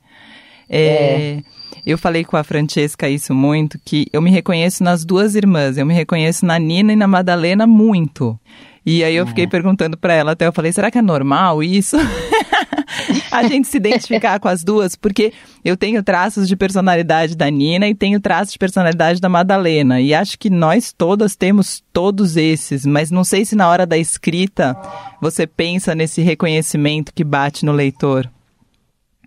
É... 0.71 1.39
é. 1.39 1.43
Eu 1.85 1.97
falei 1.97 2.25
com 2.25 2.37
a 2.37 2.45
Francesca 2.45 3.09
isso 3.09 3.35
muito, 3.35 3.79
que 3.85 4.07
eu 4.13 4.21
me 4.21 4.31
reconheço 4.31 4.85
nas 4.85 5.05
duas 5.05 5.35
irmãs. 5.35 5.79
Eu 5.79 5.87
me 5.87 5.95
reconheço 5.95 6.45
na 6.45 6.59
Nina 6.59 6.93
e 6.93 6.97
na 6.97 7.07
Madalena 7.07 7.67
muito. 7.67 8.39
E 8.85 9.05
aí 9.05 9.15
eu 9.15 9.27
fiquei 9.27 9.45
é. 9.45 9.49
perguntando 9.49 9.97
para 9.97 10.15
ela, 10.15 10.33
até 10.33 10.47
eu 10.47 10.53
falei, 10.53 10.73
será 10.73 10.91
que 10.91 10.99
é 10.99 11.03
normal 11.03 11.63
isso? 11.63 11.97
a 13.31 13.43
gente 13.47 13.69
se 13.69 13.77
identificar 13.77 14.39
com 14.41 14.49
as 14.49 14.65
duas, 14.65 14.97
porque 14.97 15.33
eu 15.65 15.77
tenho 15.77 16.03
traços 16.03 16.49
de 16.49 16.57
personalidade 16.57 17.37
da 17.37 17.51
Nina 17.51 17.89
e 17.89 17.95
tenho 17.95 18.21
traços 18.21 18.53
de 18.53 18.59
personalidade 18.59 19.21
da 19.21 19.29
Madalena. 19.29 20.01
E 20.01 20.15
acho 20.15 20.39
que 20.39 20.51
nós 20.51 20.93
todas 20.93 21.37
temos 21.37 21.83
todos 21.93 22.37
esses, 22.37 22.87
mas 22.87 23.11
não 23.11 23.23
sei 23.23 23.45
se 23.45 23.55
na 23.55 23.69
hora 23.69 23.87
da 23.87 23.99
escrita 23.99 24.77
você 25.21 25.47
pensa 25.47 25.95
nesse 25.95 26.23
reconhecimento 26.23 27.13
que 27.15 27.25
bate 27.25 27.65
no 27.65 27.73
leitor. 27.73 28.29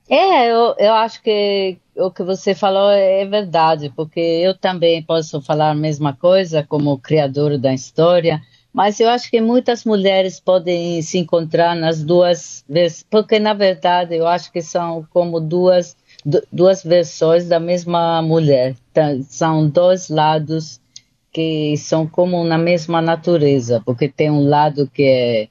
É, 0.09 0.51
eu, 0.51 0.75
eu 0.77 0.93
acho 0.93 1.21
que 1.21 1.77
o 1.95 2.11
que 2.11 2.23
você 2.23 2.53
falou 2.53 2.91
é 2.91 3.25
verdade, 3.25 3.91
porque 3.95 4.19
eu 4.19 4.57
também 4.57 5.01
posso 5.01 5.41
falar 5.41 5.71
a 5.71 5.75
mesma 5.75 6.13
coisa 6.13 6.63
como 6.63 6.99
criador 6.99 7.57
da 7.57 7.73
história, 7.73 8.41
mas 8.73 8.99
eu 8.99 9.07
acho 9.09 9.29
que 9.29 9.39
muitas 9.39 9.85
mulheres 9.85 10.39
podem 10.39 11.01
se 11.01 11.19
encontrar 11.19 11.75
nas 11.75 12.03
duas, 12.03 12.65
porque 13.09 13.39
na 13.39 13.53
verdade 13.53 14.15
eu 14.15 14.27
acho 14.27 14.51
que 14.51 14.61
são 14.61 15.07
como 15.11 15.39
duas 15.39 15.95
duas 16.51 16.83
versões 16.83 17.47
da 17.47 17.59
mesma 17.59 18.21
mulher, 18.21 18.75
são 19.27 19.67
dois 19.69 20.09
lados 20.09 20.79
que 21.31 21.75
são 21.77 22.07
como 22.07 22.43
na 22.43 22.57
mesma 22.57 23.01
natureza, 23.01 23.81
porque 23.85 24.07
tem 24.07 24.29
um 24.29 24.47
lado 24.47 24.89
que 24.93 25.03
é 25.03 25.47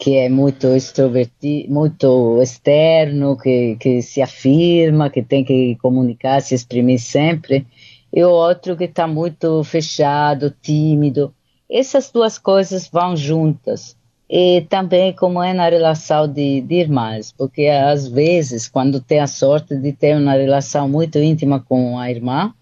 que 0.00 0.16
é 0.16 0.30
muito 0.30 0.66
extrovertido, 0.68 1.70
muito 1.70 2.40
externo, 2.40 3.36
que, 3.36 3.76
que 3.76 4.00
se 4.00 4.22
afirma, 4.22 5.10
que 5.10 5.22
tem 5.22 5.44
que 5.44 5.76
comunicar, 5.76 6.40
se 6.40 6.54
exprimir 6.54 6.98
sempre, 6.98 7.66
e 8.10 8.24
o 8.24 8.30
outro 8.30 8.78
que 8.78 8.84
está 8.84 9.06
muito 9.06 9.62
fechado, 9.62 10.54
tímido. 10.62 11.34
Essas 11.70 12.10
duas 12.10 12.38
coisas 12.38 12.88
vão 12.88 13.14
juntas. 13.14 13.94
E 14.28 14.62
também 14.70 15.12
como 15.12 15.42
é 15.42 15.52
na 15.52 15.68
relação 15.68 16.26
de, 16.26 16.62
de 16.62 16.76
irmãs, 16.76 17.30
porque 17.36 17.66
às 17.66 18.08
vezes, 18.08 18.68
quando 18.68 19.00
tem 19.00 19.18
a 19.18 19.26
sorte 19.26 19.76
de 19.76 19.92
ter 19.92 20.16
uma 20.16 20.32
relação 20.32 20.88
muito 20.88 21.18
íntima 21.18 21.60
com 21.60 21.98
a 21.98 22.10
irmã, 22.10 22.54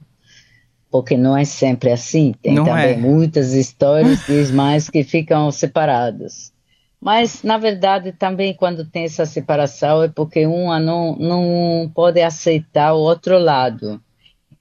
porque 0.90 1.16
não 1.16 1.37
é 1.37 1.44
sempre 1.44 1.92
assim, 1.92 2.35
tem 2.42 2.55
não 2.55 2.64
também 2.64 2.94
é. 2.94 2.96
muitas 2.96 3.53
histórias 3.53 4.27
de 4.27 4.33
irmãs 4.48 4.90
que 4.90 5.05
ficam 5.05 5.53
separadas. 5.53 6.53
Mas, 7.00 7.42
na 7.44 7.56
verdade, 7.58 8.12
também 8.12 8.52
quando 8.52 8.84
tem 8.84 9.04
essa 9.04 9.24
separação 9.24 10.02
é 10.02 10.08
porque 10.08 10.46
uma 10.46 10.80
não, 10.80 11.14
não 11.16 11.90
pode 11.94 12.20
aceitar 12.20 12.92
o 12.92 13.00
outro 13.00 13.38
lado, 13.38 14.00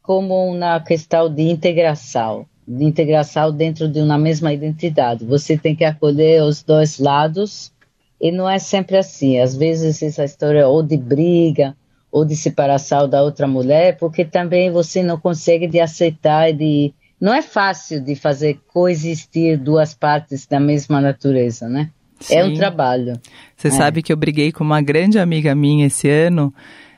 como 0.04 0.54
na 0.54 0.80
questão 0.80 1.34
de 1.34 1.44
integração, 1.44 2.46
de 2.68 2.84
integração 2.84 3.52
dentro 3.52 3.90
de 3.90 4.00
uma 4.00 4.20
mesma 4.20 4.54
identidade. 4.54 5.26
Você 5.26 5.58
tem 5.58 5.76
que 5.76 5.84
acolher 5.84 6.44
os 6.44 6.62
dois 6.62 7.00
lados 7.00 7.74
e 8.22 8.32
não 8.32 8.48
é 8.48 8.60
sempre 8.60 8.98
assim. 8.98 9.40
Às 9.40 9.56
vezes 9.56 10.02
essa 10.04 10.24
história 10.24 10.68
ou 10.68 10.84
de 10.84 10.96
briga 10.96 11.76
ou 12.12 12.24
de 12.24 12.36
separação 12.36 13.10
da 13.10 13.22
outra 13.24 13.48
mulher, 13.48 13.98
porque 13.98 14.24
também 14.24 14.72
você 14.72 15.02
não 15.02 15.20
consegue 15.20 15.68
de 15.68 15.80
aceitar 15.80 16.50
e 16.50 16.54
de 16.54 16.94
não 17.20 17.34
é 17.34 17.42
fácil 17.42 18.00
de 18.00 18.16
fazer 18.16 18.60
coexistir 18.72 19.58
duas 19.58 19.94
partes 19.96 20.46
da 20.46 20.60
mesma 20.60 21.02
natureza, 21.02 21.68
né? 21.68 21.92
Sim. 22.20 22.36
É 22.36 22.46
um 22.46 22.54
trabalho. 22.56 23.20
Você 23.56 23.68
é. 23.68 23.72
sabe 23.72 24.02
que 24.02 24.12
eu 24.12 24.18
briguei 24.18 24.52
com 24.52 24.64
uma 24.64 24.82
grande 24.82 25.20
amiga 25.20 25.54
minha 25.56 25.88
esse 25.88 26.10
ano. 26.10 26.54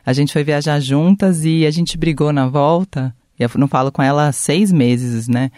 A 0.05 0.13
gente 0.13 0.33
foi 0.33 0.43
viajar 0.43 0.79
juntas 0.79 1.43
e 1.45 1.65
a 1.65 1.71
gente 1.71 1.97
brigou 1.97 2.33
na 2.33 2.47
volta. 2.47 3.13
Eu 3.37 3.49
não 3.55 3.67
falo 3.67 3.91
com 3.91 4.01
ela 4.01 4.27
há 4.27 4.31
seis 4.31 4.71
meses, 4.71 5.27
né? 5.27 5.51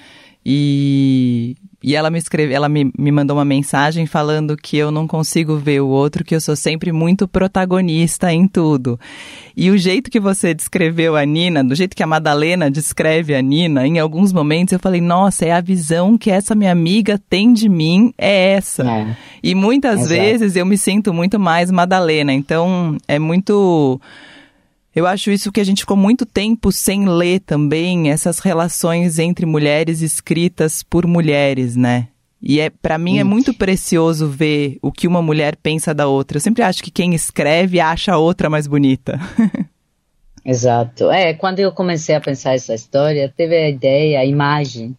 E 0.45 1.56
e 1.84 1.96
ela 1.96 2.10
me 2.10 2.20
escreveu, 2.20 2.56
ela 2.56 2.70
me, 2.70 2.91
me 2.98 3.12
mandou 3.12 3.38
uma 3.38 3.46
mensagem 3.46 4.06
falando 4.06 4.56
que 4.56 4.78
eu 4.78 4.91
não 4.91 5.08
consigo 5.08 5.58
ver 5.58 5.82
o 5.82 5.88
outro, 5.88 6.24
que 6.24 6.36
eu 6.36 6.41
sou 6.41 6.56
sempre 6.56 6.91
muito 6.91 7.28
protagonista 7.28 8.32
em 8.32 8.48
tudo. 8.48 9.00
E 9.58 9.70
o 9.70 9.78
jeito 9.78 10.12
que 10.12 10.20
você 10.20 10.54
descreveu 10.54 11.15
a 11.15 11.26
Nina, 11.26 11.63
do 11.63 11.74
jeito 11.74 11.96
que 11.96 12.04
a 12.04 12.08
Madalena 12.08 12.70
descreve 12.70 13.34
a 13.34 13.41
Nina, 13.41 13.88
em 13.88 14.00
alguns 14.00 14.32
momentos 14.32 14.74
eu 14.74 14.80
falei, 14.80 15.02
nossa, 15.02 15.46
é 15.46 15.52
a 15.52 15.62
visão 15.62 16.17
que 16.17 16.30
essa 16.30 16.54
minha 16.54 16.72
amiga 16.72 17.20
tem 17.30 17.52
de 17.52 17.67
mim, 17.67 18.13
é 18.17 18.54
essa. 18.54 18.84
É. 18.84 19.17
E 19.41 19.56
muitas 19.56 20.02
Exato. 20.02 20.10
vezes 20.10 20.56
eu 20.56 20.65
me 20.65 20.78
sinto 20.78 21.13
muito 21.13 21.39
mais 21.39 21.72
Madalena. 21.72 22.32
Então 22.32 22.96
é 23.08 23.17
muito 23.17 24.00
eu 24.93 25.08
acho 25.08 25.32
isso 25.32 25.51
que 25.51 25.62
a 25.62 25.63
gente 25.63 25.82
ficou 25.82 25.95
muito 25.95 26.25
tempo 26.25 26.71
sem 26.71 27.08
ler 27.08 27.39
também 27.39 28.10
essas 28.12 28.39
relações 28.39 29.19
entre 29.19 29.45
mulheres 29.45 30.01
escritas 30.01 30.84
por 30.84 31.08
mulheres, 31.08 31.75
né? 31.75 32.10
E 32.41 32.60
é 32.60 32.69
para 32.69 32.97
mim 32.97 33.19
é 33.19 33.23
muito 33.23 33.54
precioso 33.54 34.27
ver 34.27 34.77
o 34.82 34.91
que 34.91 35.08
uma 35.08 35.21
mulher 35.21 35.56
pensa 35.56 35.93
da 35.93 36.08
outra. 36.08 36.38
Eu 36.38 36.41
sempre 36.41 36.63
acho 36.63 36.84
que 36.84 36.89
quem 36.89 37.13
escreve 37.13 37.80
acha 37.80 38.13
a 38.13 38.17
outra 38.17 38.49
mais 38.49 38.65
bonita. 38.65 39.19
Exato. 40.43 41.12
É, 41.12 41.36
quando 41.36 41.60
eu 41.60 41.71
comecei 41.71 42.15
a 42.15 42.19
pensar 42.19 42.56
essa 42.56 42.73
história, 42.73 43.32
teve 43.36 43.56
a 43.56 43.69
ideia, 43.69 44.19
a 44.19 44.25
imagem 44.25 44.97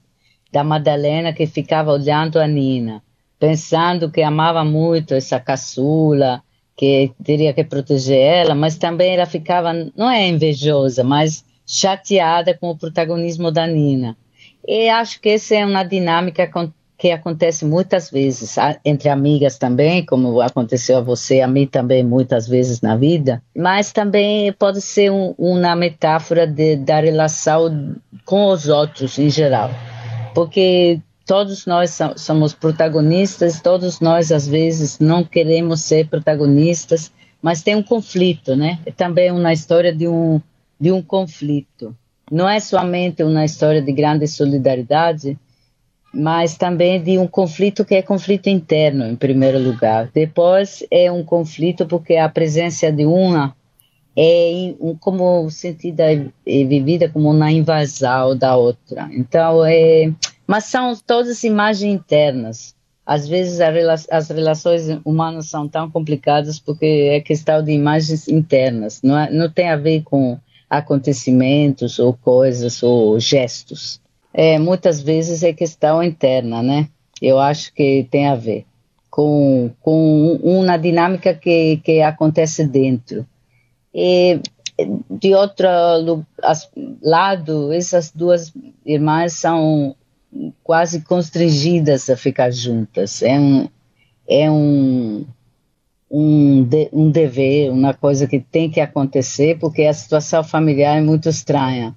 da 0.52 0.62
Madalena 0.62 1.32
que 1.32 1.46
ficava 1.46 1.90
olhando 1.90 2.38
a 2.38 2.46
Nina, 2.46 3.02
pensando 3.40 4.10
que 4.10 4.22
amava 4.22 4.64
muito 4.64 5.14
essa 5.14 5.40
caçula, 5.40 6.42
que 6.76 7.12
teria 7.22 7.52
que 7.52 7.64
proteger 7.64 8.18
ela, 8.18 8.54
mas 8.54 8.76
também 8.76 9.14
ela 9.14 9.26
ficava, 9.26 9.72
não 9.96 10.10
é 10.10 10.26
invejosa, 10.26 11.04
mas 11.04 11.44
chateada 11.66 12.56
com 12.56 12.70
o 12.70 12.76
protagonismo 12.76 13.50
da 13.50 13.66
Nina. 13.66 14.16
E 14.66 14.88
acho 14.88 15.20
que 15.20 15.30
essa 15.30 15.54
é 15.54 15.66
uma 15.66 15.82
dinâmica 15.82 16.48
que 16.96 17.10
acontece 17.10 17.64
muitas 17.64 18.10
vezes, 18.10 18.56
entre 18.84 19.08
amigas 19.08 19.58
também, 19.58 20.06
como 20.06 20.40
aconteceu 20.40 20.98
a 20.98 21.00
você, 21.00 21.40
a 21.40 21.48
mim 21.48 21.66
também 21.66 22.04
muitas 22.04 22.46
vezes 22.46 22.80
na 22.80 22.96
vida, 22.96 23.42
mas 23.56 23.92
também 23.92 24.52
pode 24.52 24.80
ser 24.80 25.10
um, 25.10 25.34
uma 25.36 25.74
metáfora 25.74 26.46
de, 26.46 26.76
da 26.76 27.00
relação 27.00 27.96
com 28.24 28.46
os 28.46 28.68
outros 28.68 29.18
em 29.18 29.28
geral. 29.28 29.70
Porque 30.32 31.00
todos 31.26 31.66
nós 31.66 31.98
somos 32.16 32.52
protagonistas, 32.52 33.60
todos 33.60 34.00
nós 34.00 34.32
às 34.32 34.46
vezes 34.46 34.98
não 34.98 35.24
queremos 35.24 35.80
ser 35.80 36.08
protagonistas, 36.08 37.12
mas 37.40 37.62
tem 37.62 37.74
um 37.74 37.82
conflito, 37.82 38.54
né? 38.54 38.78
É 38.86 38.92
também 38.92 39.30
uma 39.30 39.52
história 39.52 39.94
de 39.94 40.06
um 40.06 40.40
de 40.80 40.90
um 40.90 41.00
conflito. 41.00 41.96
Não 42.28 42.48
é 42.48 42.58
somente 42.58 43.22
uma 43.22 43.44
história 43.44 43.80
de 43.80 43.92
grande 43.92 44.26
solidariedade, 44.26 45.38
mas 46.12 46.56
também 46.56 47.00
de 47.00 47.18
um 47.18 47.26
conflito 47.26 47.84
que 47.84 47.94
é 47.94 48.02
conflito 48.02 48.48
interno, 48.48 49.06
em 49.06 49.14
primeiro 49.14 49.60
lugar. 49.60 50.10
Depois 50.12 50.84
é 50.90 51.10
um 51.10 51.24
conflito 51.24 51.86
porque 51.86 52.16
a 52.16 52.28
presença 52.28 52.90
de 52.90 53.06
uma 53.06 53.54
é 54.16 54.74
como 55.00 55.48
sentida 55.50 56.04
e 56.44 56.64
vivida 56.64 57.08
como 57.08 57.30
uma 57.30 57.50
invasão 57.50 58.36
da 58.36 58.56
outra. 58.56 59.08
Então 59.12 59.64
é 59.64 60.12
mas 60.52 60.64
são 60.64 60.94
todas 60.94 61.44
imagens 61.44 61.94
internas. 61.94 62.74
Às 63.06 63.26
vezes 63.26 63.58
as 64.10 64.28
relações 64.28 64.86
humanas 65.02 65.46
são 65.46 65.66
tão 65.66 65.90
complicadas 65.90 66.60
porque 66.60 67.08
é 67.10 67.22
questão 67.22 67.64
de 67.64 67.72
imagens 67.72 68.28
internas, 68.28 69.00
não, 69.02 69.18
é, 69.18 69.30
não 69.30 69.50
tem 69.50 69.70
a 69.70 69.76
ver 69.76 70.02
com 70.02 70.38
acontecimentos 70.68 71.98
ou 71.98 72.12
coisas 72.12 72.82
ou 72.82 73.18
gestos. 73.18 73.98
É, 74.34 74.58
muitas 74.58 75.00
vezes 75.00 75.42
é 75.42 75.54
questão 75.54 76.02
interna, 76.02 76.62
né? 76.62 76.86
Eu 77.22 77.38
acho 77.38 77.72
que 77.72 78.06
tem 78.10 78.26
a 78.26 78.34
ver 78.34 78.66
com, 79.10 79.70
com 79.80 80.38
uma 80.42 80.76
dinâmica 80.76 81.32
que, 81.32 81.78
que 81.78 82.02
acontece 82.02 82.66
dentro. 82.66 83.26
E, 83.94 84.38
de 85.10 85.34
outro 85.34 85.66
lado, 87.00 87.72
essas 87.72 88.12
duas 88.14 88.52
irmãs 88.84 89.32
são 89.32 89.96
quase 90.62 91.02
constrangidas 91.02 92.08
a 92.08 92.16
ficar 92.16 92.50
juntas. 92.50 93.22
É 93.22 93.38
um, 93.38 93.68
é 94.28 94.50
um, 94.50 95.26
um, 96.10 96.62
de, 96.64 96.88
um 96.92 97.10
dever, 97.10 97.70
uma 97.70 97.94
coisa 97.94 98.26
que 98.26 98.40
tem 98.40 98.70
que 98.70 98.80
acontecer, 98.80 99.58
porque 99.58 99.82
a 99.82 99.92
situação 99.92 100.42
familiar 100.42 100.98
é 100.98 101.00
muito 101.00 101.28
estranha. 101.28 101.96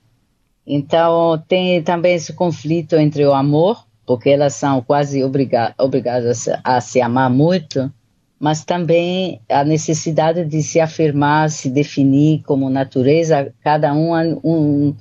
Então, 0.66 1.42
tem 1.48 1.82
também 1.84 2.16
esse 2.16 2.34
conflito 2.34 2.96
entre 2.96 3.26
o 3.26 3.34
amor, 3.34 3.86
porque 4.06 4.30
elas 4.30 4.56
são 4.56 4.82
quase 4.82 5.24
obriga 5.24 5.74
obrigadas 5.78 6.48
a 6.64 6.82
se 6.82 7.02
amar 7.02 7.30
muito, 7.30 7.92
mas 8.40 8.66
também 8.66 9.40
a 9.50 9.64
necessidade 9.64 10.44
de 10.46 10.62
se 10.62 10.80
afirmar, 10.80 11.50
se 11.50 11.70
definir 11.70 12.42
como 12.44 12.70
natureza, 12.70 13.54
cada 13.64 13.94
um, 13.94 14.14
um 14.44 14.96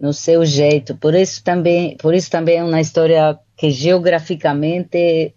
no 0.00 0.12
seu 0.12 0.44
jeito. 0.44 0.96
Por 0.96 1.14
isso 1.14 1.42
também, 1.42 1.96
por 1.96 2.14
isso 2.14 2.30
também 2.30 2.58
é 2.58 2.64
uma 2.64 2.80
história 2.80 3.38
que 3.56 3.70
geograficamente 3.70 5.34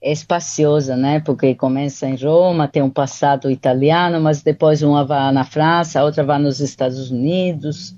é 0.00 0.12
espaciosa, 0.12 0.96
né? 0.96 1.20
Porque 1.20 1.54
começa 1.54 2.06
em 2.06 2.16
Roma, 2.16 2.68
tem 2.68 2.82
um 2.82 2.90
passado 2.90 3.50
italiano, 3.50 4.20
mas 4.20 4.42
depois 4.42 4.82
uma 4.82 5.04
vai 5.04 5.32
na 5.32 5.44
França, 5.44 6.00
a 6.00 6.04
outra 6.04 6.24
vai 6.24 6.38
nos 6.38 6.60
Estados 6.60 7.10
Unidos, 7.10 7.94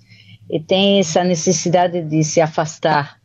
e 0.48 0.58
tem 0.58 0.98
essa 0.98 1.22
necessidade 1.22 2.02
de 2.02 2.24
se 2.24 2.40
afastar, 2.40 3.20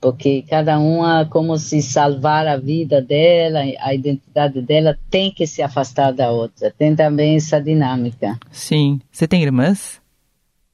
porque 0.00 0.44
cada 0.48 0.78
uma, 0.78 1.24
como 1.24 1.58
se 1.58 1.82
salvar 1.82 2.46
a 2.46 2.56
vida 2.56 3.02
dela, 3.02 3.60
a 3.80 3.94
identidade 3.94 4.62
dela, 4.62 4.96
tem 5.10 5.32
que 5.32 5.44
se 5.46 5.60
afastar 5.60 6.12
da 6.12 6.30
outra. 6.30 6.70
Tem 6.70 6.94
também 6.94 7.34
essa 7.34 7.60
dinâmica. 7.60 8.38
Sim. 8.52 9.00
Você 9.10 9.26
tem 9.26 9.42
irmãs? 9.42 10.00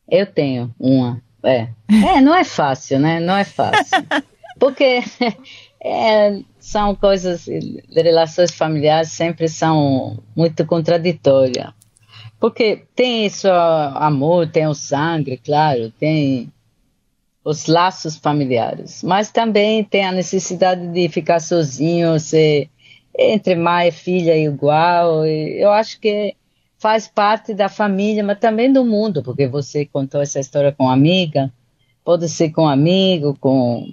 Eu 0.06 0.26
tenho 0.26 0.74
uma. 0.78 1.22
É. 1.45 1.68
é, 1.88 2.20
não 2.20 2.34
é 2.34 2.42
fácil, 2.42 2.99
né? 2.99 3.20
Não 3.20 3.36
é 3.36 3.45
fácil. 3.45 3.99
Porque 4.59 5.03
é, 5.82 6.40
são 6.59 6.95
coisas, 6.95 7.47
relações 7.95 8.53
familiares 8.53 9.11
sempre 9.11 9.49
são 9.49 10.18
muito 10.34 10.64
contraditórias. 10.64 11.72
Porque 12.40 12.84
tem 12.95 13.26
isso, 13.26 13.49
amor, 13.49 14.49
tem 14.49 14.66
o 14.66 14.74
sangue, 14.74 15.36
claro, 15.36 15.90
tem 15.99 16.53
os 17.45 17.66
laços 17.66 18.16
familiares, 18.16 19.03
mas 19.03 19.30
também 19.30 19.84
tem 19.84 20.05
a 20.05 20.12
necessidade 20.12 20.86
de 20.88 21.09
ficar 21.09 21.40
sozinho, 21.40 22.18
ser 22.18 22.70
entre 23.16 23.55
mãe 23.55 23.88
e 23.88 23.92
filha 23.92 24.36
igual. 24.36 25.24
eu 25.26 25.70
acho 25.70 26.01
que 26.01 26.34
faz 26.85 27.09
parte 27.09 27.55
da 27.55 27.66
família, 27.66 28.22
mas 28.22 28.39
também 28.39 28.70
do 28.70 28.85
mundo, 28.85 29.22
porque 29.22 29.49
você 29.49 29.87
contou 29.87 30.20
essa 30.20 30.39
história 30.39 30.70
com 30.70 30.91
amiga, 30.91 31.51
pode 32.05 32.28
ser 32.28 32.51
com 32.51 32.68
amigo, 32.68 33.35
com, 33.41 33.91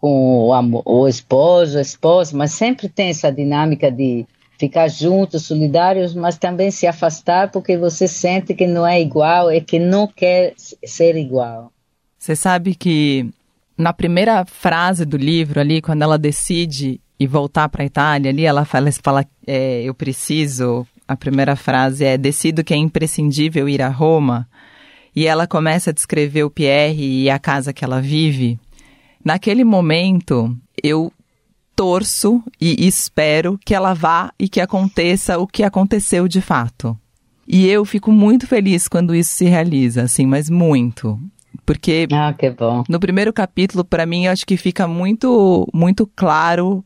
com 0.00 0.46
o, 0.46 0.54
amor, 0.54 0.82
o 0.86 1.06
esposo, 1.06 1.76
a 1.76 1.82
esposa, 1.82 2.34
mas 2.34 2.52
sempre 2.52 2.88
tem 2.88 3.10
essa 3.10 3.30
dinâmica 3.30 3.92
de 3.92 4.24
ficar 4.58 4.88
juntos, 4.88 5.42
solidários, 5.42 6.14
mas 6.14 6.38
também 6.38 6.70
se 6.70 6.86
afastar 6.86 7.50
porque 7.50 7.76
você 7.76 8.08
sente 8.08 8.54
que 8.54 8.66
não 8.66 8.86
é 8.86 8.98
igual 8.98 9.52
e 9.52 9.60
que 9.60 9.78
não 9.78 10.06
quer 10.06 10.54
ser 10.56 11.16
igual. 11.16 11.70
Você 12.18 12.34
sabe 12.34 12.74
que 12.74 13.28
na 13.76 13.92
primeira 13.92 14.46
frase 14.46 15.04
do 15.04 15.18
livro 15.18 15.60
ali, 15.60 15.82
quando 15.82 16.00
ela 16.00 16.16
decide 16.16 16.98
ir 17.20 17.26
voltar 17.26 17.68
para 17.68 17.82
a 17.82 17.86
Itália, 17.86 18.30
ali 18.30 18.46
ela 18.46 18.64
fala, 18.64 18.90
fala 18.90 19.22
é, 19.46 19.82
eu 19.82 19.94
preciso 19.94 20.86
a 21.12 21.16
primeira 21.16 21.56
frase 21.56 22.04
é: 22.04 22.18
Decido 22.18 22.64
que 22.64 22.74
é 22.74 22.76
imprescindível 22.76 23.68
ir 23.68 23.82
a 23.82 23.88
Roma. 23.88 24.48
E 25.14 25.26
ela 25.26 25.46
começa 25.46 25.90
a 25.90 25.92
descrever 25.92 26.42
o 26.42 26.50
Pierre 26.50 27.24
e 27.24 27.30
a 27.30 27.38
casa 27.38 27.72
que 27.72 27.84
ela 27.84 28.00
vive. 28.00 28.58
Naquele 29.22 29.62
momento, 29.62 30.56
eu 30.82 31.12
torço 31.76 32.42
e 32.60 32.86
espero 32.86 33.58
que 33.64 33.74
ela 33.74 33.94
vá 33.94 34.32
e 34.38 34.48
que 34.48 34.60
aconteça 34.60 35.38
o 35.38 35.46
que 35.46 35.62
aconteceu 35.62 36.26
de 36.26 36.40
fato. 36.40 36.98
E 37.46 37.66
eu 37.68 37.84
fico 37.84 38.10
muito 38.10 38.46
feliz 38.46 38.88
quando 38.88 39.14
isso 39.14 39.32
se 39.32 39.44
realiza, 39.44 40.02
assim, 40.02 40.26
mas 40.26 40.48
muito. 40.48 41.18
Porque 41.66 42.08
ah, 42.12 42.32
que 42.32 42.50
bom. 42.50 42.82
no 42.88 42.98
primeiro 42.98 43.32
capítulo, 43.32 43.84
para 43.84 44.06
mim, 44.06 44.24
eu 44.24 44.32
acho 44.32 44.46
que 44.46 44.56
fica 44.56 44.88
muito, 44.88 45.68
muito 45.72 46.06
claro 46.06 46.84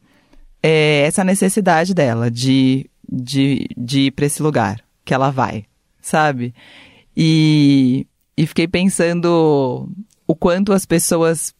é, 0.62 1.02
essa 1.02 1.22
necessidade 1.22 1.94
dela 1.94 2.30
de 2.30 2.90
de, 3.10 3.68
de 3.76 4.02
ir 4.02 4.10
para 4.10 4.26
esse 4.26 4.42
lugar 4.42 4.80
que 5.04 5.14
ela 5.14 5.30
vai, 5.30 5.64
sabe? 6.00 6.54
E, 7.16 8.06
e 8.36 8.46
fiquei 8.46 8.68
pensando 8.68 9.88
o 10.26 10.34
quanto 10.34 10.72
as 10.72 10.84
pessoas 10.84 11.54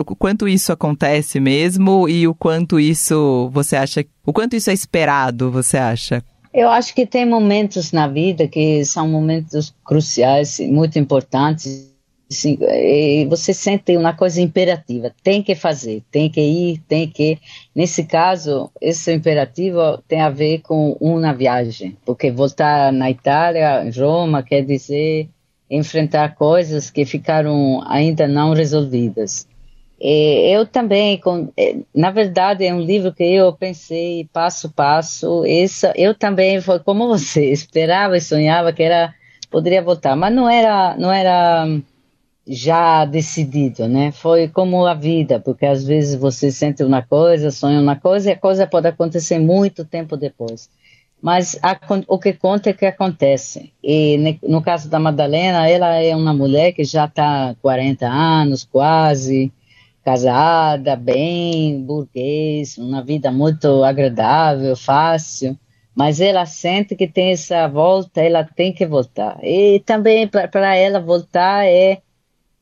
o 0.00 0.16
quanto 0.16 0.48
isso 0.48 0.72
acontece 0.72 1.38
mesmo 1.38 2.08
e 2.08 2.26
o 2.26 2.34
quanto 2.34 2.80
isso 2.80 3.50
você 3.52 3.76
acha, 3.76 4.02
o 4.24 4.32
quanto 4.32 4.56
isso 4.56 4.70
é 4.70 4.72
esperado, 4.72 5.50
você 5.50 5.76
acha? 5.76 6.24
Eu 6.54 6.70
acho 6.70 6.94
que 6.94 7.04
tem 7.04 7.26
momentos 7.26 7.92
na 7.92 8.08
vida 8.08 8.48
que 8.48 8.82
são 8.86 9.06
momentos 9.06 9.74
cruciais, 9.84 10.58
muito 10.60 10.98
importantes 10.98 11.92
Sim, 12.30 12.58
você 13.26 13.54
sente 13.54 13.96
uma 13.96 14.12
coisa 14.12 14.38
imperativa, 14.42 15.14
tem 15.22 15.42
que 15.42 15.54
fazer, 15.54 16.02
tem 16.10 16.28
que 16.28 16.40
ir, 16.40 16.78
tem 16.86 17.08
que. 17.08 17.38
Nesse 17.74 18.04
caso, 18.04 18.70
esse 18.82 19.14
imperativo 19.14 19.96
tem 20.06 20.20
a 20.20 20.28
ver 20.28 20.60
com 20.60 20.94
uma 21.00 21.32
viagem, 21.32 21.96
porque 22.04 22.30
voltar 22.30 22.92
na 22.92 23.10
Itália, 23.10 23.90
Roma, 23.96 24.42
quer 24.42 24.62
dizer 24.62 25.30
enfrentar 25.70 26.34
coisas 26.34 26.90
que 26.90 27.06
ficaram 27.06 27.82
ainda 27.86 28.28
não 28.28 28.52
resolvidas. 28.52 29.48
E 30.00 30.54
eu 30.54 30.66
também, 30.66 31.20
na 31.94 32.10
verdade, 32.10 32.64
é 32.64 32.74
um 32.74 32.80
livro 32.80 33.12
que 33.12 33.24
eu 33.24 33.54
pensei 33.54 34.28
passo 34.32 34.68
a 34.68 34.70
passo. 34.70 35.44
Essa, 35.46 35.92
eu 35.96 36.14
também 36.14 36.60
foi 36.60 36.78
como 36.80 37.08
você, 37.08 37.50
esperava 37.50 38.18
e 38.18 38.20
sonhava 38.20 38.72
que 38.72 38.82
era 38.82 39.14
poderia 39.50 39.82
voltar, 39.82 40.14
mas 40.14 40.34
não 40.34 40.46
era, 40.46 40.94
não 40.98 41.10
era 41.10 41.66
já 42.48 43.04
decidido, 43.04 43.86
né? 43.86 44.10
Foi 44.10 44.48
como 44.48 44.86
a 44.86 44.94
vida, 44.94 45.38
porque 45.38 45.66
às 45.66 45.84
vezes 45.84 46.18
você 46.18 46.50
sente 46.50 46.82
uma 46.82 47.02
coisa, 47.02 47.50
sonha 47.50 47.80
uma 47.80 47.96
coisa 47.96 48.30
e 48.30 48.32
a 48.32 48.38
coisa 48.38 48.66
pode 48.66 48.88
acontecer 48.88 49.38
muito 49.38 49.84
tempo 49.84 50.16
depois. 50.16 50.70
Mas 51.20 51.58
a, 51.62 51.78
o 52.06 52.18
que 52.18 52.32
conta 52.32 52.70
é 52.70 52.72
que 52.72 52.86
acontece. 52.86 53.72
E 53.82 54.38
no 54.42 54.62
caso 54.62 54.88
da 54.88 54.98
Madalena, 54.98 55.68
ela 55.68 55.96
é 55.96 56.14
uma 56.16 56.32
mulher 56.32 56.72
que 56.72 56.84
já 56.84 57.04
está 57.04 57.54
40 57.60 58.06
anos, 58.06 58.64
quase, 58.64 59.52
casada, 60.04 60.96
bem, 60.96 61.82
burguês, 61.82 62.78
uma 62.78 63.02
vida 63.02 63.30
muito 63.30 63.84
agradável, 63.84 64.74
fácil. 64.76 65.58
Mas 65.94 66.20
ela 66.20 66.46
sente 66.46 66.94
que 66.94 67.08
tem 67.08 67.32
essa 67.32 67.66
volta, 67.66 68.22
ela 68.22 68.44
tem 68.44 68.72
que 68.72 68.86
voltar. 68.86 69.38
E 69.42 69.80
também 69.80 70.28
para 70.28 70.76
ela 70.76 71.00
voltar 71.00 71.66
é 71.66 72.00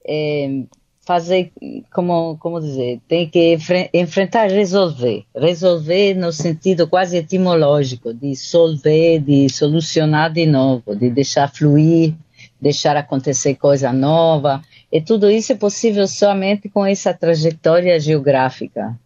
é, 0.06 0.62
fazer, 1.06 1.52
como, 1.94 2.36
como 2.38 2.60
dizer, 2.60 3.00
tem 3.06 3.28
que 3.28 3.56
enfrentar, 3.94 4.50
resolver. 4.50 5.24
Resolver 5.34 6.14
no 6.14 6.32
sentido 6.32 6.88
quase 6.88 7.16
etimológico, 7.16 8.12
de 8.12 8.34
solver, 8.34 9.20
de 9.20 9.48
solucionar 9.48 10.32
de 10.32 10.44
novo, 10.46 10.96
de 10.96 11.08
deixar 11.08 11.48
fluir, 11.48 12.12
deixar 12.60 12.96
acontecer 12.96 13.54
coisa 13.54 13.92
nova. 13.92 14.60
E 14.90 15.00
tudo 15.00 15.30
isso 15.30 15.52
é 15.52 15.56
possível 15.56 16.08
somente 16.08 16.68
com 16.68 16.84
essa 16.84 17.14
trajetória 17.14 17.98
geográfica. 18.00 18.98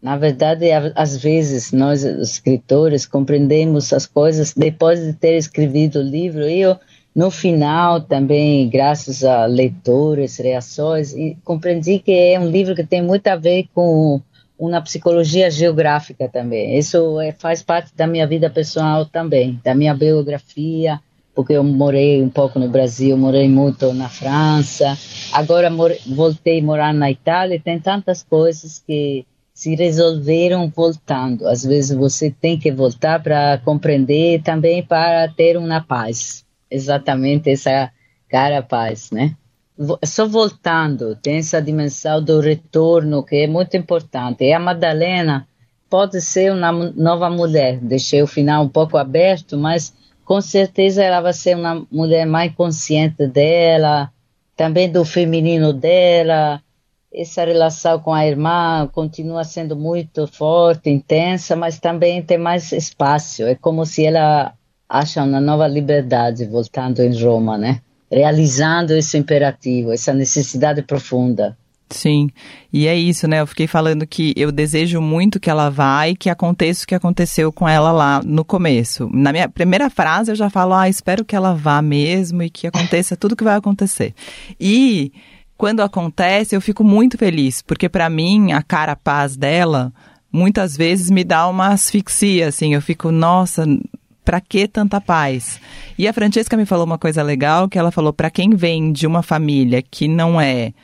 Na 0.00 0.16
verdade, 0.16 0.66
às 0.94 1.16
vezes, 1.16 1.72
nós, 1.72 2.04
escritores, 2.04 3.04
compreendemos 3.04 3.92
as 3.92 4.06
coisas 4.06 4.54
depois 4.54 5.04
de 5.04 5.12
ter 5.12 5.36
escrevido 5.36 5.98
o 5.98 6.02
livro. 6.02 6.42
Eu 6.42 6.78
no 7.18 7.32
final, 7.32 8.00
também, 8.00 8.68
graças 8.68 9.24
a 9.24 9.44
leitores, 9.44 10.38
reações, 10.38 11.12
compreendi 11.42 11.98
que 11.98 12.12
é 12.12 12.38
um 12.38 12.48
livro 12.48 12.76
que 12.76 12.86
tem 12.86 13.02
muito 13.02 13.26
a 13.26 13.34
ver 13.34 13.66
com 13.74 14.20
uma 14.56 14.80
psicologia 14.80 15.50
geográfica 15.50 16.28
também. 16.28 16.78
Isso 16.78 17.20
é, 17.20 17.32
faz 17.32 17.60
parte 17.60 17.90
da 17.96 18.06
minha 18.06 18.24
vida 18.24 18.48
pessoal 18.48 19.04
também, 19.04 19.60
da 19.64 19.74
minha 19.74 19.96
biografia, 19.96 21.00
porque 21.34 21.54
eu 21.54 21.64
morei 21.64 22.22
um 22.22 22.28
pouco 22.28 22.60
no 22.60 22.68
Brasil, 22.68 23.16
morei 23.16 23.48
muito 23.48 23.92
na 23.92 24.08
França, 24.08 24.96
agora 25.32 25.68
voltei 26.06 26.60
a 26.60 26.62
morar 26.62 26.94
na 26.94 27.10
Itália 27.10 27.60
tem 27.60 27.80
tantas 27.80 28.22
coisas 28.22 28.80
que 28.86 29.26
se 29.52 29.74
resolveram 29.74 30.68
voltando. 30.68 31.48
Às 31.48 31.64
vezes 31.64 31.96
você 31.96 32.30
tem 32.30 32.56
que 32.56 32.70
voltar 32.70 33.20
para 33.20 33.58
compreender 33.64 34.40
também 34.42 34.84
para 34.84 35.26
ter 35.26 35.56
uma 35.56 35.80
paz 35.80 36.46
exatamente 36.70 37.50
essa 37.50 37.90
Carapaz, 38.28 39.10
né? 39.10 39.34
Só 40.04 40.26
voltando, 40.26 41.16
tem 41.16 41.38
essa 41.38 41.62
dimensão 41.62 42.22
do 42.22 42.40
retorno 42.40 43.22
que 43.22 43.36
é 43.36 43.46
muito 43.46 43.76
importante. 43.76 44.44
E 44.44 44.52
a 44.52 44.58
Madalena 44.58 45.46
pode 45.88 46.20
ser 46.20 46.52
uma 46.52 46.72
nova 46.72 47.30
mulher. 47.30 47.78
Deixei 47.78 48.22
o 48.22 48.26
final 48.26 48.64
um 48.64 48.68
pouco 48.68 48.98
aberto, 48.98 49.56
mas 49.56 49.94
com 50.24 50.40
certeza 50.40 51.02
ela 51.02 51.20
vai 51.20 51.32
ser 51.32 51.56
uma 51.56 51.86
mulher 51.90 52.26
mais 52.26 52.52
consciente 52.54 53.26
dela, 53.26 54.12
também 54.56 54.90
do 54.90 55.04
feminino 55.04 55.72
dela. 55.72 56.60
Essa 57.10 57.44
relação 57.44 57.98
com 58.00 58.12
a 58.12 58.26
irmã 58.26 58.86
continua 58.92 59.42
sendo 59.44 59.74
muito 59.74 60.26
forte, 60.26 60.90
intensa, 60.90 61.56
mas 61.56 61.78
também 61.78 62.22
tem 62.22 62.36
mais 62.36 62.72
espaço. 62.72 63.44
É 63.44 63.54
como 63.54 63.86
se 63.86 64.04
ela 64.04 64.52
acha 64.88 65.22
uma 65.22 65.40
nova 65.40 65.66
liberdade 65.66 66.44
voltando 66.46 67.00
em 67.00 67.22
Roma, 67.22 67.58
né? 67.58 67.80
Realizando 68.10 68.92
esse 68.94 69.18
imperativo, 69.18 69.92
essa 69.92 70.14
necessidade 70.14 70.82
profunda. 70.82 71.56
Sim, 71.90 72.28
e 72.70 72.86
é 72.86 72.94
isso, 72.94 73.26
né? 73.26 73.40
Eu 73.40 73.46
fiquei 73.46 73.66
falando 73.66 74.06
que 74.06 74.34
eu 74.36 74.52
desejo 74.52 75.00
muito 75.00 75.40
que 75.40 75.48
ela 75.48 75.70
vá 75.70 76.06
e 76.06 76.14
que 76.14 76.28
aconteça 76.28 76.84
o 76.84 76.86
que 76.86 76.94
aconteceu 76.94 77.50
com 77.50 77.66
ela 77.66 77.90
lá 77.92 78.20
no 78.22 78.44
começo. 78.44 79.08
Na 79.12 79.32
minha 79.32 79.48
primeira 79.48 79.88
frase 79.88 80.30
eu 80.30 80.36
já 80.36 80.50
falo, 80.50 80.74
ah, 80.74 80.88
espero 80.88 81.24
que 81.24 81.34
ela 81.34 81.54
vá 81.54 81.80
mesmo 81.80 82.42
e 82.42 82.50
que 82.50 82.66
aconteça 82.66 83.16
tudo 83.16 83.36
que 83.36 83.44
vai 83.44 83.56
acontecer. 83.56 84.14
E 84.60 85.12
quando 85.56 85.80
acontece, 85.80 86.54
eu 86.54 86.60
fico 86.60 86.84
muito 86.84 87.16
feliz, 87.16 87.62
porque 87.62 87.88
para 87.88 88.08
mim 88.10 88.52
a 88.52 88.62
cara 88.62 88.94
paz 88.94 89.34
dela 89.34 89.92
muitas 90.30 90.76
vezes 90.76 91.10
me 91.10 91.24
dá 91.24 91.48
uma 91.48 91.68
asfixia, 91.68 92.48
assim, 92.48 92.74
eu 92.74 92.82
fico, 92.82 93.10
nossa, 93.10 93.64
para 94.28 94.42
que 94.42 94.68
tanta 94.68 95.00
paz? 95.00 95.58
E 95.96 96.06
a 96.06 96.12
Francesca 96.12 96.54
me 96.54 96.66
falou 96.66 96.84
uma 96.84 96.98
coisa 96.98 97.22
legal, 97.22 97.66
que 97.66 97.78
ela 97.78 97.90
falou 97.90 98.12
para 98.12 98.28
quem 98.28 98.50
vem 98.50 98.92
de 98.92 99.06
uma 99.06 99.22
família 99.22 99.80
que 99.80 100.06
não 100.06 100.38
é 100.38 100.74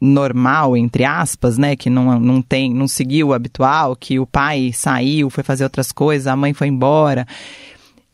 normal, 0.00 0.74
entre 0.74 1.04
aspas, 1.04 1.58
né, 1.58 1.76
que 1.76 1.90
não, 1.90 2.18
não 2.18 2.40
tem, 2.40 2.72
não 2.72 2.88
seguiu 2.88 3.28
o 3.28 3.32
habitual, 3.34 3.94
que 3.94 4.18
o 4.18 4.26
pai 4.26 4.70
saiu, 4.72 5.28
foi 5.28 5.44
fazer 5.44 5.64
outras 5.64 5.92
coisas, 5.92 6.26
a 6.26 6.34
mãe 6.34 6.54
foi 6.54 6.68
embora. 6.68 7.26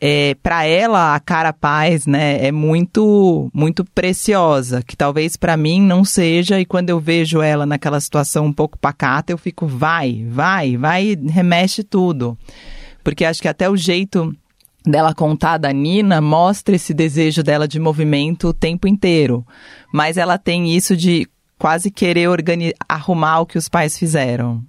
É, 0.00 0.34
para 0.42 0.64
ela 0.64 1.14
a 1.14 1.20
cara 1.20 1.52
paz, 1.52 2.04
né, 2.04 2.44
é 2.44 2.50
muito 2.50 3.48
muito 3.54 3.84
preciosa, 3.84 4.82
que 4.82 4.96
talvez 4.96 5.36
para 5.36 5.56
mim 5.56 5.80
não 5.80 6.04
seja 6.04 6.58
e 6.58 6.66
quando 6.66 6.90
eu 6.90 6.98
vejo 6.98 7.40
ela 7.40 7.66
naquela 7.66 8.00
situação 8.00 8.46
um 8.46 8.52
pouco 8.52 8.76
pacata, 8.76 9.32
eu 9.32 9.38
fico 9.38 9.64
vai, 9.64 10.26
vai, 10.28 10.76
vai, 10.76 11.16
remexe 11.28 11.84
tudo. 11.84 12.36
Porque 13.04 13.24
acho 13.24 13.40
que 13.40 13.46
até 13.46 13.70
o 13.70 13.76
jeito 13.76 14.36
dela 14.86 15.14
contar 15.14 15.58
da 15.58 15.72
Nina 15.72 16.20
mostra 16.20 16.76
esse 16.76 16.94
desejo 16.94 17.42
dela 17.42 17.66
de 17.66 17.80
movimento 17.80 18.48
o 18.48 18.54
tempo 18.54 18.86
inteiro. 18.86 19.44
Mas 19.92 20.16
ela 20.16 20.38
tem 20.38 20.70
isso 20.74 20.96
de 20.96 21.28
quase 21.58 21.90
querer 21.90 22.28
arrumar 22.88 23.40
o 23.40 23.46
que 23.46 23.58
os 23.58 23.68
pais 23.68 23.98
fizeram. 23.98 24.62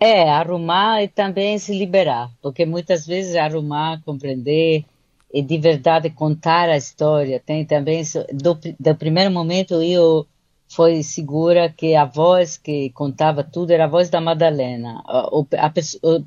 É, 0.00 0.28
arrumar 0.28 1.02
e 1.02 1.08
também 1.08 1.58
se 1.58 1.76
liberar, 1.78 2.28
porque 2.42 2.66
muitas 2.66 3.06
vezes 3.06 3.36
arrumar, 3.36 4.02
compreender 4.04 4.84
e 5.32 5.42
de 5.42 5.58
verdade 5.58 6.10
contar 6.10 6.68
a 6.68 6.76
história. 6.76 7.40
Tem 7.44 7.64
também, 7.64 8.02
do, 8.32 8.58
do 8.80 8.94
primeiro 8.96 9.30
momento 9.30 9.80
eu 9.80 10.26
foi 10.74 11.02
segura 11.02 11.68
que 11.68 11.94
a 11.94 12.04
voz 12.04 12.56
que 12.56 12.90
contava 12.90 13.44
tudo 13.44 13.72
era 13.72 13.84
a 13.84 13.88
voz 13.88 14.08
da 14.08 14.20
Madalena. 14.20 15.02
O, 15.30 15.46
a, 15.58 15.70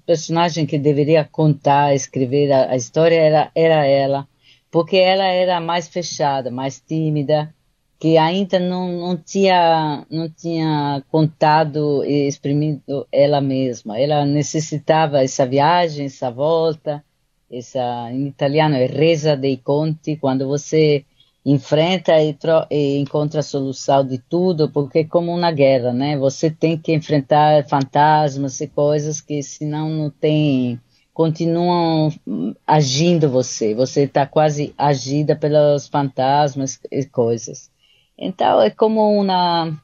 personagem 0.05 0.65
que 0.67 0.77
deveria 0.77 1.23
contar, 1.23 1.95
escrever 1.95 2.51
a, 2.51 2.71
a 2.71 2.75
história 2.75 3.15
era, 3.15 3.51
era 3.55 3.85
ela, 3.85 4.27
porque 4.69 4.97
ela 4.97 5.25
era 5.25 5.59
mais 5.59 5.87
fechada, 5.87 6.51
mais 6.51 6.79
tímida, 6.79 7.53
que 7.99 8.17
ainda 8.17 8.59
não, 8.59 8.91
não 8.91 9.17
tinha 9.17 10.05
não 10.11 10.29
tinha 10.29 11.03
contado 11.09 12.03
e 12.05 12.27
exprimido 12.27 13.07
ela 13.11 13.41
mesma. 13.41 13.99
Ela 13.99 14.25
necessitava 14.25 15.23
essa 15.23 15.45
viagem, 15.45 16.05
essa 16.05 16.29
volta, 16.29 17.03
essa 17.51 18.11
em 18.11 18.27
italiano 18.27 18.75
é 18.75 18.85
resa 18.85 19.35
dei 19.35 19.57
conti, 19.57 20.17
quando 20.17 20.47
você 20.47 21.03
enfrenta 21.45 22.19
e, 22.21 22.35
e, 22.71 22.97
encontra 22.97 23.41
a 23.41 23.43
solução 23.43 24.05
de 24.05 24.17
tudo, 24.17 24.69
porque 24.69 24.99
é 24.99 25.03
como 25.03 25.31
uma 25.31 25.51
guerra, 25.51 25.93
né? 25.93 26.17
Você 26.17 26.49
tem 26.49 26.77
que 26.77 26.91
enfrentar 26.93 27.67
fantasmas 27.67 28.59
e 28.61 28.67
coisas 28.67 29.21
que 29.21 29.43
senão 29.43 29.89
não 29.89 30.09
tem 30.09 30.79
continuam 31.13 32.11
agindo 32.67 33.29
você, 33.29 33.73
você 33.73 34.03
está 34.03 34.25
quase 34.25 34.73
agida 34.77 35.33
pelos 35.33 35.87
fantasmas 35.87 36.77
e 36.91 37.05
coisas. 37.05 37.71
Então 38.17 38.61
é 38.61 38.69
como 38.69 39.17
uma. 39.17 39.81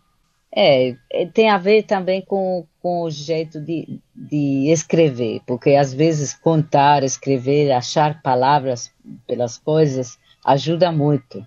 É, 0.54 0.94
é, 1.10 1.26
tem 1.28 1.50
a 1.50 1.58
ver 1.58 1.84
também 1.84 2.22
com, 2.22 2.66
com 2.82 3.04
o 3.04 3.10
jeito 3.10 3.62
de, 3.62 4.02
de 4.14 4.70
escrever, 4.70 5.42
porque 5.48 5.76
às 5.76 5.94
vezes 5.94 6.34
contar, 6.34 7.04
escrever, 7.04 7.72
achar 7.72 8.22
palavras 8.22 8.92
pelas 9.26 9.58
coisas 9.58 10.20
ajuda 10.46 10.92
muito. 10.92 11.46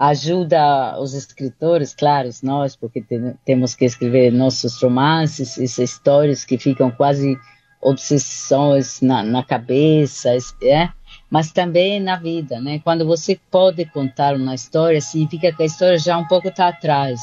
Ajuda 0.00 0.98
os 0.98 1.12
escritores, 1.12 1.94
claro, 1.94 2.26
nós, 2.42 2.74
porque 2.74 3.02
tem, 3.02 3.34
temos 3.44 3.74
que 3.74 3.84
escrever 3.84 4.32
nossos 4.32 4.80
romances, 4.80 5.58
essas 5.58 5.90
histórias 5.90 6.42
que 6.42 6.56
ficam 6.56 6.90
quase 6.90 7.38
obsessões 7.82 9.02
na, 9.02 9.22
na 9.22 9.42
cabeça, 9.42 10.30
é? 10.62 10.88
mas 11.28 11.52
também 11.52 12.00
na 12.00 12.16
vida, 12.16 12.58
né? 12.58 12.80
Quando 12.82 13.06
você 13.06 13.38
pode 13.50 13.84
contar 13.84 14.34
uma 14.34 14.54
história, 14.54 15.02
significa 15.02 15.52
que 15.52 15.62
a 15.62 15.66
história 15.66 15.98
já 15.98 16.16
um 16.16 16.26
pouco 16.26 16.48
está 16.48 16.68
atrás, 16.68 17.20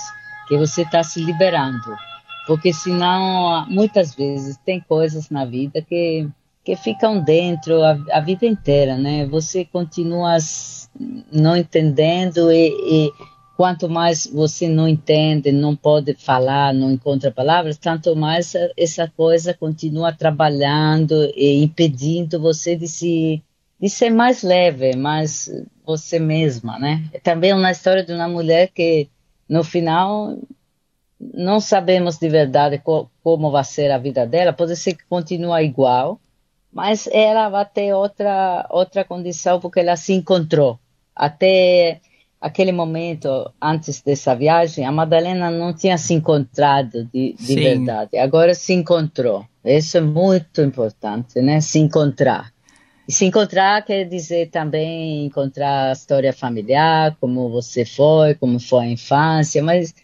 que 0.48 0.56
você 0.56 0.84
está 0.84 1.02
se 1.02 1.20
liberando, 1.20 1.98
porque 2.46 2.72
senão 2.72 3.66
muitas 3.68 4.14
vezes 4.14 4.56
tem 4.64 4.80
coisas 4.80 5.32
na 5.32 5.46
vida 5.46 5.82
que 5.82 6.30
que 6.68 6.76
ficam 6.76 7.22
dentro 7.24 7.82
a, 7.82 7.98
a 8.12 8.20
vida 8.20 8.46
inteira, 8.46 8.98
né? 8.98 9.26
Você 9.28 9.64
continua 9.64 10.36
não 11.32 11.56
entendendo 11.56 12.52
e, 12.52 12.68
e 12.68 13.14
quanto 13.56 13.88
mais 13.88 14.28
você 14.28 14.68
não 14.68 14.86
entende, 14.86 15.50
não 15.50 15.78
pode 15.78 16.14
falar, 16.16 16.74
não 16.74 16.92
encontra 16.92 17.32
palavras, 17.32 17.78
tanto 17.78 18.14
mais 18.18 18.54
essa 18.76 19.08
coisa 19.08 19.54
continua 19.54 20.12
trabalhando 20.12 21.32
e 21.38 21.64
impedindo 21.64 22.38
você 22.38 22.76
de 22.76 22.90
se 22.90 23.42
de 23.80 23.90
ser 23.90 24.10
mais 24.10 24.44
leve, 24.44 24.94
mais 24.94 25.50
você 25.86 26.20
mesma, 26.20 26.78
né? 26.78 27.06
É 27.14 27.20
também 27.20 27.54
uma 27.54 27.72
história 27.72 28.04
de 28.04 28.12
uma 28.12 28.28
mulher 28.28 28.72
que 28.76 29.08
no 29.48 29.64
final 29.64 30.38
não 31.18 31.62
sabemos 31.62 32.18
de 32.18 32.28
verdade 32.28 32.78
co 32.80 33.10
como 33.24 33.52
vai 33.52 33.64
ser 33.64 33.90
a 33.90 33.98
vida 33.98 34.28
dela, 34.28 34.52
pode 34.52 34.76
ser 34.76 34.96
que 34.96 35.06
continue 35.06 35.64
igual, 35.64 36.20
mas 36.78 37.10
ela 37.12 37.50
vai 37.50 37.66
ter 37.66 37.92
outra 37.92 38.68
outra 38.70 39.04
condição 39.04 39.60
porque 39.60 39.80
ela 39.80 39.96
se 39.96 40.14
encontrou. 40.14 40.80
Até 41.16 42.00
aquele 42.40 42.72
momento 42.72 43.52
antes 43.60 44.00
dessa 44.04 44.36
viagem, 44.36 44.86
a 44.86 44.92
Madalena 44.92 45.50
não 45.50 45.74
tinha 45.74 45.98
se 45.98 46.14
encontrado 46.14 47.04
de, 47.12 47.34
de 47.34 47.56
verdade. 47.56 48.16
Agora 48.20 48.54
se 48.54 48.74
encontrou. 48.74 49.44
Isso 49.66 49.98
é 49.98 50.02
muito 50.02 50.62
importante, 50.62 51.42
né? 51.42 51.62
Se 51.62 51.80
encontrar. 51.80 52.54
E 53.08 53.12
se 53.12 53.26
encontrar 53.26 53.84
quer 53.84 54.04
dizer 54.04 54.52
também 54.52 55.26
encontrar 55.26 55.90
a 55.90 55.94
história 55.94 56.32
familiar, 56.32 57.18
como 57.20 57.50
você 57.50 57.86
foi, 57.86 58.36
como 58.36 58.60
foi 58.60 58.86
a 58.86 58.92
infância, 58.92 59.64
mas 59.64 59.96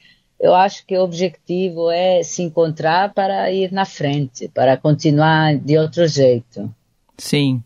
eu 0.44 0.54
acho 0.54 0.86
que 0.86 0.98
o 0.98 1.02
objetivo 1.02 1.90
é 1.90 2.22
se 2.22 2.44
encontrar 2.44 3.14
para 3.14 3.50
ir 3.50 3.72
na 3.72 3.86
frente, 3.86 4.50
para 4.50 4.76
continuar 4.76 5.56
de 5.56 5.78
outro 5.78 6.06
jeito. 6.06 6.70
Sim. 7.18 7.64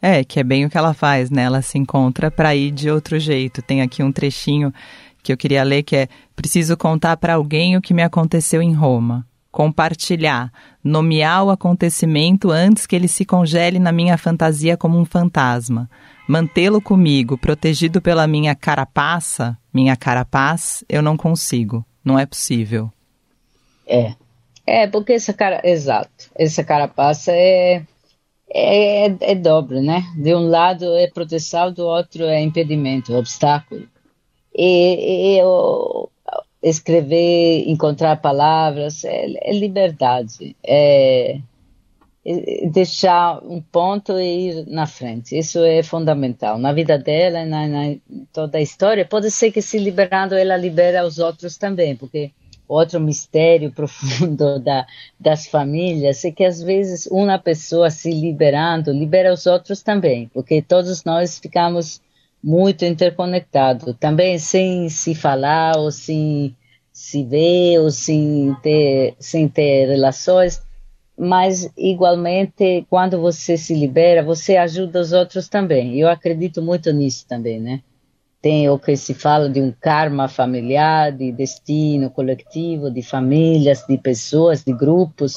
É, 0.00 0.22
que 0.22 0.38
é 0.38 0.44
bem 0.44 0.66
o 0.66 0.68
que 0.68 0.76
ela 0.76 0.92
faz, 0.92 1.30
né? 1.30 1.44
Ela 1.44 1.62
se 1.62 1.78
encontra 1.78 2.30
para 2.30 2.54
ir 2.54 2.70
de 2.70 2.90
outro 2.90 3.18
jeito. 3.18 3.62
Tem 3.62 3.80
aqui 3.80 4.02
um 4.02 4.12
trechinho 4.12 4.74
que 5.22 5.32
eu 5.32 5.38
queria 5.38 5.62
ler 5.62 5.84
que 5.84 5.96
é: 5.96 6.08
Preciso 6.36 6.76
contar 6.76 7.16
para 7.16 7.34
alguém 7.34 7.78
o 7.78 7.80
que 7.80 7.94
me 7.94 8.02
aconteceu 8.02 8.60
em 8.60 8.74
Roma 8.74 9.26
compartilhar, 9.52 10.50
nomear 10.82 11.44
o 11.44 11.50
acontecimento 11.50 12.50
antes 12.50 12.86
que 12.86 12.96
ele 12.96 13.06
se 13.06 13.26
congele 13.26 13.78
na 13.78 13.92
minha 13.92 14.16
fantasia 14.16 14.78
como 14.78 14.98
um 14.98 15.04
fantasma, 15.04 15.90
mantê-lo 16.26 16.80
comigo, 16.80 17.36
protegido 17.36 18.00
pela 18.00 18.26
minha 18.26 18.54
carapaça, 18.54 19.56
minha 19.72 19.94
carapaz, 19.94 20.82
eu 20.88 21.02
não 21.02 21.18
consigo, 21.18 21.84
não 22.04 22.18
é 22.18 22.26
possível. 22.26 22.90
É, 23.86 24.14
é 24.66 24.86
porque 24.86 25.12
essa 25.12 25.32
cara, 25.32 25.60
exato, 25.64 26.30
essa 26.34 26.62
carapaça 26.62 27.32
é 27.32 27.84
é, 28.54 29.06
é, 29.06 29.16
é 29.20 29.34
dobre, 29.34 29.80
né? 29.80 30.04
De 30.16 30.34
um 30.34 30.48
lado 30.48 30.84
é 30.96 31.08
proteção, 31.08 31.72
do 31.72 31.86
outro 31.86 32.24
é 32.24 32.40
impedimento, 32.40 33.14
obstáculo. 33.14 33.88
E, 34.54 35.38
e 35.38 35.42
o, 35.42 36.10
escrever, 36.62 37.64
encontrar 37.66 38.16
palavras, 38.16 39.04
é, 39.04 39.26
é 39.40 39.52
liberdade. 39.52 40.54
É, 40.62 41.38
deixar 42.70 43.42
um 43.44 43.60
ponto 43.60 44.18
e 44.18 44.50
ir 44.50 44.66
na 44.68 44.86
frente. 44.86 45.36
Isso 45.36 45.58
é 45.64 45.82
fundamental. 45.82 46.56
Na 46.56 46.72
vida 46.72 46.96
dela, 46.96 47.44
na, 47.44 47.66
na 47.66 47.96
toda 48.32 48.58
a 48.58 48.62
história, 48.62 49.04
pode 49.04 49.30
ser 49.30 49.50
que 49.50 49.60
se 49.60 49.78
liberando 49.78 50.36
ela 50.36 50.56
libera 50.56 51.04
os 51.04 51.18
outros 51.18 51.58
também, 51.58 51.96
porque 51.96 52.30
outro 52.68 53.00
mistério 53.00 53.70
profundo 53.74 54.60
da, 54.60 54.86
das 55.18 55.46
famílias 55.46 56.24
é 56.24 56.30
que 56.30 56.44
às 56.44 56.62
vezes 56.62 57.06
uma 57.10 57.38
pessoa 57.38 57.90
se 57.90 58.10
liberando 58.10 58.92
libera 58.92 59.32
os 59.32 59.46
outros 59.46 59.82
também, 59.82 60.30
porque 60.32 60.62
todos 60.62 61.04
nós 61.04 61.40
ficamos 61.40 62.00
muito 62.42 62.84
interconectados, 62.84 63.94
também 63.98 64.38
sem 64.38 64.88
se 64.88 65.14
falar 65.14 65.76
ou 65.76 65.90
sem 65.90 66.56
se 66.92 67.24
ver 67.24 67.78
ou 67.80 67.90
sem 67.90 68.54
ter, 68.62 69.14
sem 69.18 69.48
ter 69.48 69.86
relações 69.86 70.60
mas 71.18 71.70
igualmente 71.76 72.86
quando 72.88 73.20
você 73.20 73.56
se 73.56 73.74
libera, 73.74 74.22
você 74.22 74.56
ajuda 74.56 75.00
os 75.00 75.12
outros 75.12 75.48
também. 75.48 75.98
Eu 75.98 76.08
acredito 76.08 76.62
muito 76.62 76.92
nisso 76.92 77.26
também, 77.28 77.60
né? 77.60 77.82
Tem 78.40 78.68
o 78.68 78.78
que 78.78 78.96
se 78.96 79.14
fala 79.14 79.48
de 79.48 79.60
um 79.60 79.72
karma 79.80 80.26
familiar, 80.26 81.12
de 81.12 81.30
destino 81.30 82.10
coletivo, 82.10 82.90
de 82.90 83.00
famílias, 83.02 83.84
de 83.88 83.96
pessoas, 83.96 84.64
de 84.64 84.72
grupos. 84.72 85.36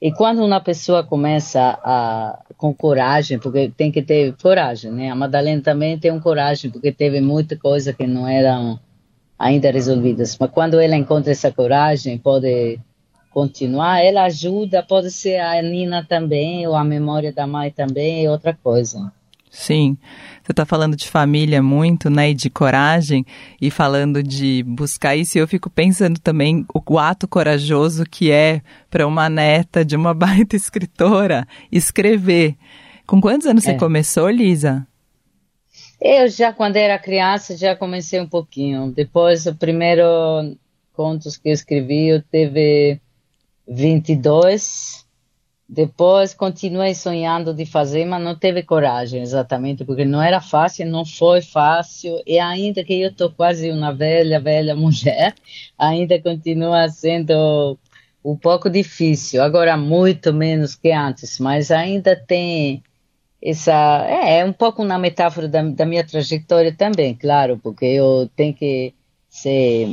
E 0.00 0.12
quando 0.12 0.44
uma 0.44 0.60
pessoa 0.60 1.02
começa 1.02 1.78
a, 1.82 2.42
com 2.58 2.74
coragem, 2.74 3.38
porque 3.38 3.72
tem 3.74 3.90
que 3.90 4.02
ter 4.02 4.34
coragem, 4.36 4.92
né? 4.92 5.10
A 5.10 5.14
Madalena 5.14 5.62
também 5.62 5.98
tem 5.98 6.10
um 6.10 6.20
coragem, 6.20 6.70
porque 6.70 6.92
teve 6.92 7.20
muita 7.20 7.56
coisa 7.56 7.92
que 7.92 8.06
não 8.06 8.28
eram 8.28 8.78
ainda 9.38 9.70
resolvidas. 9.70 10.36
Mas 10.38 10.50
quando 10.50 10.78
ela 10.78 10.96
encontra 10.96 11.32
essa 11.32 11.50
coragem, 11.50 12.18
pode 12.18 12.78
continuar, 13.32 14.00
ela 14.00 14.24
ajuda, 14.24 14.82
pode 14.82 15.10
ser 15.10 15.38
a 15.38 15.60
Nina 15.62 16.04
também, 16.08 16.66
ou 16.66 16.74
a 16.74 16.84
memória 16.84 17.32
da 17.32 17.46
mãe 17.46 17.70
também, 17.70 18.24
é 18.24 18.30
outra 18.30 18.54
coisa. 18.54 19.12
Sim, 19.50 19.98
você 20.42 20.52
está 20.52 20.64
falando 20.64 20.96
de 20.96 21.06
família 21.06 21.62
muito, 21.62 22.08
né, 22.08 22.30
e 22.30 22.34
de 22.34 22.48
coragem, 22.48 23.24
e 23.60 23.70
falando 23.70 24.22
de 24.22 24.62
buscar 24.62 25.14
isso, 25.14 25.36
e 25.36 25.40
eu 25.40 25.46
fico 25.46 25.68
pensando 25.68 26.18
também 26.18 26.64
o 26.74 26.98
ato 26.98 27.28
corajoso 27.28 28.04
que 28.04 28.30
é 28.30 28.62
para 28.90 29.06
uma 29.06 29.28
neta 29.28 29.84
de 29.84 29.94
uma 29.94 30.12
baita 30.14 30.56
escritora 30.56 31.46
escrever. 31.70 32.56
Com 33.06 33.20
quantos 33.20 33.46
anos 33.46 33.66
é. 33.66 33.72
você 33.72 33.78
começou, 33.78 34.30
Lisa? 34.30 34.86
Eu 36.00 36.28
já, 36.28 36.52
quando 36.52 36.76
era 36.76 36.98
criança, 36.98 37.56
já 37.56 37.76
comecei 37.76 38.20
um 38.20 38.26
pouquinho. 38.26 38.90
Depois, 38.90 39.46
o 39.46 39.54
primeiro 39.54 40.02
contos 40.92 41.36
que 41.36 41.48
eu 41.48 41.52
escrevi, 41.52 42.08
eu 42.08 42.22
teve 42.22 43.00
22. 43.66 45.06
Depois 45.68 46.34
continuei 46.34 46.94
sonhando 46.94 47.54
de 47.54 47.64
fazer, 47.64 48.04
mas 48.04 48.22
não 48.22 48.36
teve 48.36 48.62
coragem 48.62 49.22
exatamente, 49.22 49.84
porque 49.84 50.04
não 50.04 50.20
era 50.20 50.40
fácil, 50.40 50.86
não 50.86 51.04
foi 51.04 51.40
fácil. 51.40 52.22
E 52.26 52.38
ainda 52.38 52.84
que 52.84 53.00
eu 53.00 53.08
estou 53.08 53.30
quase 53.30 53.70
uma 53.70 53.92
velha, 53.92 54.38
velha 54.38 54.74
mulher, 54.76 55.34
ainda 55.78 56.20
continua 56.20 56.88
sendo 56.90 57.78
um 58.24 58.36
pouco 58.36 58.68
difícil. 58.68 59.42
Agora, 59.42 59.76
muito 59.76 60.32
menos 60.32 60.74
que 60.74 60.92
antes, 60.92 61.38
mas 61.38 61.70
ainda 61.70 62.14
tem 62.14 62.82
essa. 63.42 64.06
É, 64.06 64.40
é 64.40 64.44
um 64.44 64.52
pouco 64.52 64.84
na 64.84 64.98
metáfora 64.98 65.48
da, 65.48 65.62
da 65.62 65.86
minha 65.86 66.06
trajetória 66.06 66.74
também, 66.74 67.14
claro, 67.14 67.58
porque 67.58 67.86
eu 67.86 68.30
tenho 68.36 68.54
que 68.54 68.94
ser 69.32 69.88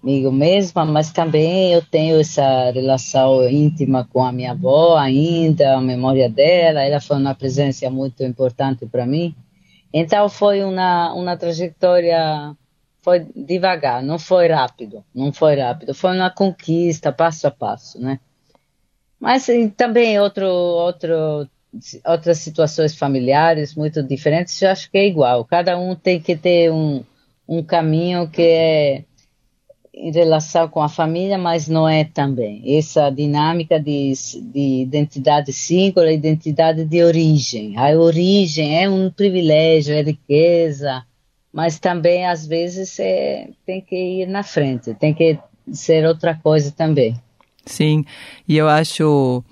comigo 0.00 0.32
mesma, 0.32 0.86
mas 0.86 1.12
também 1.12 1.74
eu 1.74 1.82
tenho 1.82 2.18
essa 2.18 2.70
relação 2.70 3.46
íntima 3.46 4.08
com 4.10 4.24
a 4.24 4.32
minha 4.32 4.52
avó 4.52 4.96
ainda, 4.96 5.76
a 5.76 5.80
memória 5.82 6.30
dela, 6.30 6.82
ela 6.82 6.98
foi 6.98 7.18
uma 7.18 7.34
presença 7.34 7.90
muito 7.90 8.24
importante 8.24 8.86
para 8.86 9.04
mim. 9.04 9.34
Então 9.92 10.30
foi 10.30 10.64
uma, 10.64 11.12
uma 11.12 11.36
trajetória, 11.36 12.56
foi 13.02 13.26
devagar, 13.36 14.02
não 14.02 14.18
foi 14.18 14.48
rápido, 14.48 15.04
não 15.14 15.30
foi 15.30 15.56
rápido, 15.56 15.92
foi 15.92 16.16
uma 16.16 16.30
conquista 16.30 17.12
passo 17.12 17.46
a 17.46 17.50
passo, 17.50 18.00
né? 18.00 18.18
Mas 19.20 19.46
também 19.76 20.18
outro, 20.18 20.46
outro, 20.46 21.46
outras 22.06 22.38
situações 22.38 22.96
familiares 22.96 23.74
muito 23.74 24.02
diferentes, 24.02 24.62
eu 24.62 24.70
acho 24.70 24.90
que 24.90 24.96
é 24.96 25.06
igual, 25.06 25.44
cada 25.44 25.78
um 25.78 25.94
tem 25.94 26.18
que 26.18 26.34
ter 26.34 26.72
um, 26.72 27.04
um 27.50 27.64
caminho 27.64 28.28
que 28.28 28.42
é 28.42 29.04
em 29.92 30.12
relação 30.12 30.68
com 30.68 30.80
a 30.80 30.88
família, 30.88 31.36
mas 31.36 31.66
não 31.66 31.88
é 31.88 32.04
também. 32.04 32.62
Essa 32.64 33.10
dinâmica 33.10 33.78
de, 33.80 34.12
de 34.52 34.82
identidade 34.82 35.52
singular, 35.52 36.12
identidade 36.12 36.84
de 36.84 37.02
origem. 37.02 37.76
A 37.76 37.90
origem 37.98 38.80
é 38.80 38.88
um 38.88 39.10
privilégio, 39.10 39.92
é 39.92 40.00
riqueza, 40.00 41.04
mas 41.52 41.80
também 41.80 42.24
às 42.24 42.46
vezes 42.46 42.98
é, 43.00 43.48
tem 43.66 43.80
que 43.80 43.96
ir 43.96 44.26
na 44.26 44.44
frente, 44.44 44.94
tem 44.94 45.12
que 45.12 45.36
ser 45.72 46.06
outra 46.06 46.36
coisa 46.36 46.70
também. 46.70 47.20
Sim, 47.66 48.04
e 48.48 48.56
eu 48.56 48.68
acho 48.68 49.44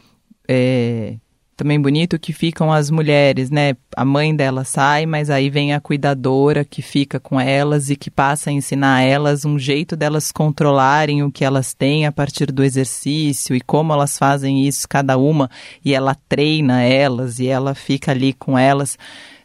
é, 0.48 1.16
também 1.58 1.80
bonito 1.80 2.20
que 2.20 2.32
ficam 2.32 2.72
as 2.72 2.88
mulheres, 2.88 3.50
né? 3.50 3.74
A 3.96 4.04
mãe 4.04 4.34
dela 4.34 4.62
sai, 4.62 5.06
mas 5.06 5.28
aí 5.28 5.50
vem 5.50 5.74
a 5.74 5.80
cuidadora 5.80 6.64
que 6.64 6.80
fica 6.80 7.18
com 7.18 7.38
elas 7.40 7.90
e 7.90 7.96
que 7.96 8.12
passa 8.12 8.48
a 8.48 8.52
ensinar 8.52 8.94
a 8.94 9.02
elas 9.02 9.44
um 9.44 9.58
jeito 9.58 9.96
delas 9.96 10.30
controlarem 10.30 11.24
o 11.24 11.32
que 11.32 11.44
elas 11.44 11.74
têm 11.74 12.06
a 12.06 12.12
partir 12.12 12.52
do 12.52 12.62
exercício 12.62 13.56
e 13.56 13.60
como 13.60 13.92
elas 13.92 14.16
fazem 14.16 14.68
isso 14.68 14.88
cada 14.88 15.18
uma 15.18 15.50
e 15.84 15.92
ela 15.92 16.16
treina 16.28 16.80
elas 16.80 17.40
e 17.40 17.48
ela 17.48 17.74
fica 17.74 18.12
ali 18.12 18.32
com 18.32 18.56
elas. 18.56 18.96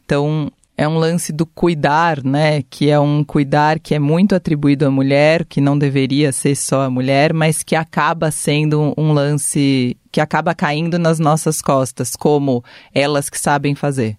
Então, 0.06 0.52
é 0.78 0.88
um 0.88 0.98
lance 0.98 1.32
do 1.32 1.46
cuidar, 1.46 2.24
né? 2.24 2.64
Que 2.64 2.90
é 2.90 3.00
um 3.00 3.24
cuidar 3.24 3.80
que 3.80 3.94
é 3.94 4.00
muito 4.00 4.36
atribuído 4.36 4.86
à 4.86 4.92
mulher, 4.92 5.46
que 5.46 5.62
não 5.62 5.78
deveria 5.78 6.32
ser 6.32 6.56
só 6.56 6.82
a 6.82 6.90
mulher, 6.90 7.34
mas 7.34 7.64
que 7.64 7.76
acaba 7.76 8.32
sendo 8.32 8.94
um 8.98 9.12
lance 9.14 9.96
que 10.12 10.20
acaba 10.20 10.56
caindo 10.56 10.98
nas 10.98 11.20
nossas 11.20 11.62
costas, 11.62 12.16
como 12.16 12.64
elas 12.94 13.30
que 13.30 13.40
sabem 13.40 13.76
fazer. 13.76 14.18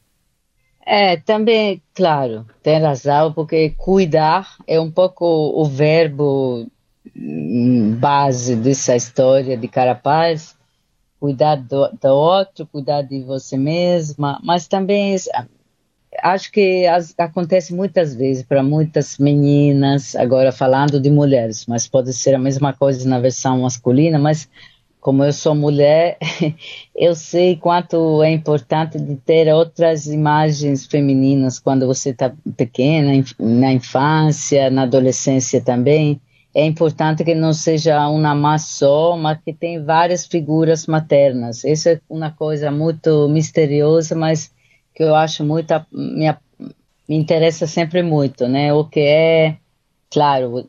É, 0.87 1.17
também, 1.17 1.83
claro, 1.95 2.47
tem 2.63 2.81
razão, 2.81 3.33
porque 3.33 3.71
cuidar 3.71 4.57
é 4.67 4.79
um 4.79 4.91
pouco 4.91 5.25
o 5.25 5.65
verbo 5.65 6.67
hum, 7.17 7.97
base 7.99 8.55
dessa 8.55 8.95
história 8.95 9.57
de 9.57 9.67
Carapaz, 9.67 10.55
cuidar 11.19 11.57
do, 11.57 11.89
do 11.91 12.09
outro, 12.09 12.67
cuidar 12.67 13.01
de 13.01 13.23
você 13.23 13.57
mesma, 13.57 14.39
mas 14.45 14.69
também 14.69 15.17
acho 16.23 16.51
que 16.53 16.87
as, 16.87 17.15
acontece 17.19 17.75
muitas 17.75 18.15
vezes 18.15 18.43
para 18.43 18.63
muitas 18.63 19.19
meninas, 19.19 20.15
agora 20.17 20.53
falando 20.53 21.01
de 21.01 21.11
mulheres, 21.11 21.67
mas 21.67 21.89
pode 21.89 22.13
ser 22.13 22.35
a 22.35 22.39
mesma 22.39 22.73
coisa 22.73 23.09
na 23.09 23.19
versão 23.19 23.61
masculina, 23.61 24.19
mas 24.19 24.49
como 25.01 25.23
eu 25.23 25.35
sou 25.35 25.55
mulher, 25.55 26.17
eu 26.97 27.15
sei 27.15 27.57
quanto 27.57 28.23
é 28.23 28.31
importante 28.31 28.99
de 28.99 29.17
ter 29.17 29.53
outras 29.53 30.07
imagens 30.07 30.87
femininas 30.87 31.59
quando 31.59 31.87
você 31.87 32.11
está 32.11 32.33
pequena, 32.57 33.13
na 33.39 33.73
infância, 33.73 34.71
na 34.71 34.85
adolescência 34.85 35.61
também. 35.61 36.19
É 36.55 36.65
importante 36.65 37.23
que 37.23 37.35
não 37.35 37.53
seja 37.53 38.09
uma 38.09 38.35
má 38.35 38.57
só, 38.57 39.15
mas 39.15 39.39
que 39.45 39.53
tem 39.53 39.85
várias 39.85 40.25
figuras 40.25 40.87
maternas. 40.87 41.65
Isso 41.65 41.91
é 41.91 42.01
uma 42.09 42.31
coisa 42.31 42.71
muito 42.71 43.29
misteriosa, 43.29 44.15
mas 44.15 44.55
que 44.95 45.03
eu 45.03 45.15
acho 45.15 45.45
muito, 45.45 45.75
me, 45.93 46.35
me 47.09 47.17
interessa 47.17 47.67
sempre 47.67 48.03
muito, 48.03 48.47
né? 48.47 48.73
O 48.73 48.85
que 48.85 49.01
é, 49.01 49.57
claro, 50.11 50.67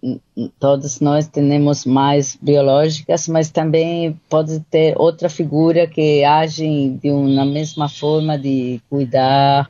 todos 0.60 1.00
nós 1.00 1.28
temos 1.28 1.86
mais 1.86 2.38
biológicas, 2.42 3.28
mas 3.28 3.52
também 3.52 4.20
pode 4.30 4.60
ter 4.72 4.96
outra 4.98 5.30
figura 5.30 5.88
que 5.88 6.24
age 6.24 6.90
de 7.02 7.12
uma 7.12 7.46
mesma 7.46 7.88
forma 7.88 8.38
de 8.38 8.82
cuidar. 8.90 9.70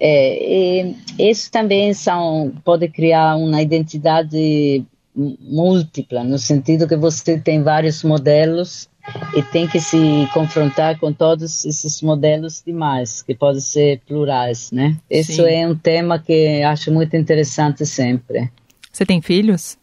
É, 0.00 0.92
isso 1.18 1.50
também 1.50 1.92
são, 1.94 2.52
pode 2.64 2.88
criar 2.88 3.36
uma 3.36 3.62
identidade 3.62 4.84
múltipla, 5.14 6.22
no 6.22 6.38
sentido 6.38 6.86
que 6.86 6.96
você 6.96 7.38
tem 7.40 7.62
vários 7.62 8.04
modelos 8.04 8.88
e 9.34 9.42
tem 9.42 9.66
que 9.66 9.80
se 9.80 10.28
confrontar 10.32 10.98
com 10.98 11.12
todos 11.12 11.64
esses 11.64 12.02
modelos 12.02 12.62
demais, 12.64 13.22
que 13.22 13.34
podem 13.34 13.60
ser 13.60 14.00
plurais, 14.06 14.70
né? 14.72 14.96
Isso 15.10 15.42
é 15.42 15.66
um 15.66 15.76
tema 15.76 16.18
que 16.18 16.62
acho 16.62 16.92
muito 16.92 17.16
interessante 17.16 17.84
sempre. 17.86 18.50
Você 18.92 19.04
tem 19.06 19.20
filhos? 19.20 19.78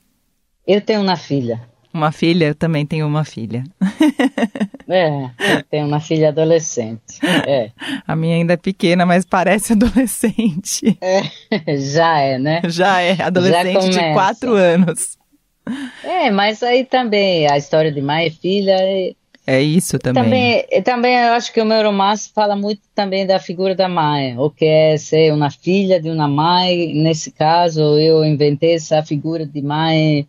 Eu 0.68 0.82
tenho 0.82 1.02
uma 1.02 1.16
filha. 1.16 1.62
Uma 1.94 2.12
filha? 2.12 2.48
Eu 2.48 2.56
também 2.56 2.86
tenho 2.86 3.08
uma 3.08 3.24
filha. 3.24 3.64
é, 4.90 5.24
eu 5.24 5.64
tenho 5.72 5.88
uma 5.88 6.02
filha 6.02 6.28
adolescente. 6.28 7.20
É. 7.48 7.72
A 8.06 8.16
minha 8.18 8.36
ainda 8.36 8.54
é 8.54 8.58
pequena, 8.58 9.06
mas 9.06 9.24
parece 9.24 9.72
adolescente. 9.74 10.98
É, 11.00 11.78
já 11.78 12.20
é, 12.20 12.38
né? 12.38 12.62
Já 12.66 13.02
é, 13.02 13.22
adolescente 13.22 13.94
já 13.94 14.08
de 14.10 14.14
quatro 14.14 14.56
anos. 14.56 15.18
É, 16.04 16.30
mas 16.30 16.62
aí 16.62 16.86
também 16.86 17.50
a 17.50 17.58
história 17.58 17.92
de 17.92 18.02
mãe 18.02 18.28
e 18.28 18.32
filha 18.32 18.78
é, 18.80 19.14
É 19.48 19.62
isso 19.62 20.00
também. 20.00 20.24
Também, 20.24 20.84
também 20.84 21.16
eu 21.16 21.34
acho 21.34 21.52
que 21.52 21.62
o 21.62 21.66
meu 21.66 21.84
romance 21.84 22.32
fala 22.34 22.56
muito 22.56 22.82
também 22.94 23.26
da 23.26 23.40
figura 23.40 23.76
da 23.76 23.88
mãe, 23.90 24.38
o 24.38 24.50
que 24.50 24.66
é 24.66 24.98
ser 24.98 25.34
uma 25.34 25.52
filha 25.52 26.02
de 26.02 26.10
uma 26.10 26.28
mãe. 26.28 26.94
Nesse 26.94 27.32
caso, 27.32 27.82
eu 28.00 28.24
inventei 28.24 28.76
essa 28.76 29.04
figura 29.04 29.46
de 29.46 29.62
mãe 29.62 30.28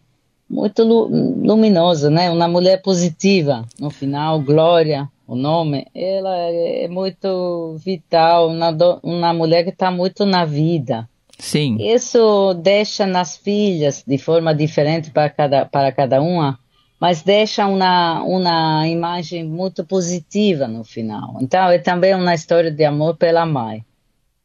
muito 0.49 0.83
luminosa, 0.83 2.11
né? 2.11 2.31
Uma 2.31 2.49
mulher 2.49 2.83
positiva. 2.83 3.65
No 3.81 3.91
final, 3.91 4.41
Glória, 4.41 5.09
o 5.27 5.35
nome, 5.35 5.87
ela 5.95 6.37
é 6.37 6.87
muito 6.89 7.77
vital, 7.79 8.49
uma, 8.49 8.71
uma 9.03 9.33
mulher 9.33 9.65
que 9.65 9.71
está 9.71 9.91
muito 9.91 10.25
na 10.25 10.45
vida. 10.45 11.09
Sim. 11.39 11.77
Isso 11.81 12.55
deixa 12.55 13.07
nas 13.07 13.37
filhas, 13.37 14.03
de 14.07 14.19
forma 14.19 14.55
diferente 14.55 15.11
para 15.11 15.29
cada, 15.29 15.67
para 15.67 15.93
cada 15.93 16.21
uma, 16.21 16.59
mas 16.99 17.23
deixa 17.23 17.67
uma, 17.67 18.23
uma 18.23 18.89
imagem 18.89 19.45
muito 19.45 19.85
positiva 19.85 20.67
no 20.67 20.83
final. 20.83 21.37
Então, 21.41 21.69
é 21.71 21.79
também 21.79 22.15
uma 22.15 22.35
história 22.35 22.71
de 22.71 22.85
amor 22.85 23.17
pela 23.17 23.45
mãe. 23.45 23.85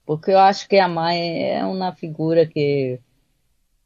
Porque 0.05 0.31
eu 0.31 0.39
acho 0.39 0.67
que 0.67 0.77
a 0.77 0.87
mãe 0.87 1.51
é 1.51 1.65
uma 1.65 1.93
figura 1.93 2.45
que 2.45 2.99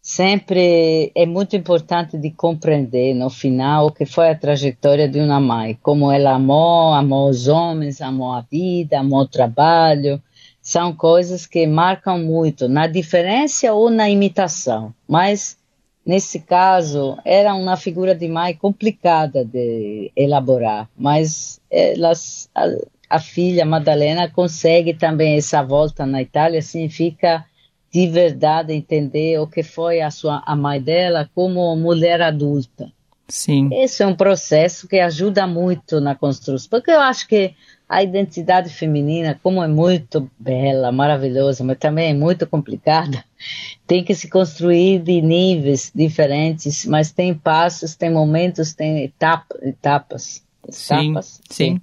sempre 0.02 1.12
é 1.16 1.26
muito 1.26 1.56
importante 1.56 2.18
de 2.18 2.32
compreender 2.32 3.14
no 3.14 3.30
final 3.30 3.88
o 3.88 3.92
que 3.92 4.06
foi 4.06 4.30
a 4.30 4.38
trajetória 4.38 5.08
de 5.08 5.20
uma 5.20 5.40
mãe, 5.40 5.78
como 5.82 6.12
ela 6.12 6.34
amou, 6.34 6.94
amou 6.94 7.30
os 7.30 7.48
homens, 7.48 8.02
amou 8.02 8.32
a 8.32 8.42
vida, 8.42 9.00
amou 9.00 9.22
o 9.22 9.28
trabalho. 9.28 10.22
São 10.66 10.94
coisas 10.94 11.46
que 11.46 11.66
marcam 11.66 12.18
muito 12.18 12.68
na 12.68 12.88
diferença 12.88 13.72
ou 13.72 13.90
na 13.90 14.10
imitação, 14.10 14.94
mas 15.08 15.58
Nesse 16.06 16.40
caso, 16.40 17.18
era 17.26 17.56
uma 17.56 17.76
figura 17.76 18.14
de 18.14 18.28
mãe 18.28 18.54
complicada 18.54 19.44
de 19.44 20.12
elaborar, 20.16 20.88
mas 20.96 21.60
elas, 21.72 22.48
a, 22.54 22.68
a 23.10 23.20
filha 23.20 23.66
Madalena 23.66 24.30
consegue 24.30 24.94
também 24.94 25.36
essa 25.36 25.64
volta 25.64 26.06
na 26.06 26.22
Itália, 26.22 26.62
significa 26.62 27.44
de 27.92 28.08
verdade 28.08 28.72
entender 28.72 29.40
o 29.40 29.48
que 29.48 29.64
foi 29.64 30.00
a 30.00 30.12
sua 30.12 30.44
a 30.46 30.56
mãe 30.56 30.80
dela 30.80 31.28
como 31.34 31.76
mulher 31.76 32.22
adulta. 32.22 32.92
Sim. 33.28 33.70
Esse 33.72 34.04
é 34.04 34.08
um 34.08 34.16
processo 34.16 34.88
que 34.88 35.00
ajuda 35.00 35.48
muito 35.48 36.00
na 36.00 36.14
construção, 36.14 36.70
porque 36.70 36.92
eu 36.92 37.00
acho 37.00 37.28
que 37.28 37.56
a 37.88 38.02
identidade 38.04 38.70
feminina, 38.70 39.40
como 39.42 39.64
é 39.64 39.68
muito 39.68 40.30
bela, 40.40 40.92
maravilhosa, 40.92 41.64
mas 41.64 41.78
também 41.78 42.12
é 42.12 42.14
muito 42.14 42.46
complicada, 42.48 43.24
tem 43.86 44.04
que 44.04 44.14
se 44.14 44.30
construir 44.30 45.00
de 45.00 45.22
níveis 45.22 45.92
diferentes, 45.94 46.86
mas 46.86 47.12
tem 47.12 47.34
passos, 47.34 47.96
tem 47.96 48.12
momentos, 48.12 48.74
tem 48.74 49.04
etapa, 49.04 49.56
etapas. 49.62 50.44
Sim, 50.70 51.12
etapas, 51.12 51.42
sim. 51.50 51.82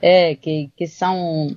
É, 0.00 0.34
que, 0.34 0.70
que 0.76 0.86
são. 0.86 1.56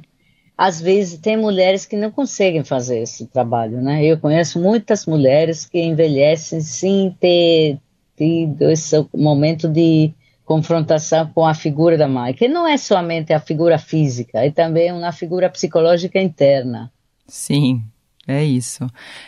Às 0.57 0.81
vezes, 0.81 1.19
tem 1.19 1.37
mulheres 1.37 1.85
que 1.85 1.95
não 1.95 2.11
conseguem 2.11 2.63
fazer 2.63 2.99
esse 2.99 3.25
trabalho, 3.27 3.81
né? 3.81 4.03
Eu 4.03 4.19
conheço 4.19 4.59
muitas 4.59 5.05
mulheres 5.05 5.65
que 5.65 5.79
envelhecem 5.79 6.59
sem 6.59 7.15
ter 7.19 7.79
tido 8.19 8.69
esse 8.69 9.07
momento 9.15 9.69
de 9.69 10.13
confrontação 10.43 11.27
com 11.33 11.45
a 11.45 11.53
figura 11.53 11.97
da 11.97 12.07
mãe, 12.07 12.33
que 12.33 12.47
não 12.47 12.67
é 12.67 12.75
somente 12.75 13.31
a 13.31 13.39
figura 13.39 13.77
física, 13.77 14.39
é 14.39 14.51
também 14.51 14.91
uma 14.91 15.11
figura 15.11 15.49
psicológica 15.49 16.19
interna. 16.19 16.91
Sim, 17.27 17.83
é 18.27 18.43
isso. 18.43 18.85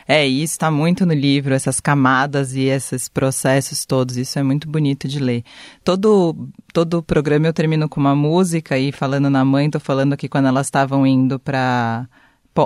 É, 0.07 0.27
isso 0.27 0.53
está 0.53 0.69
muito 0.69 1.05
no 1.05 1.13
livro, 1.13 1.53
essas 1.53 1.79
camadas 1.79 2.53
e 2.53 2.63
esses 2.63 3.07
processos 3.07 3.85
todos. 3.85 4.17
Isso 4.17 4.37
é 4.37 4.43
muito 4.43 4.67
bonito 4.67 5.07
de 5.07 5.19
ler. 5.19 5.43
Todo, 5.83 6.49
todo 6.73 7.03
programa 7.03 7.47
eu 7.47 7.53
termino 7.53 7.87
com 7.87 7.99
uma 7.99 8.15
música 8.15 8.77
e 8.77 8.91
falando 8.91 9.29
na 9.29 9.45
mãe, 9.45 9.69
tô 9.69 9.79
falando 9.79 10.13
aqui 10.13 10.27
quando 10.27 10.47
elas 10.47 10.67
estavam 10.67 11.05
indo 11.05 11.39
para 11.39 12.07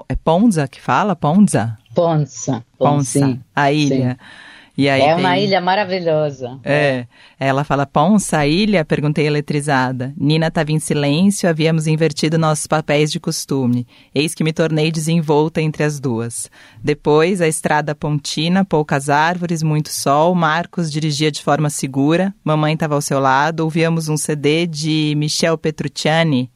é 0.10 0.16
Ponza 0.16 0.68
que 0.68 0.82
fala? 0.82 1.16
Ponza? 1.16 1.78
Ponza. 1.94 2.66
Ponza, 2.78 3.40
a 3.56 3.72
ilha. 3.72 4.18
Sim. 4.20 4.55
E 4.78 4.90
aí 4.90 5.02
é 5.02 5.16
uma 5.16 5.34
tem... 5.34 5.46
ilha 5.46 5.62
maravilhosa. 5.62 6.60
É. 6.64 7.08
Ela 7.40 7.64
fala, 7.64 7.86
Ponça, 7.86 8.46
ilha? 8.46 8.84
Perguntei 8.84 9.26
eletrizada. 9.26 10.14
Nina 10.18 10.48
estava 10.48 10.72
em 10.72 10.80
silêncio, 10.80 11.50
havíamos 11.50 11.88
invertido 11.88 12.38
nossos 12.38 12.68
papéis 12.68 13.10
de 13.10 13.20
costume. 13.20 13.88
Eis 14.14 14.36
que 14.36 14.44
me 14.44 14.52
tornei 14.52 14.92
desenvolta 14.92 15.62
entre 15.62 15.84
as 15.84 16.00
duas. 16.00 16.52
Depois, 16.84 17.40
a 17.40 17.48
estrada 17.48 17.96
pontina, 17.96 18.66
poucas 18.66 19.10
árvores, 19.10 19.64
muito 19.64 19.90
sol. 19.90 20.36
Marcos 20.36 20.92
dirigia 20.92 21.32
de 21.32 21.42
forma 21.42 21.70
segura. 21.70 22.34
Mamãe 22.44 22.74
estava 22.74 22.96
ao 22.96 23.02
seu 23.02 23.20
lado. 23.20 23.62
Ouvíamos 23.62 24.10
um 24.10 24.18
CD 24.18 24.68
de 24.68 25.14
Michel 25.16 25.58
Petrucciani. 25.58 26.52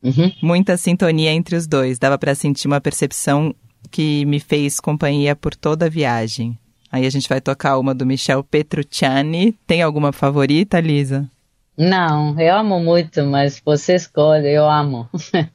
Uhum. 0.00 0.30
Muita 0.40 0.76
sintonia 0.76 1.32
entre 1.32 1.56
os 1.56 1.66
dois. 1.66 1.98
Dava 1.98 2.16
para 2.16 2.36
sentir 2.36 2.68
uma 2.68 2.80
percepção 2.80 3.52
que 3.90 4.24
me 4.26 4.38
fez 4.38 4.78
companhia 4.78 5.34
por 5.34 5.56
toda 5.56 5.86
a 5.86 5.88
viagem. 5.88 6.56
Aí 6.96 7.04
a 7.04 7.10
gente 7.10 7.28
vai 7.28 7.42
tocar 7.42 7.78
uma 7.78 7.94
do 7.94 8.06
Michel 8.06 8.42
Petrucciani. 8.42 9.52
Tem 9.66 9.82
alguma 9.82 10.12
favorita, 10.12 10.80
Lisa? 10.80 11.30
Não, 11.76 12.40
eu 12.40 12.56
amo 12.56 12.80
muito, 12.80 13.22
mas 13.26 13.60
você 13.62 13.96
escolhe, 13.96 14.48
eu 14.48 14.66
amo. 14.66 15.06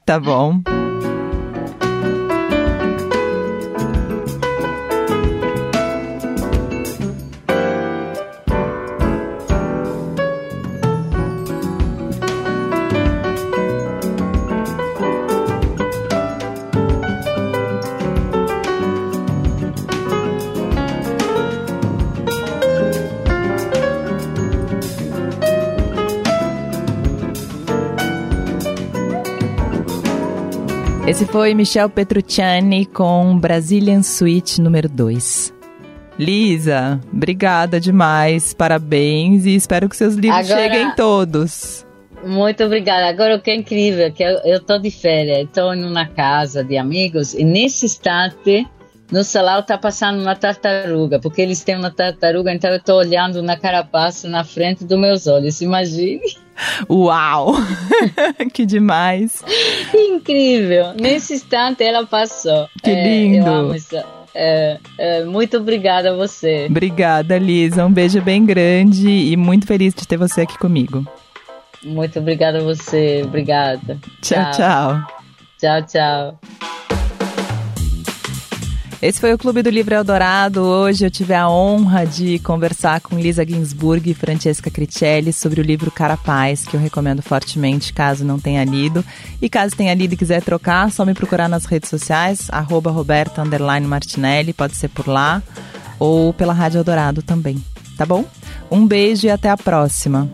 tá 0.05 0.19
bom. 0.19 0.61
Esse 31.21 31.31
foi 31.31 31.53
Michel 31.53 31.87
Petrucciani 31.87 32.83
com 32.83 33.37
Brazilian 33.37 34.01
Suite 34.01 34.59
número 34.59 34.89
2. 34.89 35.53
Lisa, 36.17 36.99
obrigada 37.13 37.79
demais, 37.79 38.55
parabéns 38.55 39.45
e 39.45 39.53
espero 39.53 39.87
que 39.87 39.95
seus 39.95 40.15
livros 40.15 40.49
Agora... 40.49 40.63
cheguem 40.63 40.95
todos. 40.95 41.85
Muito 42.25 42.63
obrigada. 42.63 43.07
Agora 43.07 43.35
o 43.35 43.39
que 43.39 43.51
é 43.51 43.55
incrível 43.55 44.07
é 44.07 44.09
que 44.09 44.23
eu, 44.23 44.59
tô 44.61 44.79
de 44.79 44.89
férias, 44.89 45.43
estou 45.43 45.71
em 45.75 45.85
uma 45.85 46.07
casa 46.07 46.63
de 46.63 46.75
amigos 46.75 47.35
e 47.35 47.43
nesse 47.43 47.85
instante 47.85 48.67
no 49.11 49.23
salão 49.23 49.59
está 49.59 49.77
passando 49.77 50.21
uma 50.21 50.35
tartaruga, 50.35 51.19
porque 51.19 51.41
eles 51.41 51.63
têm 51.63 51.75
uma 51.75 51.91
tartaruga, 51.91 52.53
então 52.53 52.69
eu 52.69 52.77
estou 52.77 52.97
olhando 52.97 53.41
na 53.43 53.57
carapaça 53.57 54.29
na 54.29 54.43
frente 54.43 54.85
dos 54.85 54.97
meus 54.97 55.27
olhos. 55.27 55.61
Imagine. 55.61 56.21
Uau! 56.89 57.55
que 58.53 58.65
demais! 58.65 59.43
Incrível! 59.93 60.93
Nesse 60.93 61.33
instante 61.33 61.83
ela 61.83 62.05
passou. 62.05 62.69
Que 62.81 62.93
lindo! 62.93 63.75
É, 63.93 64.05
é, 64.33 64.79
é, 64.97 65.23
muito 65.25 65.57
obrigada 65.57 66.11
a 66.11 66.15
você. 66.15 66.67
Obrigada, 66.69 67.37
Lisa. 67.37 67.85
Um 67.85 67.91
beijo 67.91 68.21
bem 68.21 68.45
grande 68.45 69.09
e 69.09 69.35
muito 69.35 69.67
feliz 69.67 69.93
de 69.93 70.07
ter 70.07 70.17
você 70.17 70.41
aqui 70.41 70.57
comigo. 70.57 71.05
Muito 71.83 72.19
obrigada 72.19 72.59
a 72.59 72.63
você. 72.63 73.23
Obrigada. 73.25 73.97
Tchau, 74.21 74.51
tchau. 74.51 75.07
Tchau, 75.59 75.81
tchau. 75.85 76.80
Esse 79.01 79.19
foi 79.19 79.33
o 79.33 79.37
Clube 79.37 79.63
do 79.63 79.69
Livro 79.71 79.95
Eldorado. 79.95 80.61
Hoje 80.61 81.03
eu 81.03 81.09
tive 81.09 81.33
a 81.33 81.49
honra 81.49 82.05
de 82.05 82.37
conversar 82.37 83.01
com 83.01 83.17
Lisa 83.17 83.43
Ginsburg 83.43 84.11
e 84.11 84.13
Francesca 84.13 84.69
Cricelli 84.69 85.33
sobre 85.33 85.59
o 85.59 85.63
livro 85.63 85.89
Carapaz, 85.89 86.65
que 86.65 86.75
eu 86.75 86.79
recomendo 86.79 87.19
fortemente 87.23 87.93
caso 87.93 88.23
não 88.23 88.39
tenha 88.39 88.63
lido. 88.63 89.03
E 89.41 89.49
caso 89.49 89.75
tenha 89.75 89.95
lido 89.95 90.13
e 90.13 90.17
quiser 90.17 90.43
trocar, 90.43 90.91
só 90.91 91.03
me 91.03 91.15
procurar 91.15 91.49
nas 91.49 91.65
redes 91.65 91.89
sociais, 91.89 92.47
arroba 92.51 92.91
Roberta 92.91 93.43
Martinelli, 93.87 94.53
pode 94.53 94.75
ser 94.75 94.89
por 94.89 95.07
lá, 95.07 95.41
ou 95.97 96.31
pela 96.31 96.53
Rádio 96.53 96.77
Eldorado 96.77 97.23
também, 97.23 97.57
tá 97.97 98.05
bom? 98.05 98.23
Um 98.69 98.85
beijo 98.85 99.25
e 99.25 99.31
até 99.31 99.49
a 99.49 99.57
próxima. 99.57 100.29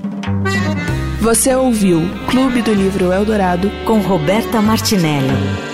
Você 1.21 1.55
ouviu 1.55 2.01
Clube 2.29 2.61
do 2.61 2.73
Livro 2.73 3.13
Eldorado 3.13 3.71
com 3.85 4.01
Roberta 4.01 4.61
Martinelli. 4.61 5.66